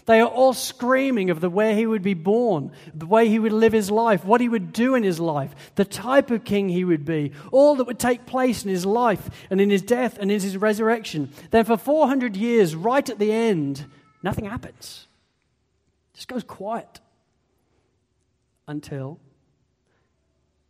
They 0.09 0.21
are 0.21 0.27
all 0.27 0.55
screaming 0.55 1.29
of 1.29 1.43
the 1.43 1.51
way 1.51 1.75
he 1.75 1.87
would 1.87 2.01
be 2.01 2.15
born, 2.15 2.73
the 2.95 3.05
way 3.05 3.29
he 3.29 3.39
would 3.39 3.53
live 3.53 3.75
his 3.75 3.91
life, 3.91 4.25
what 4.25 4.41
he 4.41 4.49
would 4.49 4.73
do 4.73 4.95
in 4.95 5.03
his 5.03 5.21
life, 5.21 5.55
the 5.75 5.85
type 5.85 6.31
of 6.31 6.45
king 6.45 6.71
he 6.71 6.83
would 6.83 7.05
be, 7.05 7.33
all 7.53 7.77
that 7.77 7.87
would 7.87 7.99
take 7.99 8.25
place 8.25 8.65
in 8.65 8.71
his 8.71 8.87
life 8.87 9.29
and 9.51 9.61
in 9.61 9.69
his 9.69 9.83
death 9.83 10.17
and 10.19 10.33
in 10.33 10.41
his 10.41 10.57
resurrection. 10.57 11.31
Then 11.51 11.67
for 11.67 11.77
400 11.77 12.39
years, 12.39 12.75
right 12.75 13.07
at 13.07 13.19
the 13.19 13.31
end, 13.31 13.85
nothing 14.23 14.47
happens. 14.47 15.07
It 16.15 16.17
just 16.17 16.29
goes 16.29 16.43
quiet 16.43 17.01
until 18.67 19.21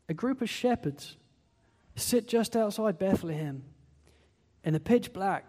a 0.08 0.14
group 0.14 0.42
of 0.42 0.50
shepherds 0.50 1.16
sit 1.94 2.26
just 2.26 2.56
outside 2.56 2.98
Bethlehem 2.98 3.62
in 4.64 4.72
the 4.72 4.80
pitch 4.80 5.12
black, 5.12 5.44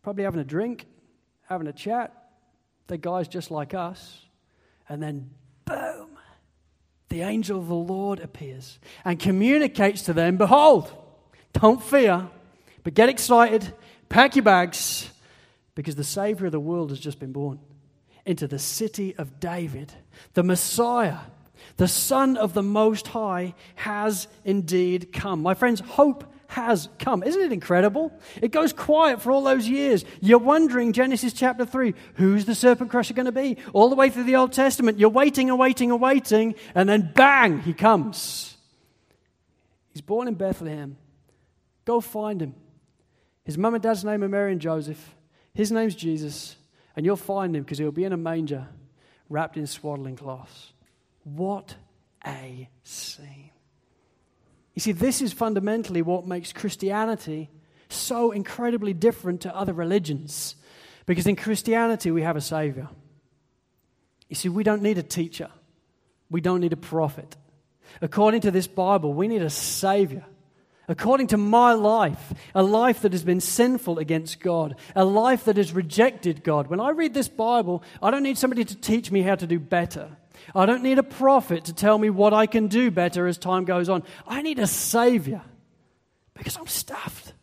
probably 0.00 0.22
having 0.22 0.38
a 0.38 0.44
drink, 0.44 0.86
having 1.48 1.66
a 1.66 1.72
chat, 1.72 2.19
they're 2.90 2.98
guys 2.98 3.28
just 3.28 3.50
like 3.50 3.72
us. 3.72 4.26
And 4.88 5.02
then, 5.02 5.30
boom, 5.64 6.18
the 7.08 7.22
angel 7.22 7.58
of 7.58 7.68
the 7.68 7.74
Lord 7.74 8.20
appears 8.20 8.78
and 9.04 9.18
communicates 9.18 10.02
to 10.02 10.12
them 10.12 10.36
Behold, 10.36 10.92
don't 11.52 11.82
fear, 11.82 12.28
but 12.84 12.94
get 12.94 13.08
excited, 13.08 13.72
pack 14.08 14.36
your 14.36 14.42
bags, 14.42 15.08
because 15.74 15.94
the 15.94 16.04
Savior 16.04 16.46
of 16.46 16.52
the 16.52 16.60
world 16.60 16.90
has 16.90 16.98
just 16.98 17.18
been 17.20 17.32
born 17.32 17.60
into 18.26 18.46
the 18.46 18.58
city 18.58 19.14
of 19.16 19.40
David. 19.40 19.92
The 20.34 20.42
Messiah, 20.42 21.18
the 21.76 21.88
Son 21.88 22.36
of 22.36 22.52
the 22.52 22.62
Most 22.62 23.08
High, 23.08 23.54
has 23.76 24.26
indeed 24.44 25.12
come. 25.12 25.42
My 25.42 25.54
friends, 25.54 25.80
hope 25.80 26.24
has 26.50 26.88
come. 26.98 27.22
Isn't 27.22 27.40
it 27.40 27.52
incredible? 27.52 28.12
It 28.42 28.50
goes 28.50 28.72
quiet 28.72 29.22
for 29.22 29.30
all 29.30 29.42
those 29.42 29.68
years. 29.68 30.04
You're 30.20 30.38
wondering, 30.38 30.92
Genesis 30.92 31.32
chapter 31.32 31.64
3, 31.64 31.94
who's 32.14 32.44
the 32.44 32.56
serpent 32.56 32.90
crusher 32.90 33.14
going 33.14 33.26
to 33.26 33.32
be? 33.32 33.56
All 33.72 33.88
the 33.88 33.94
way 33.94 34.10
through 34.10 34.24
the 34.24 34.34
Old 34.34 34.52
Testament, 34.52 34.98
you're 34.98 35.10
waiting 35.10 35.48
and 35.48 35.58
waiting 35.60 35.92
and 35.92 36.00
waiting, 36.00 36.56
and 36.74 36.88
then 36.88 37.12
bang, 37.14 37.60
he 37.60 37.72
comes. 37.72 38.56
He's 39.92 40.02
born 40.02 40.26
in 40.26 40.34
Bethlehem. 40.34 40.96
Go 41.84 42.00
find 42.00 42.42
him. 42.42 42.54
His 43.44 43.56
mum 43.56 43.74
and 43.74 43.82
dad's 43.82 44.04
name 44.04 44.24
are 44.24 44.28
Mary 44.28 44.50
and 44.50 44.60
Joseph. 44.60 45.14
His 45.54 45.70
name's 45.70 45.94
Jesus, 45.94 46.56
and 46.96 47.06
you'll 47.06 47.16
find 47.16 47.54
him 47.54 47.62
because 47.62 47.78
he'll 47.78 47.92
be 47.92 48.04
in 48.04 48.12
a 48.12 48.16
manger 48.16 48.66
wrapped 49.28 49.56
in 49.56 49.68
swaddling 49.68 50.16
cloths. 50.16 50.72
What 51.22 51.76
a 52.26 52.68
scene. 52.82 53.49
You 54.74 54.80
see, 54.80 54.92
this 54.92 55.20
is 55.20 55.32
fundamentally 55.32 56.02
what 56.02 56.26
makes 56.26 56.52
Christianity 56.52 57.50
so 57.88 58.30
incredibly 58.30 58.94
different 58.94 59.42
to 59.42 59.54
other 59.54 59.72
religions. 59.72 60.56
Because 61.06 61.26
in 61.26 61.36
Christianity, 61.36 62.10
we 62.10 62.22
have 62.22 62.36
a 62.36 62.40
Savior. 62.40 62.88
You 64.28 64.36
see, 64.36 64.48
we 64.48 64.62
don't 64.62 64.82
need 64.82 64.98
a 64.98 65.02
teacher, 65.02 65.50
we 66.30 66.40
don't 66.40 66.60
need 66.60 66.72
a 66.72 66.76
prophet. 66.76 67.36
According 68.00 68.42
to 68.42 68.52
this 68.52 68.68
Bible, 68.68 69.12
we 69.12 69.26
need 69.26 69.42
a 69.42 69.50
Savior. 69.50 70.24
According 70.86 71.28
to 71.28 71.36
my 71.36 71.72
life, 71.72 72.32
a 72.52 72.62
life 72.62 73.02
that 73.02 73.12
has 73.12 73.22
been 73.22 73.40
sinful 73.40 73.98
against 73.98 74.40
God, 74.40 74.74
a 74.96 75.04
life 75.04 75.44
that 75.44 75.56
has 75.56 75.72
rejected 75.72 76.42
God. 76.42 76.66
When 76.66 76.80
I 76.80 76.90
read 76.90 77.14
this 77.14 77.28
Bible, 77.28 77.84
I 78.02 78.10
don't 78.10 78.24
need 78.24 78.38
somebody 78.38 78.64
to 78.64 78.74
teach 78.74 79.12
me 79.12 79.22
how 79.22 79.36
to 79.36 79.46
do 79.46 79.60
better. 79.60 80.16
I 80.54 80.66
don't 80.66 80.82
need 80.82 80.98
a 80.98 81.02
prophet 81.02 81.64
to 81.64 81.72
tell 81.72 81.98
me 81.98 82.10
what 82.10 82.32
I 82.32 82.46
can 82.46 82.68
do 82.68 82.90
better 82.90 83.26
as 83.26 83.38
time 83.38 83.64
goes 83.64 83.88
on. 83.88 84.02
I 84.26 84.42
need 84.42 84.58
a 84.58 84.66
Savior 84.66 85.42
because 86.34 86.56
I'm 86.56 86.66
stuffed. 86.66 87.34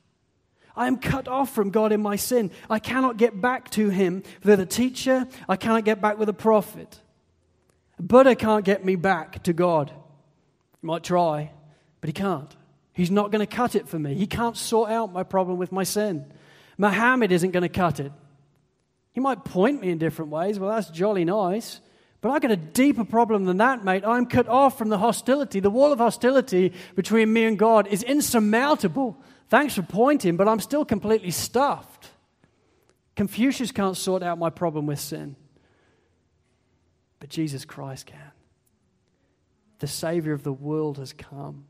I 0.76 0.88
am 0.88 0.98
cut 0.98 1.28
off 1.28 1.54
from 1.54 1.72
God 1.72 1.91
in 1.91 2.02
my 2.02 2.16
sin. 2.16 2.52
I 2.70 2.80
cannot 2.80 3.18
get 3.18 3.39
back 3.41 3.72
to 3.72 3.89
Him 3.89 4.24
with 4.43 4.60
a 4.60 4.66
teacher. 4.66 5.28
I 5.50 5.56
cannot 5.56 5.86
get 5.86 6.02
back 6.02 6.20
with 6.20 6.30
a 6.30 6.34
prophet. 6.34 7.02
Buddha 8.00 8.36
can't 8.36 8.64
get 8.64 8.86
me 8.86 8.95
back 8.95 9.43
to 9.43 9.54
God. 9.54 9.91
He 10.82 10.86
might 10.86 11.04
try, 11.04 11.52
but 12.00 12.10
he 12.10 12.14
can't. 12.14 12.56
He's 12.93 13.12
not 13.12 13.32
going 13.32 13.45
to 13.45 13.56
cut 13.56 13.76
it 13.76 13.88
for 13.88 13.98
me. 13.98 14.14
He 14.14 14.28
can't 14.28 14.56
sort 14.56 14.91
out 14.91 15.12
my 15.12 15.24
problem 15.24 15.58
with 15.58 15.72
my 15.72 15.84
sin. 15.84 16.32
Muhammad 16.78 17.32
isn't 17.32 17.52
going 17.52 17.64
to 17.64 17.70
cut 17.70 18.00
it. 18.00 18.12
He 19.14 19.20
might 19.20 19.43
point 19.43 19.82
me 19.82 19.89
in 19.89 19.98
different 19.98 20.30
ways. 20.30 20.60
Well, 20.60 20.70
that's 20.70 20.91
jolly 20.91 21.26
nice. 21.26 21.82
But 22.22 22.32
I've 22.32 22.41
got 22.41 22.51
a 22.51 22.57
deeper 22.57 23.05
problem 23.05 23.45
than 23.45 23.57
that, 23.57 23.84
mate. 23.84 24.03
I'm 24.05 24.26
cut 24.26 24.47
off 24.47 24.78
from 24.78 24.89
the 24.89 24.97
hostility. 24.97 25.59
The 25.59 25.70
wall 25.70 25.91
of 25.91 25.99
hostility 25.99 26.74
between 26.95 27.32
me 27.32 27.45
and 27.45 27.59
God 27.59 27.88
is 27.88 28.01
insurmountable. 28.03 29.18
Thanks 29.49 29.76
for 29.76 29.84
pointing, 29.84 30.36
but 30.36 30.47
I'm 30.47 30.59
still 30.59 30.84
completely 30.84 31.32
stuffed. 31.32 32.09
Confucius 33.15 33.72
can't 33.72 33.97
sort 33.97 34.24
out 34.24 34.38
my 34.38 34.49
problem 34.49 34.86
with 34.88 34.99
sin, 34.99 35.36
but 37.20 37.30
Jesus 37.30 37.65
Christ 37.65 38.07
can. 38.07 38.32
The 39.80 39.88
Savior 39.88 40.34
of 40.34 40.43
the 40.43 40.53
world 40.53 40.97
has 40.97 41.13
come. 41.13 41.65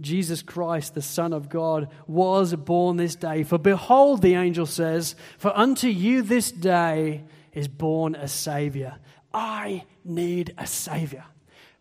Jesus 0.00 0.42
Christ, 0.42 0.94
the 0.94 1.02
Son 1.02 1.32
of 1.34 1.50
God, 1.50 1.88
was 2.06 2.54
born 2.54 2.96
this 2.96 3.14
day. 3.14 3.42
For 3.42 3.58
behold, 3.58 4.22
the 4.22 4.34
angel 4.34 4.64
says, 4.64 5.14
For 5.38 5.54
unto 5.56 5.88
you 5.88 6.22
this 6.22 6.50
day 6.50 7.24
is 7.52 7.68
born 7.68 8.14
a 8.14 8.28
Savior 8.28 8.96
I 9.32 9.84
need 10.04 10.54
a 10.58 10.66
Savior. 10.66 11.24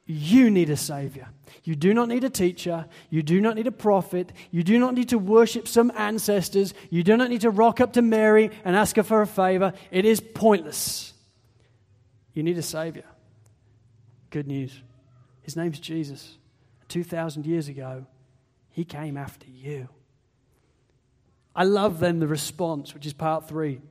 You 0.05 0.49
need 0.49 0.69
a 0.69 0.77
Savior. 0.77 1.27
You 1.63 1.75
do 1.75 1.93
not 1.93 2.07
need 2.07 2.23
a 2.23 2.29
teacher. 2.29 2.87
You 3.09 3.21
do 3.21 3.39
not 3.39 3.55
need 3.55 3.67
a 3.67 3.71
prophet. 3.71 4.31
You 4.49 4.63
do 4.63 4.79
not 4.79 4.95
need 4.95 5.09
to 5.09 5.19
worship 5.19 5.67
some 5.67 5.91
ancestors. 5.95 6.73
You 6.89 7.03
do 7.03 7.15
not 7.15 7.29
need 7.29 7.41
to 7.41 7.51
rock 7.51 7.79
up 7.79 7.93
to 7.93 8.01
Mary 8.01 8.49
and 8.63 8.75
ask 8.75 8.95
her 8.95 9.03
for 9.03 9.21
a 9.21 9.27
favor. 9.27 9.73
It 9.91 10.05
is 10.05 10.19
pointless. 10.19 11.13
You 12.33 12.43
need 12.43 12.57
a 12.57 12.63
Savior. 12.63 13.05
Good 14.29 14.47
news. 14.47 14.81
His 15.41 15.55
name's 15.55 15.79
Jesus. 15.79 16.37
2,000 16.87 17.45
years 17.45 17.67
ago, 17.67 18.05
He 18.71 18.83
came 18.83 19.17
after 19.17 19.47
you. 19.47 19.89
I 21.55 21.63
love 21.63 21.99
then 21.99 22.19
the 22.19 22.27
response, 22.27 22.93
which 22.93 23.05
is 23.05 23.13
part 23.13 23.47
three. 23.47 23.81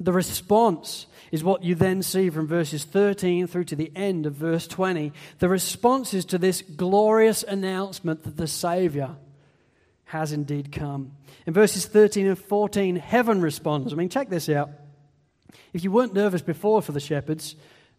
The 0.00 0.12
response 0.12 1.06
is 1.32 1.44
what 1.44 1.64
you 1.64 1.74
then 1.74 2.02
see 2.02 2.30
from 2.30 2.46
verses 2.46 2.84
13 2.84 3.46
through 3.46 3.64
to 3.64 3.76
the 3.76 3.92
end 3.94 4.26
of 4.26 4.34
verse 4.34 4.66
20. 4.66 5.12
The 5.38 5.48
response 5.48 6.14
is 6.14 6.24
to 6.26 6.38
this 6.38 6.62
glorious 6.62 7.42
announcement 7.42 8.22
that 8.22 8.36
the 8.36 8.46
Savior 8.46 9.16
has 10.06 10.32
indeed 10.32 10.72
come. 10.72 11.12
In 11.46 11.52
verses 11.52 11.84
13 11.86 12.26
and 12.26 12.38
14, 12.38 12.96
heaven 12.96 13.40
responds. 13.40 13.92
I 13.92 13.96
mean, 13.96 14.08
check 14.08 14.30
this 14.30 14.48
out. 14.48 14.70
If 15.72 15.84
you 15.84 15.90
weren't 15.90 16.14
nervous 16.14 16.42
before 16.42 16.80
for 16.80 16.92
the 16.92 17.00
shepherds, 17.00 17.56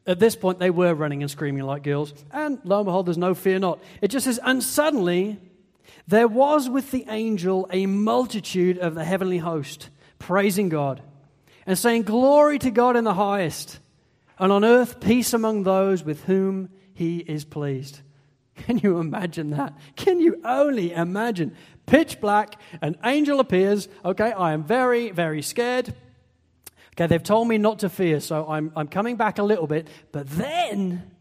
at 0.08 0.20
this 0.20 0.36
point 0.36 0.60
they 0.60 0.72
were 0.72 0.94
running 0.94 1.22
and 1.22 1.30
screaming 1.30 1.64
like 1.64 1.84
girls. 1.84 2.14
And 2.32 2.60
lo 2.64 2.80
and 2.80 2.86
behold, 2.86 3.06
there's 3.06 3.18
no 3.18 3.36
fear 3.36 3.60
not. 3.60 3.80
It 4.02 4.08
just 4.08 4.26
says, 4.26 4.40
and 4.44 4.64
suddenly 4.64 5.38
there 6.08 6.28
was 6.28 6.70
with 6.70 6.90
the 6.92 7.06
angel 7.10 7.68
a 7.72 7.86
multitude 7.86 8.80
of 8.80 8.96
the 8.96 9.04
heavenly 9.04 9.38
host 9.38 9.90
praising 10.18 10.70
God 10.70 11.02
and 11.70 11.78
saying, 11.78 12.02
Glory 12.02 12.58
to 12.58 12.72
God 12.72 12.96
in 12.96 13.04
the 13.04 13.14
highest, 13.14 13.80
and 14.40 14.52
on 14.52 14.66
earth 14.66 15.00
peace 15.00 15.34
among 15.34 15.62
those 15.62 16.04
with 16.04 16.24
whom 16.24 16.70
he 16.96 17.20
is 17.20 17.46
pleased. 17.46 18.00
Can 18.56 18.80
you 18.80 18.98
imagine 18.98 19.52
that? 19.52 19.78
Can 19.96 20.20
you 20.20 20.42
only 20.44 20.92
imagine? 20.92 21.56
Pitch 21.86 22.20
black, 22.20 22.60
an 22.82 22.98
angel 23.06 23.40
appears. 23.40 23.88
Okay, 24.04 24.32
I 24.32 24.54
am 24.54 24.64
very, 24.64 25.12
very 25.12 25.44
scared. 25.44 25.94
Okay, 26.96 27.06
they've 27.06 27.22
told 27.22 27.48
me 27.48 27.60
not 27.60 27.80
to 27.80 27.90
fear, 27.90 28.20
so 28.20 28.50
I'm, 28.50 28.72
I'm 28.76 28.88
coming 28.88 29.16
back 29.16 29.38
a 29.38 29.44
little 29.44 29.68
bit. 29.68 29.88
But 30.12 30.28
then, 30.28 31.12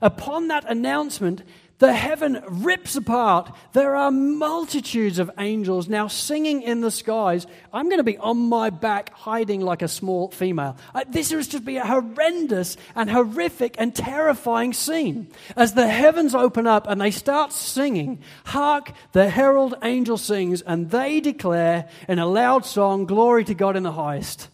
upon 0.00 0.48
that 0.48 0.64
announcement, 0.66 1.42
the 1.80 1.92
heaven 1.92 2.42
rips 2.46 2.94
apart. 2.94 3.50
There 3.72 3.96
are 3.96 4.10
multitudes 4.10 5.18
of 5.18 5.30
angels 5.38 5.88
now 5.88 6.06
singing 6.08 6.62
in 6.62 6.82
the 6.82 6.90
skies. 6.90 7.46
I'm 7.72 7.86
going 7.86 7.98
to 7.98 8.04
be 8.04 8.18
on 8.18 8.36
my 8.36 8.68
back, 8.68 9.12
hiding 9.12 9.62
like 9.62 9.80
a 9.80 9.88
small 9.88 10.28
female. 10.30 10.76
Uh, 10.94 11.04
this 11.08 11.32
is 11.32 11.48
just 11.48 11.64
be 11.64 11.78
a 11.78 11.86
horrendous 11.86 12.76
and 12.94 13.10
horrific 13.10 13.76
and 13.78 13.94
terrifying 13.94 14.74
scene. 14.74 15.28
As 15.56 15.72
the 15.72 15.88
heavens 15.88 16.34
open 16.34 16.66
up 16.66 16.86
and 16.86 17.00
they 17.00 17.10
start 17.10 17.52
singing, 17.52 18.20
hark, 18.44 18.92
the 19.12 19.30
herald 19.30 19.74
angel 19.82 20.18
sings, 20.18 20.60
and 20.60 20.90
they 20.90 21.20
declare 21.20 21.88
in 22.08 22.18
a 22.18 22.26
loud 22.26 22.66
song, 22.66 23.06
Glory 23.06 23.44
to 23.44 23.54
God 23.54 23.74
in 23.74 23.84
the 23.84 23.92
highest, 23.92 24.50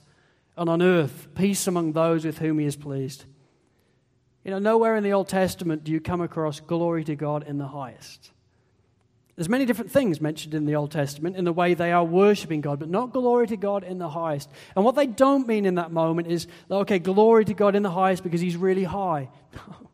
and 0.56 0.70
on 0.70 0.80
earth, 0.80 1.26
peace 1.34 1.66
among 1.66 1.92
those 1.92 2.24
with 2.24 2.38
whom 2.38 2.60
he 2.60 2.66
is 2.66 2.76
pleased. 2.76 3.24
You 4.46 4.52
know, 4.52 4.60
nowhere 4.60 4.94
in 4.94 5.02
the 5.02 5.12
Old 5.12 5.28
Testament 5.28 5.82
do 5.82 5.90
you 5.90 6.00
come 6.00 6.20
across 6.20 6.60
glory 6.60 7.02
to 7.02 7.16
God 7.16 7.48
in 7.48 7.58
the 7.58 7.66
highest. 7.66 8.30
There's 9.34 9.48
many 9.48 9.64
different 9.66 9.90
things 9.90 10.20
mentioned 10.20 10.54
in 10.54 10.66
the 10.66 10.76
Old 10.76 10.92
Testament 10.92 11.34
in 11.34 11.44
the 11.44 11.52
way 11.52 11.74
they 11.74 11.90
are 11.90 12.04
worshiping 12.04 12.60
God, 12.60 12.78
but 12.78 12.88
not 12.88 13.12
glory 13.12 13.48
to 13.48 13.56
God 13.56 13.82
in 13.82 13.98
the 13.98 14.08
highest. 14.08 14.48
And 14.76 14.84
what 14.84 14.94
they 14.94 15.08
don't 15.08 15.48
mean 15.48 15.66
in 15.66 15.74
that 15.74 15.90
moment 15.90 16.28
is, 16.28 16.46
okay, 16.70 17.00
glory 17.00 17.44
to 17.44 17.54
God 17.54 17.74
in 17.74 17.82
the 17.82 17.90
highest 17.90 18.22
because 18.22 18.40
he's 18.40 18.56
really 18.56 18.84
high. 18.84 19.30
No. 19.52 19.88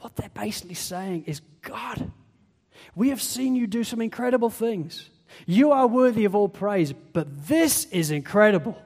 What 0.00 0.16
they're 0.16 0.28
basically 0.28 0.74
saying 0.74 1.24
is, 1.26 1.40
God, 1.62 2.12
we 2.94 3.08
have 3.08 3.22
seen 3.22 3.56
you 3.56 3.66
do 3.66 3.84
some 3.84 4.02
incredible 4.02 4.50
things. 4.50 5.08
You 5.46 5.72
are 5.72 5.86
worthy 5.86 6.26
of 6.26 6.34
all 6.34 6.50
praise, 6.50 6.92
but 7.14 7.48
this 7.48 7.86
is 7.86 8.10
incredible. 8.10 8.76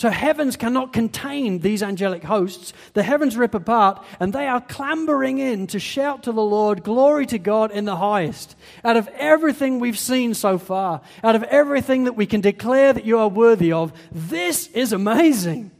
So 0.00 0.08
heavens 0.08 0.56
cannot 0.56 0.94
contain 0.94 1.58
these 1.58 1.82
angelic 1.82 2.22
hosts. 2.22 2.72
The 2.94 3.02
heavens 3.02 3.36
rip 3.36 3.54
apart, 3.54 4.02
and 4.18 4.32
they 4.32 4.46
are 4.46 4.62
clambering 4.62 5.36
in 5.36 5.66
to 5.66 5.78
shout 5.78 6.22
to 6.22 6.32
the 6.32 6.40
Lord, 6.40 6.82
Glory 6.82 7.26
to 7.26 7.38
God 7.38 7.70
in 7.70 7.84
the 7.84 7.96
highest. 7.96 8.56
Out 8.82 8.96
of 8.96 9.08
everything 9.08 9.78
we've 9.78 9.98
seen 9.98 10.32
so 10.32 10.56
far, 10.56 11.02
out 11.22 11.36
of 11.36 11.42
everything 11.42 12.04
that 12.04 12.14
we 12.14 12.24
can 12.24 12.40
declare 12.40 12.94
that 12.94 13.04
you 13.04 13.18
are 13.18 13.28
worthy 13.28 13.72
of, 13.72 13.92
this 14.10 14.68
is 14.68 14.94
amazing. 14.94 15.70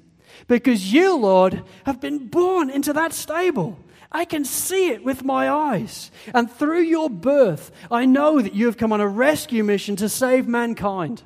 Because 0.48 0.92
you, 0.92 1.16
Lord, 1.16 1.64
have 1.86 1.98
been 1.98 2.28
born 2.28 2.68
into 2.68 2.92
that 2.92 3.14
stable. 3.14 3.78
I 4.12 4.26
can 4.26 4.44
see 4.44 4.90
it 4.90 5.02
with 5.02 5.24
my 5.24 5.48
eyes. 5.48 6.10
And 6.34 6.52
through 6.52 6.82
your 6.82 7.08
birth, 7.08 7.70
I 7.90 8.04
know 8.04 8.42
that 8.42 8.54
you 8.54 8.66
have 8.66 8.76
come 8.76 8.92
on 8.92 9.00
a 9.00 9.08
rescue 9.08 9.64
mission 9.64 9.96
to 9.96 10.10
save 10.10 10.46
mankind. 10.46 11.22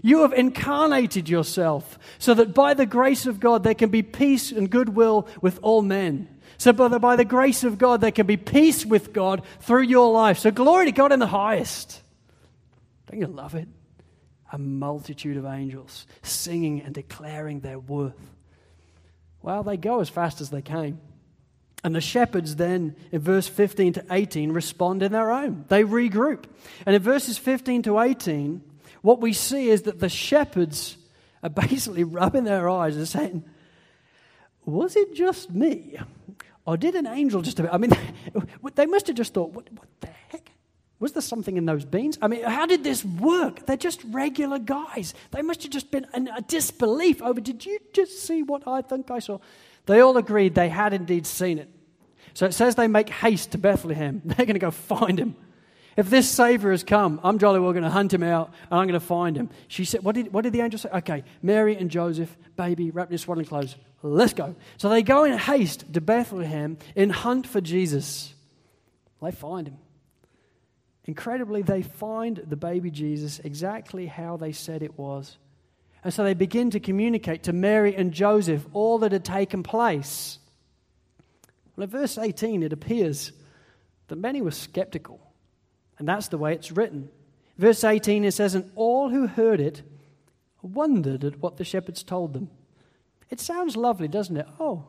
You 0.00 0.22
have 0.22 0.32
incarnated 0.32 1.28
yourself 1.28 1.98
so 2.18 2.34
that 2.34 2.54
by 2.54 2.74
the 2.74 2.86
grace 2.86 3.26
of 3.26 3.40
God 3.40 3.62
there 3.62 3.74
can 3.74 3.90
be 3.90 4.02
peace 4.02 4.50
and 4.50 4.70
goodwill 4.70 5.28
with 5.40 5.58
all 5.62 5.82
men. 5.82 6.28
So 6.58 6.72
by 6.72 6.88
the, 6.88 6.98
by 6.98 7.16
the 7.16 7.24
grace 7.24 7.64
of 7.64 7.78
God 7.78 8.00
there 8.00 8.12
can 8.12 8.26
be 8.26 8.36
peace 8.36 8.86
with 8.86 9.12
God 9.12 9.42
through 9.60 9.82
your 9.82 10.12
life. 10.12 10.38
So 10.38 10.50
glory 10.50 10.86
to 10.86 10.92
God 10.92 11.12
in 11.12 11.18
the 11.18 11.26
highest. 11.26 12.00
Don't 13.10 13.20
you 13.20 13.26
love 13.26 13.54
it? 13.54 13.68
A 14.52 14.58
multitude 14.58 15.36
of 15.36 15.44
angels 15.44 16.06
singing 16.22 16.82
and 16.82 16.94
declaring 16.94 17.60
their 17.60 17.78
worth. 17.78 18.14
Well, 19.42 19.62
they 19.62 19.76
go 19.76 20.00
as 20.00 20.08
fast 20.08 20.40
as 20.40 20.50
they 20.50 20.62
came. 20.62 21.00
And 21.84 21.94
the 21.94 22.00
shepherds 22.00 22.56
then, 22.56 22.94
in 23.10 23.20
verse 23.20 23.48
15 23.48 23.94
to 23.94 24.04
18, 24.10 24.52
respond 24.52 25.02
in 25.02 25.10
their 25.10 25.32
own. 25.32 25.64
They 25.66 25.82
regroup. 25.82 26.44
And 26.86 26.94
in 26.94 27.02
verses 27.02 27.38
15 27.38 27.82
to 27.82 27.98
18, 27.98 28.62
what 29.02 29.20
we 29.20 29.32
see 29.32 29.68
is 29.68 29.82
that 29.82 30.00
the 30.00 30.08
shepherds 30.08 30.96
are 31.42 31.50
basically 31.68 32.04
rubbing 32.04 32.44
their 32.44 32.68
eyes 32.68 32.96
and 32.96 33.06
saying, 33.06 33.44
Was 34.64 34.96
it 34.96 35.14
just 35.14 35.50
me? 35.50 35.98
Or 36.64 36.76
did 36.76 36.94
an 36.94 37.06
angel 37.06 37.42
just 37.42 37.60
I 37.60 37.76
mean, 37.76 37.90
they 38.74 38.86
must 38.86 39.08
have 39.08 39.16
just 39.16 39.34
thought, 39.34 39.50
what, 39.50 39.70
what 39.72 39.88
the 40.00 40.08
heck? 40.28 40.52
Was 41.00 41.10
there 41.10 41.22
something 41.22 41.56
in 41.56 41.66
those 41.66 41.84
beans? 41.84 42.16
I 42.22 42.28
mean, 42.28 42.44
how 42.44 42.66
did 42.66 42.84
this 42.84 43.04
work? 43.04 43.66
They're 43.66 43.76
just 43.76 44.00
regular 44.04 44.60
guys. 44.60 45.14
They 45.32 45.42
must 45.42 45.64
have 45.64 45.72
just 45.72 45.90
been 45.90 46.06
in 46.14 46.28
a 46.28 46.40
disbelief 46.42 47.20
over, 47.20 47.40
did 47.40 47.66
you 47.66 47.80
just 47.92 48.24
see 48.24 48.44
what 48.44 48.68
I 48.68 48.82
think 48.82 49.10
I 49.10 49.18
saw? 49.18 49.40
They 49.86 49.98
all 49.98 50.16
agreed 50.16 50.54
they 50.54 50.68
had 50.68 50.92
indeed 50.92 51.26
seen 51.26 51.58
it. 51.58 51.68
So 52.34 52.46
it 52.46 52.54
says 52.54 52.76
they 52.76 52.86
make 52.86 53.08
haste 53.08 53.50
to 53.52 53.58
Bethlehem. 53.58 54.22
They're 54.24 54.46
going 54.46 54.54
to 54.54 54.60
go 54.60 54.70
find 54.70 55.18
him. 55.18 55.34
If 55.96 56.08
this 56.08 56.28
Savior 56.28 56.70
has 56.70 56.84
come, 56.84 57.20
I'm 57.22 57.38
jolly 57.38 57.60
well 57.60 57.72
going 57.72 57.84
to 57.84 57.90
hunt 57.90 58.14
him 58.14 58.22
out 58.22 58.52
and 58.70 58.80
I'm 58.80 58.86
going 58.86 58.98
to 58.98 59.06
find 59.06 59.36
him. 59.36 59.50
She 59.68 59.84
said, 59.84 60.02
what 60.02 60.14
did, 60.14 60.32
what 60.32 60.42
did 60.42 60.52
the 60.52 60.60
angel 60.60 60.78
say? 60.78 60.88
Okay, 60.88 61.24
Mary 61.42 61.76
and 61.76 61.90
Joseph, 61.90 62.34
baby, 62.56 62.90
wrapped 62.90 63.12
in 63.12 63.18
swaddling 63.18 63.46
clothes. 63.46 63.76
Let's 64.02 64.32
go. 64.32 64.56
So 64.78 64.88
they 64.88 65.02
go 65.02 65.24
in 65.24 65.36
haste 65.38 65.92
to 65.92 66.00
Bethlehem 66.00 66.78
in 66.96 67.10
hunt 67.10 67.46
for 67.46 67.60
Jesus. 67.60 68.34
They 69.20 69.30
find 69.30 69.68
him. 69.68 69.78
Incredibly, 71.04 71.62
they 71.62 71.82
find 71.82 72.36
the 72.36 72.56
baby 72.56 72.90
Jesus 72.90 73.40
exactly 73.40 74.06
how 74.06 74.36
they 74.36 74.52
said 74.52 74.82
it 74.82 74.98
was. 74.98 75.36
And 76.04 76.12
so 76.12 76.24
they 76.24 76.34
begin 76.34 76.70
to 76.70 76.80
communicate 76.80 77.44
to 77.44 77.52
Mary 77.52 77.94
and 77.94 78.12
Joseph 78.12 78.66
all 78.72 78.98
that 79.00 79.12
had 79.12 79.24
taken 79.24 79.62
place. 79.62 80.38
Well, 81.76 81.84
in 81.84 81.90
verse 81.90 82.18
18, 82.18 82.62
it 82.62 82.72
appears 82.72 83.32
that 84.08 84.16
many 84.16 84.42
were 84.42 84.50
skeptical. 84.50 85.20
And 85.98 86.08
that's 86.08 86.28
the 86.28 86.38
way 86.38 86.52
it's 86.54 86.72
written. 86.72 87.10
Verse 87.58 87.84
18, 87.84 88.24
it 88.24 88.32
says, 88.32 88.54
And 88.54 88.70
all 88.74 89.10
who 89.10 89.26
heard 89.26 89.60
it 89.60 89.82
wondered 90.62 91.24
at 91.24 91.38
what 91.38 91.56
the 91.56 91.64
shepherds 91.64 92.02
told 92.02 92.32
them. 92.32 92.50
It 93.30 93.40
sounds 93.40 93.76
lovely, 93.76 94.08
doesn't 94.08 94.36
it? 94.36 94.46
Oh, 94.60 94.86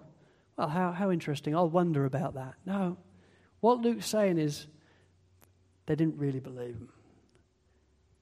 well, 0.57 0.69
how, 0.69 0.91
how 0.91 1.11
interesting. 1.11 1.55
I'll 1.55 1.69
wonder 1.69 2.05
about 2.05 2.35
that. 2.35 2.55
No. 2.65 2.97
What 3.59 3.79
Luke's 3.79 4.07
saying 4.07 4.37
is 4.37 4.67
they 5.85 5.95
didn't 5.95 6.17
really 6.17 6.39
believe 6.39 6.75
him. 6.75 6.89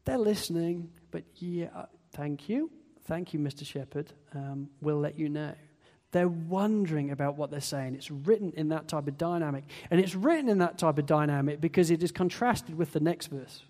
They're 0.05 0.17
listening, 0.17 0.89
but 1.11 1.23
yeah, 1.36 1.67
uh, 1.75 1.86
thank 2.13 2.49
you. 2.49 2.71
Thank 3.05 3.34
you, 3.34 3.39
Mr. 3.39 3.65
Shepherd. 3.65 4.13
Um, 4.34 4.69
we'll 4.82 4.99
let 4.99 5.17
you 5.17 5.29
know. 5.29 5.53
They're 6.12 6.28
wondering 6.28 7.12
about 7.12 7.38
what 7.38 7.51
they're 7.51 7.62
saying. 7.62 7.95
It's 7.95 8.12
written 8.12 8.53
in 8.55 8.70
that 8.70 8.88
type 8.88 9.07
of 9.07 9.18
dynamic. 9.18 9.64
And 9.89 9.99
it's 9.99 10.14
written 10.14 10.49
in 10.49 10.57
that 10.57 10.78
type 10.78 10.97
of 10.97 11.05
dynamic 11.05 11.62
because 11.62 11.89
it 11.89 12.03
is 12.03 12.12
contrasted 12.12 12.78
with 12.78 12.91
the 12.91 12.99
next 12.99 13.28
verse. 13.28 13.64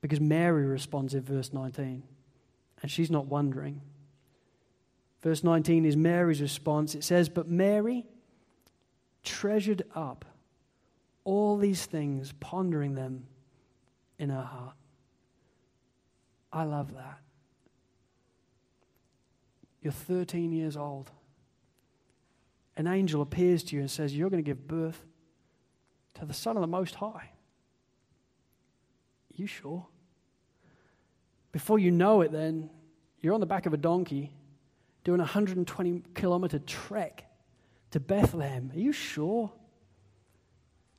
Because 0.00 0.20
Mary 0.20 0.64
responds 0.66 1.14
in 1.14 1.22
verse 1.22 1.52
19, 1.52 2.02
and 2.82 2.90
she's 2.90 3.10
not 3.10 3.26
wondering. 3.26 3.80
Verse 5.22 5.42
19 5.42 5.84
is 5.84 5.96
Mary's 5.96 6.40
response. 6.40 6.94
It 6.94 7.02
says, 7.02 7.28
But 7.28 7.48
Mary 7.48 8.06
treasured 9.24 9.82
up 9.94 10.24
all 11.24 11.56
these 11.56 11.84
things, 11.84 12.32
pondering 12.38 12.94
them 12.94 13.26
in 14.18 14.30
her 14.30 14.42
heart. 14.42 14.74
I 16.52 16.64
love 16.64 16.94
that. 16.94 17.18
You're 19.82 19.92
13 19.92 20.52
years 20.52 20.76
old. 20.76 21.10
An 22.76 22.86
angel 22.86 23.22
appears 23.22 23.62
to 23.64 23.76
you 23.76 23.80
and 23.80 23.90
says, 23.90 24.16
You're 24.16 24.30
going 24.30 24.42
to 24.42 24.48
give 24.48 24.66
birth 24.66 25.04
to 26.14 26.24
the 26.24 26.34
Son 26.34 26.56
of 26.56 26.60
the 26.60 26.66
Most 26.66 26.96
High. 26.96 27.30
You 29.34 29.46
sure? 29.46 29.86
Before 31.52 31.78
you 31.78 31.90
know 31.90 32.20
it, 32.20 32.32
then, 32.32 32.70
you're 33.20 33.34
on 33.34 33.40
the 33.40 33.46
back 33.46 33.66
of 33.66 33.72
a 33.72 33.76
donkey 33.76 34.32
doing 35.04 35.20
a 35.20 35.22
120 35.22 36.02
kilometer 36.14 36.58
trek 36.58 37.24
to 37.90 38.00
Bethlehem. 38.00 38.70
Are 38.74 38.78
you 38.78 38.92
sure? 38.92 39.52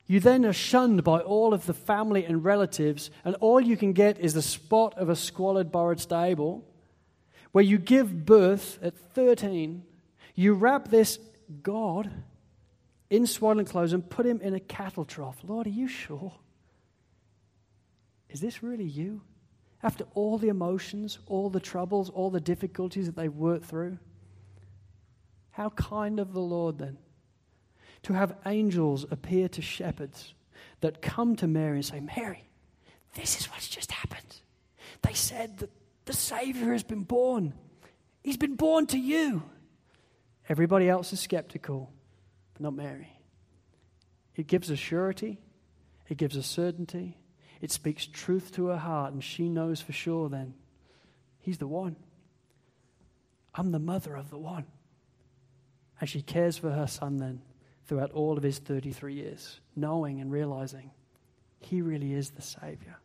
You 0.06 0.20
then 0.20 0.44
are 0.44 0.52
shunned 0.52 1.04
by 1.04 1.20
all 1.20 1.54
of 1.54 1.66
the 1.66 1.74
family 1.74 2.24
and 2.24 2.44
relatives, 2.44 3.10
and 3.24 3.36
all 3.36 3.60
you 3.60 3.76
can 3.76 3.92
get 3.92 4.18
is 4.18 4.34
the 4.34 4.42
spot 4.42 4.98
of 4.98 5.08
a 5.08 5.16
squalid, 5.16 5.70
borrowed 5.70 6.00
stable 6.00 6.64
where 7.52 7.64
you 7.64 7.78
give 7.78 8.24
birth 8.24 8.78
at 8.82 8.96
13, 9.14 9.82
you 10.34 10.54
wrap 10.54 10.88
this 10.88 11.18
God 11.62 12.10
in 13.08 13.26
swaddling 13.26 13.66
clothes 13.66 13.92
and 13.92 14.08
put 14.08 14.24
him 14.24 14.40
in 14.40 14.54
a 14.54 14.60
cattle 14.60 15.04
trough. 15.04 15.38
Lord, 15.42 15.66
are 15.66 15.70
you 15.70 15.88
sure? 15.88 16.32
Is 18.28 18.40
this 18.40 18.62
really 18.62 18.84
you? 18.84 19.22
After 19.82 20.04
all 20.14 20.38
the 20.38 20.48
emotions, 20.48 21.18
all 21.26 21.50
the 21.50 21.60
troubles, 21.60 22.10
all 22.10 22.30
the 22.30 22.40
difficulties 22.40 23.06
that 23.06 23.16
they've 23.16 23.34
worked 23.34 23.64
through? 23.64 23.98
How 25.50 25.70
kind 25.70 26.20
of 26.20 26.32
the 26.32 26.40
Lord 26.40 26.78
then 26.78 26.98
to 28.02 28.12
have 28.12 28.36
angels 28.46 29.04
appear 29.10 29.48
to 29.48 29.60
shepherds 29.60 30.34
that 30.80 31.02
come 31.02 31.36
to 31.36 31.46
Mary 31.46 31.76
and 31.76 31.84
say, 31.84 32.00
Mary, 32.00 32.44
this 33.14 33.38
is 33.38 33.46
what's 33.46 33.68
just 33.68 33.90
happened. 33.90 34.36
They 35.02 35.12
said 35.12 35.58
that 35.58 35.70
the 36.10 36.16
Savior 36.16 36.72
has 36.72 36.82
been 36.82 37.04
born. 37.04 37.54
He's 38.24 38.36
been 38.36 38.56
born 38.56 38.88
to 38.88 38.98
you. 38.98 39.44
Everybody 40.48 40.88
else 40.88 41.12
is 41.12 41.20
skeptical, 41.20 41.92
but 42.52 42.62
not 42.62 42.74
Mary. 42.74 43.16
It 44.34 44.48
gives 44.48 44.70
a 44.70 44.76
surety, 44.76 45.38
it 46.08 46.16
gives 46.16 46.34
a 46.34 46.42
certainty, 46.42 47.16
it 47.60 47.70
speaks 47.70 48.06
truth 48.06 48.50
to 48.56 48.66
her 48.66 48.76
heart, 48.76 49.12
and 49.12 49.22
she 49.22 49.48
knows 49.48 49.80
for 49.80 49.92
sure 49.92 50.28
then 50.28 50.54
He's 51.38 51.58
the 51.58 51.68
one. 51.68 51.94
I'm 53.54 53.70
the 53.70 53.78
mother 53.78 54.14
of 54.14 54.30
the 54.30 54.38
one. 54.38 54.66
And 56.00 56.10
she 56.10 56.22
cares 56.22 56.58
for 56.58 56.70
her 56.70 56.86
son 56.86 57.18
then 57.18 57.40
throughout 57.86 58.10
all 58.10 58.36
of 58.36 58.42
his 58.42 58.58
33 58.58 59.14
years, 59.14 59.60
knowing 59.76 60.20
and 60.20 60.30
realizing 60.30 60.90
he 61.60 61.80
really 61.82 62.12
is 62.12 62.30
the 62.30 62.42
Savior. 62.42 62.99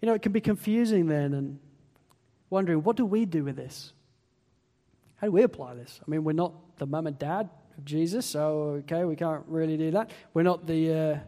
You 0.00 0.06
know, 0.06 0.14
it 0.14 0.22
can 0.22 0.32
be 0.32 0.40
confusing 0.40 1.06
then 1.06 1.32
and 1.34 1.58
wondering, 2.50 2.82
what 2.82 2.96
do 2.96 3.04
we 3.04 3.24
do 3.24 3.44
with 3.44 3.56
this? 3.56 3.92
How 5.16 5.26
do 5.26 5.32
we 5.32 5.42
apply 5.42 5.74
this? 5.74 6.00
I 6.06 6.10
mean, 6.10 6.24
we're 6.24 6.32
not 6.32 6.76
the 6.76 6.86
mum 6.86 7.06
and 7.06 7.18
dad 7.18 7.48
of 7.78 7.84
Jesus, 7.84 8.26
so 8.26 8.80
okay, 8.84 9.04
we 9.04 9.16
can't 9.16 9.44
really 9.46 9.76
do 9.76 9.92
that. 9.92 10.10
We're 10.34 10.42
not 10.42 10.66
the, 10.66 10.92
uh, 10.92 11.18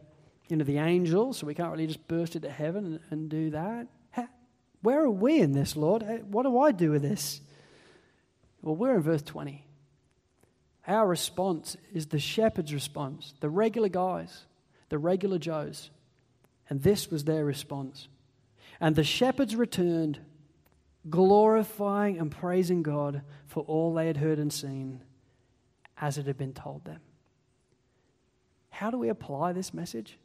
you 0.49 0.57
know, 0.57 0.65
the 0.65 0.79
angels, 0.79 1.39
so 1.39 1.47
we 1.47 1.55
can't 1.55 1.71
really 1.71 1.87
just 1.87 2.07
burst 2.07 2.37
into 2.37 2.51
heaven 2.51 2.85
and, 2.85 3.01
and 3.11 3.31
do 3.31 3.51
that. 3.51 3.87
Where 4.83 5.03
are 5.03 5.11
we 5.11 5.41
in 5.41 5.53
this, 5.53 5.77
Lord? 5.77 6.05
What 6.31 6.45
do 6.45 6.59
I 6.59 6.73
do 6.73 6.91
with 6.91 7.03
this? 7.03 7.41
Well, 8.63 8.77
we're 8.77 8.97
in 8.97 9.03
verse 9.03 9.23
20. 9.23 9.65
Our 10.87 11.07
response 11.07 11.77
is 11.93 12.07
the 12.07 12.19
shepherd's 12.19 12.73
response, 12.73 13.35
the 13.41 13.51
regular 13.51 13.89
guys, 13.89 14.47
the 14.89 14.99
regular 14.99 15.39
Joes. 15.39 15.91
And 16.71 16.83
this 16.83 17.11
was 17.11 17.25
their 17.25 17.45
response. 17.45 18.09
And 18.81 18.95
the 18.95 19.05
shepherds 19.05 19.57
returned, 19.57 20.21
glorifying 21.11 22.19
and 22.19 22.31
praising 22.31 22.83
God 22.83 23.23
for 23.47 23.65
all 23.65 23.95
they 23.95 24.07
had 24.07 24.19
heard 24.19 24.39
and 24.39 24.53
seen 24.53 25.03
as 25.97 26.19
it 26.19 26.27
had 26.27 26.39
been 26.39 26.53
told 26.53 26.85
them. 26.85 27.01
How 28.71 28.91
do 28.91 28.99
we 28.99 29.09
apply 29.09 29.53
this 29.53 29.75
message? 29.75 30.19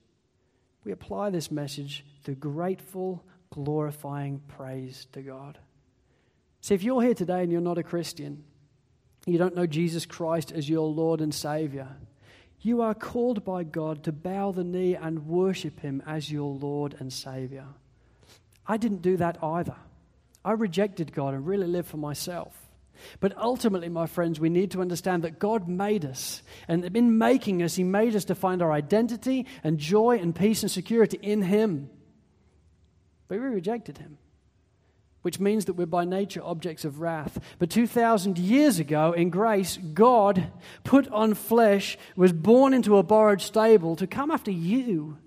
We 0.83 0.91
apply 0.91 1.31
this 1.31 1.49
message 1.49 2.05
through 2.23 2.35
grateful, 2.35 3.23
glorifying 3.49 4.41
praise 4.47 5.07
to 5.13 5.21
God. 5.21 5.57
See, 6.61 6.75
if 6.75 6.83
you're 6.83 7.01
here 7.01 7.13
today 7.13 7.41
and 7.41 7.51
you're 7.51 7.61
not 7.61 7.77
a 7.77 7.83
Christian, 7.83 8.43
you 9.25 9.37
don't 9.37 9.55
know 9.55 9.65
Jesus 9.65 10.05
Christ 10.05 10.51
as 10.51 10.69
your 10.69 10.87
Lord 10.87 11.21
and 11.21 11.33
Savior, 11.33 11.87
you 12.61 12.81
are 12.81 12.93
called 12.93 13.43
by 13.43 13.63
God 13.63 14.03
to 14.03 14.11
bow 14.11 14.51
the 14.51 14.63
knee 14.63 14.95
and 14.95 15.27
worship 15.27 15.79
Him 15.79 16.03
as 16.05 16.31
your 16.31 16.53
Lord 16.53 16.95
and 16.99 17.11
Savior. 17.11 17.65
I 18.67 18.77
didn't 18.77 19.01
do 19.01 19.17
that 19.17 19.43
either. 19.43 19.75
I 20.45 20.51
rejected 20.53 21.13
God 21.13 21.33
and 21.33 21.45
really 21.45 21.67
lived 21.67 21.89
for 21.89 21.97
myself. 21.97 22.57
But 23.19 23.37
ultimately, 23.37 23.89
my 23.89 24.05
friends, 24.05 24.39
we 24.39 24.49
need 24.49 24.71
to 24.71 24.81
understand 24.81 25.23
that 25.23 25.39
God 25.39 25.67
made 25.67 26.05
us. 26.05 26.41
And 26.67 26.85
in 26.95 27.17
making 27.17 27.63
us, 27.63 27.75
He 27.75 27.83
made 27.83 28.15
us 28.15 28.25
to 28.25 28.35
find 28.35 28.61
our 28.61 28.71
identity 28.71 29.45
and 29.63 29.77
joy 29.77 30.19
and 30.19 30.35
peace 30.35 30.63
and 30.63 30.71
security 30.71 31.17
in 31.21 31.41
Him. 31.41 31.89
But 33.27 33.39
we 33.39 33.45
rejected 33.45 33.97
Him, 33.97 34.17
which 35.21 35.39
means 35.39 35.65
that 35.65 35.73
we're 35.73 35.85
by 35.85 36.05
nature 36.05 36.41
objects 36.43 36.85
of 36.85 36.99
wrath. 36.99 37.39
But 37.57 37.69
2,000 37.69 38.37
years 38.37 38.79
ago, 38.79 39.11
in 39.13 39.29
grace, 39.29 39.77
God 39.77 40.51
put 40.83 41.07
on 41.09 41.33
flesh, 41.33 41.97
was 42.15 42.31
born 42.31 42.73
into 42.73 42.97
a 42.97 43.03
borrowed 43.03 43.41
stable 43.41 43.95
to 43.97 44.07
come 44.07 44.31
after 44.31 44.51
you 44.51 45.17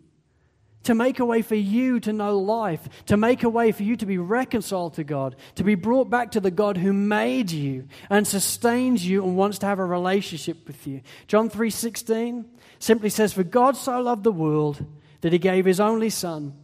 to 0.87 0.95
make 0.95 1.19
a 1.19 1.25
way 1.25 1.43
for 1.43 1.57
you 1.57 2.01
to 2.01 2.13
know 2.13 2.39
life, 2.39 2.89
to 3.07 3.17
make 3.17 3.43
a 3.43 3.49
way 3.49 3.73
for 3.73 3.83
you 3.83 3.97
to 3.97 4.07
be 4.07 4.19
reconciled 4.19 4.95
to 4.95 5.05
God, 5.05 5.35
to 5.57 5.65
be 5.65 5.75
brought 5.75 6.09
back 6.09 6.31
to 6.33 6.41
the 6.41 6.51
God 6.51 6.77
who 6.77 6.93
made 6.93 7.51
you 7.51 7.89
and 8.09 8.27
sustains 8.27 9.07
you 9.07 9.25
and 9.25 9.37
wants 9.37 9.59
to 9.59 9.67
have 9.67 9.81
a 9.81 9.85
relationship 9.85 10.67
with 10.67 10.87
you. 10.87 11.03
John 11.27 11.51
3:16 11.51 12.45
simply 12.79 13.11
says 13.11 13.33
for 13.33 13.43
God 13.43 13.77
so 13.77 14.01
loved 14.01 14.23
the 14.23 14.33
world 14.33 14.85
that 15.23 15.33
he 15.33 15.39
gave 15.39 15.65
his 15.65 15.81
only 15.81 16.11
son 16.11 16.55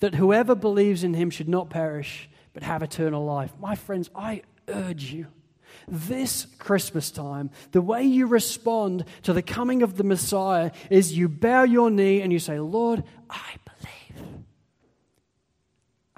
that 0.00 0.14
whoever 0.14 0.54
believes 0.54 1.02
in 1.02 1.14
him 1.14 1.30
should 1.30 1.48
not 1.48 1.70
perish 1.70 2.28
but 2.52 2.62
have 2.62 2.82
eternal 2.82 3.24
life. 3.24 3.52
My 3.58 3.76
friends, 3.76 4.10
I 4.14 4.42
urge 4.68 5.12
you 5.12 5.26
this 5.88 6.46
Christmas 6.58 7.10
time, 7.10 7.50
the 7.72 7.80
way 7.80 8.02
you 8.04 8.26
respond 8.26 9.04
to 9.22 9.32
the 9.32 9.42
coming 9.42 9.82
of 9.82 9.96
the 9.96 10.04
Messiah 10.04 10.70
is 10.90 11.16
you 11.16 11.28
bow 11.28 11.62
your 11.62 11.90
knee 11.90 12.20
and 12.20 12.32
you 12.32 12.38
say, 12.38 12.58
Lord, 12.58 13.04
I 13.28 13.56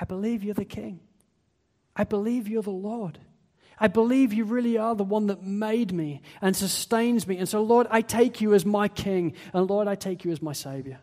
I 0.03 0.05
believe 0.05 0.43
you're 0.43 0.53
the 0.53 0.65
King. 0.65 0.99
I 1.95 2.03
believe 2.03 2.49
you're 2.49 2.61
the 2.61 2.71
Lord. 2.71 3.21
I 3.79 3.87
believe 3.87 4.33
you 4.33 4.45
really 4.45 4.77
are 4.77 4.97
the 4.97 5.05
one 5.05 5.29
that 5.29 5.45
made 5.45 5.93
me 5.93 6.23
and 6.41 6.57
sustains 6.57 7.29
me. 7.29 7.37
And 7.37 7.49
so, 7.49 7.63
Lord, 7.63 7.87
I 7.89 8.01
take 8.01 8.41
you 8.41 8.53
as 8.53 8.67
my 8.67 8.89
King. 8.89 9.35
And 9.53 9.71
Lord, 9.71 9.87
I 9.87 9.95
take 9.95 10.25
you 10.25 10.33
as 10.33 10.43
my 10.43 10.55
Savior. 10.55 10.99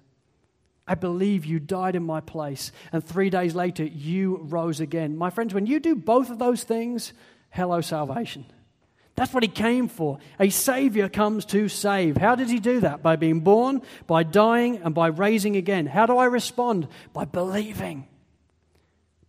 I 0.86 0.96
believe 0.96 1.46
you 1.46 1.62
died 1.62 1.96
in 1.96 2.04
my 2.04 2.20
place, 2.20 2.74
and 2.92 3.02
three 3.02 3.30
days 3.30 3.56
later 3.56 3.86
you 3.86 4.40
rose 4.42 4.82
again. 4.82 5.16
My 5.16 5.30
friends, 5.30 5.54
when 5.54 5.66
you 5.66 5.80
do 5.80 5.96
both 5.96 6.30
of 6.30 6.38
those 6.38 6.66
things, 6.66 7.14
hello, 7.52 7.80
salvation. 7.80 8.46
That's 9.16 9.34
what 9.34 9.44
he 9.44 9.50
came 9.50 9.88
for. 9.88 10.18
A 10.42 10.50
Savior 10.50 11.08
comes 11.08 11.46
to 11.46 11.70
save. 11.70 12.18
How 12.18 12.36
did 12.36 12.50
he 12.50 12.60
do 12.60 12.82
that? 12.82 13.02
By 13.02 13.16
being 13.16 13.40
born, 13.40 13.82
by 14.08 14.24
dying, 14.24 14.82
and 14.84 14.94
by 14.94 15.08
raising 15.08 15.56
again. 15.56 15.86
How 15.86 16.06
do 16.06 16.18
I 16.18 16.26
respond? 16.26 16.90
By 17.14 17.24
believing. 17.24 18.06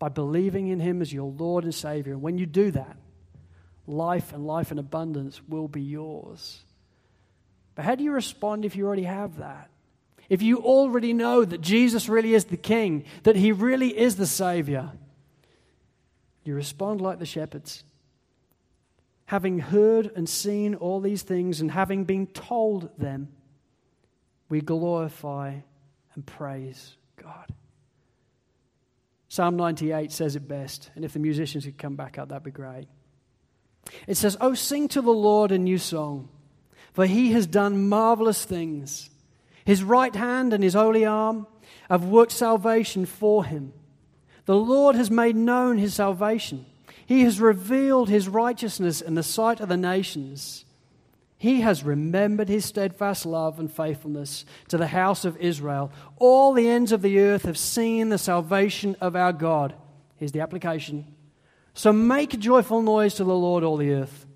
By 0.01 0.09
believing 0.09 0.67
in 0.67 0.81
him 0.81 1.01
as 1.01 1.13
your 1.13 1.31
Lord 1.31 1.63
and 1.63 1.73
Savior. 1.73 2.15
And 2.15 2.23
when 2.23 2.39
you 2.39 2.47
do 2.47 2.73
that, 2.73 2.97
life 3.87 4.33
and 4.33 4.45
life 4.45 4.73
in 4.73 4.81
abundance 4.81 5.41
will 5.49 5.69
be 5.69 5.83
yours. 5.83 6.65
But 7.77 7.85
how 7.85 7.95
do 7.95 8.03
you 8.03 8.11
respond 8.11 8.65
if 8.65 8.75
you 8.75 8.85
already 8.85 9.05
have 9.05 9.39
that? 9.39 9.71
if 10.31 10.43
you 10.43 10.59
already 10.59 11.13
know 11.13 11.45
that 11.45 11.61
Jesus 11.61 12.09
really 12.09 12.35
is 12.35 12.47
the 12.47 12.57
King, 12.57 13.05
that 13.25 13.37
He 13.37 13.53
really 13.53 13.99
is 13.99 14.17
the 14.17 14.29
Savior, 14.29 14.93
you 16.45 16.55
respond 16.55 17.01
like 17.01 17.19
the 17.19 17.27
shepherds. 17.27 17.83
Having 19.27 19.59
heard 19.59 20.11
and 20.17 20.29
seen 20.29 20.77
all 20.77 21.01
these 21.01 21.23
things 21.23 21.61
and 21.61 21.71
having 21.71 22.05
been 22.05 22.29
told 22.29 22.97
them, 22.97 23.29
we 24.49 24.61
glorify 24.61 25.57
and 26.15 26.25
praise 26.25 26.97
God. 27.17 27.53
Psalm 29.31 29.57
98 29.57 30.11
says 30.11 30.35
it 30.35 30.49
best, 30.49 30.91
and 30.97 31.05
if 31.05 31.13
the 31.13 31.21
musicians 31.21 31.65
could 31.65 31.79
come 31.79 31.95
back 31.95 32.19
up, 32.19 32.29
that'd 32.29 32.43
be 32.43 32.51
great. 32.51 32.89
It 34.09 34.17
says, 34.17 34.37
Oh, 34.41 34.55
sing 34.55 34.89
to 34.89 35.01
the 35.01 35.13
Lord 35.13 35.53
a 35.53 35.59
new 35.59 35.79
song, 35.79 36.29
for 36.93 37.07
he 37.07 37.31
has 37.31 37.47
done 37.47 37.89
marvelous 37.89 38.45
things. 38.45 39.09
His 39.65 39.85
right 39.85 40.15
hand 40.17 40.53
and 40.53 40.65
his 40.65 40.75
holy 40.75 41.07
arm 41.07 41.47
have 41.89 42.05
worked 42.05 42.33
salvation 42.33 43.07
for 43.07 43.45
him. 43.45 43.73
The 44.47 44.57
Lord 44.57 44.97
has 44.97 45.13
made 45.13 45.37
known 45.37 45.79
his 45.79 45.95
salvation. 45.95 46.67
He 47.07 47.23
has 47.23 47.41
revealed 47.41 48.09
his 48.09 48.29
righteousness 48.29 49.01
in 49.01 49.15
the 49.15 49.23
sight 49.23 49.61
of 49.61 49.69
the 49.69 49.77
nations. 49.77 50.65
He 51.41 51.63
has 51.63 51.85
remembered 51.85 52.51
his 52.51 52.67
steadfast 52.67 53.25
love 53.25 53.59
and 53.59 53.73
faithfulness 53.73 54.45
to 54.69 54.77
the 54.77 54.89
house 54.89 55.25
of 55.25 55.39
Israel. 55.39 55.91
All 56.19 56.53
the 56.53 56.69
ends 56.69 56.93
of 56.93 57.01
the 57.01 57.19
earth 57.19 57.45
have 57.45 57.57
seen 57.57 58.11
the 58.11 58.19
salvation 58.19 58.95
of 59.01 59.17
our 59.17 59.33
God. 59.33 59.73
Here's 60.17 60.33
the 60.33 60.43
application. 60.43 61.07
So 61.73 61.95
make 61.95 62.35
a 62.35 62.37
joyful 62.37 62.83
noise 62.83 63.15
to 63.15 63.25
the 63.25 63.35
Lord, 63.35 63.65
all 63.65 63.79
the 63.79 63.95
earth. 63.95 64.27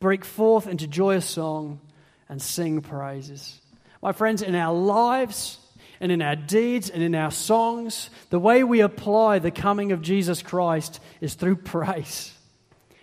Break 0.00 0.24
forth 0.24 0.66
into 0.66 0.88
joyous 0.88 1.26
song 1.26 1.80
and 2.28 2.42
sing 2.42 2.80
praises. 2.80 3.60
My 4.02 4.10
friends, 4.10 4.42
in 4.42 4.56
our 4.56 4.74
lives 4.74 5.58
and 6.00 6.10
in 6.10 6.20
our 6.20 6.34
deeds 6.34 6.90
and 6.90 7.04
in 7.04 7.14
our 7.14 7.30
songs, 7.30 8.10
the 8.30 8.40
way 8.40 8.64
we 8.64 8.80
apply 8.80 9.38
the 9.38 9.52
coming 9.52 9.92
of 9.92 10.02
Jesus 10.02 10.42
Christ 10.42 10.98
is 11.20 11.34
through 11.34 11.56
praise. 11.58 12.34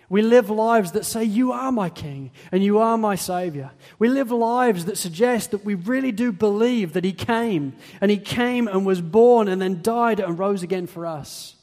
We 0.08 0.22
live 0.22 0.50
lives 0.50 0.92
that 0.92 1.04
say, 1.04 1.24
You 1.24 1.52
are 1.52 1.72
my 1.72 1.90
King 1.90 2.30
and 2.52 2.62
you 2.62 2.78
are 2.78 2.96
my 2.96 3.16
Savior. 3.16 3.72
We 3.98 4.08
live 4.08 4.30
lives 4.30 4.84
that 4.84 4.98
suggest 4.98 5.50
that 5.50 5.64
we 5.64 5.74
really 5.74 6.12
do 6.12 6.32
believe 6.32 6.92
that 6.92 7.04
He 7.04 7.12
came 7.12 7.74
and 8.00 8.10
He 8.10 8.18
came 8.18 8.68
and 8.68 8.86
was 8.86 9.00
born 9.00 9.48
and 9.48 9.60
then 9.60 9.82
died 9.82 10.20
and 10.20 10.38
rose 10.38 10.62
again 10.62 10.86
for 10.86 11.06
us. 11.06 11.56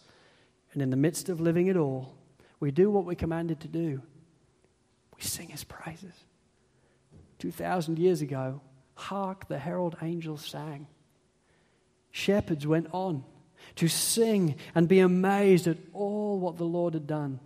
And 0.74 0.82
in 0.82 0.90
the 0.90 0.98
midst 0.98 1.30
of 1.30 1.40
living 1.40 1.68
it 1.68 1.78
all, 1.78 2.16
we 2.60 2.72
do 2.72 2.90
what 2.90 3.06
we're 3.06 3.16
commanded 3.16 3.60
to 3.62 3.68
do 3.68 4.02
we 5.16 5.22
sing 5.22 5.50
His 5.50 5.64
praises. 5.64 6.14
2,000 7.40 8.00
years 8.00 8.22
ago, 8.22 8.62
Hark, 8.96 9.48
the 9.48 9.60
herald 9.60 9.96
angels 10.02 10.46
sang. 10.46 10.88
Shepherds 12.12 12.66
went 12.66 12.88
on 12.92 13.24
to 13.76 13.88
sing 13.88 14.56
and 14.76 14.88
be 14.88 15.00
amazed 15.00 15.68
at 15.68 15.78
all 15.94 16.40
what 16.40 16.58
the 16.58 16.64
Lord 16.64 16.94
had 16.94 17.08
done. 17.08 17.40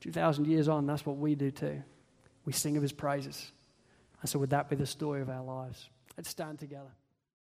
2,000 0.00 0.46
years 0.46 0.68
on, 0.68 0.86
that's 0.86 1.04
what 1.04 1.16
we 1.16 1.34
do 1.34 1.50
too. 1.50 1.82
We 2.44 2.52
sing 2.52 2.76
of 2.76 2.82
his 2.82 2.92
praises. 2.92 3.52
And 4.20 4.28
so, 4.28 4.38
would 4.38 4.50
that 4.50 4.68
be 4.68 4.76
the 4.76 4.86
story 4.86 5.20
of 5.20 5.28
our 5.28 5.42
lives? 5.42 5.88
Let's 6.16 6.28
stand 6.28 6.58
together. 6.58 6.90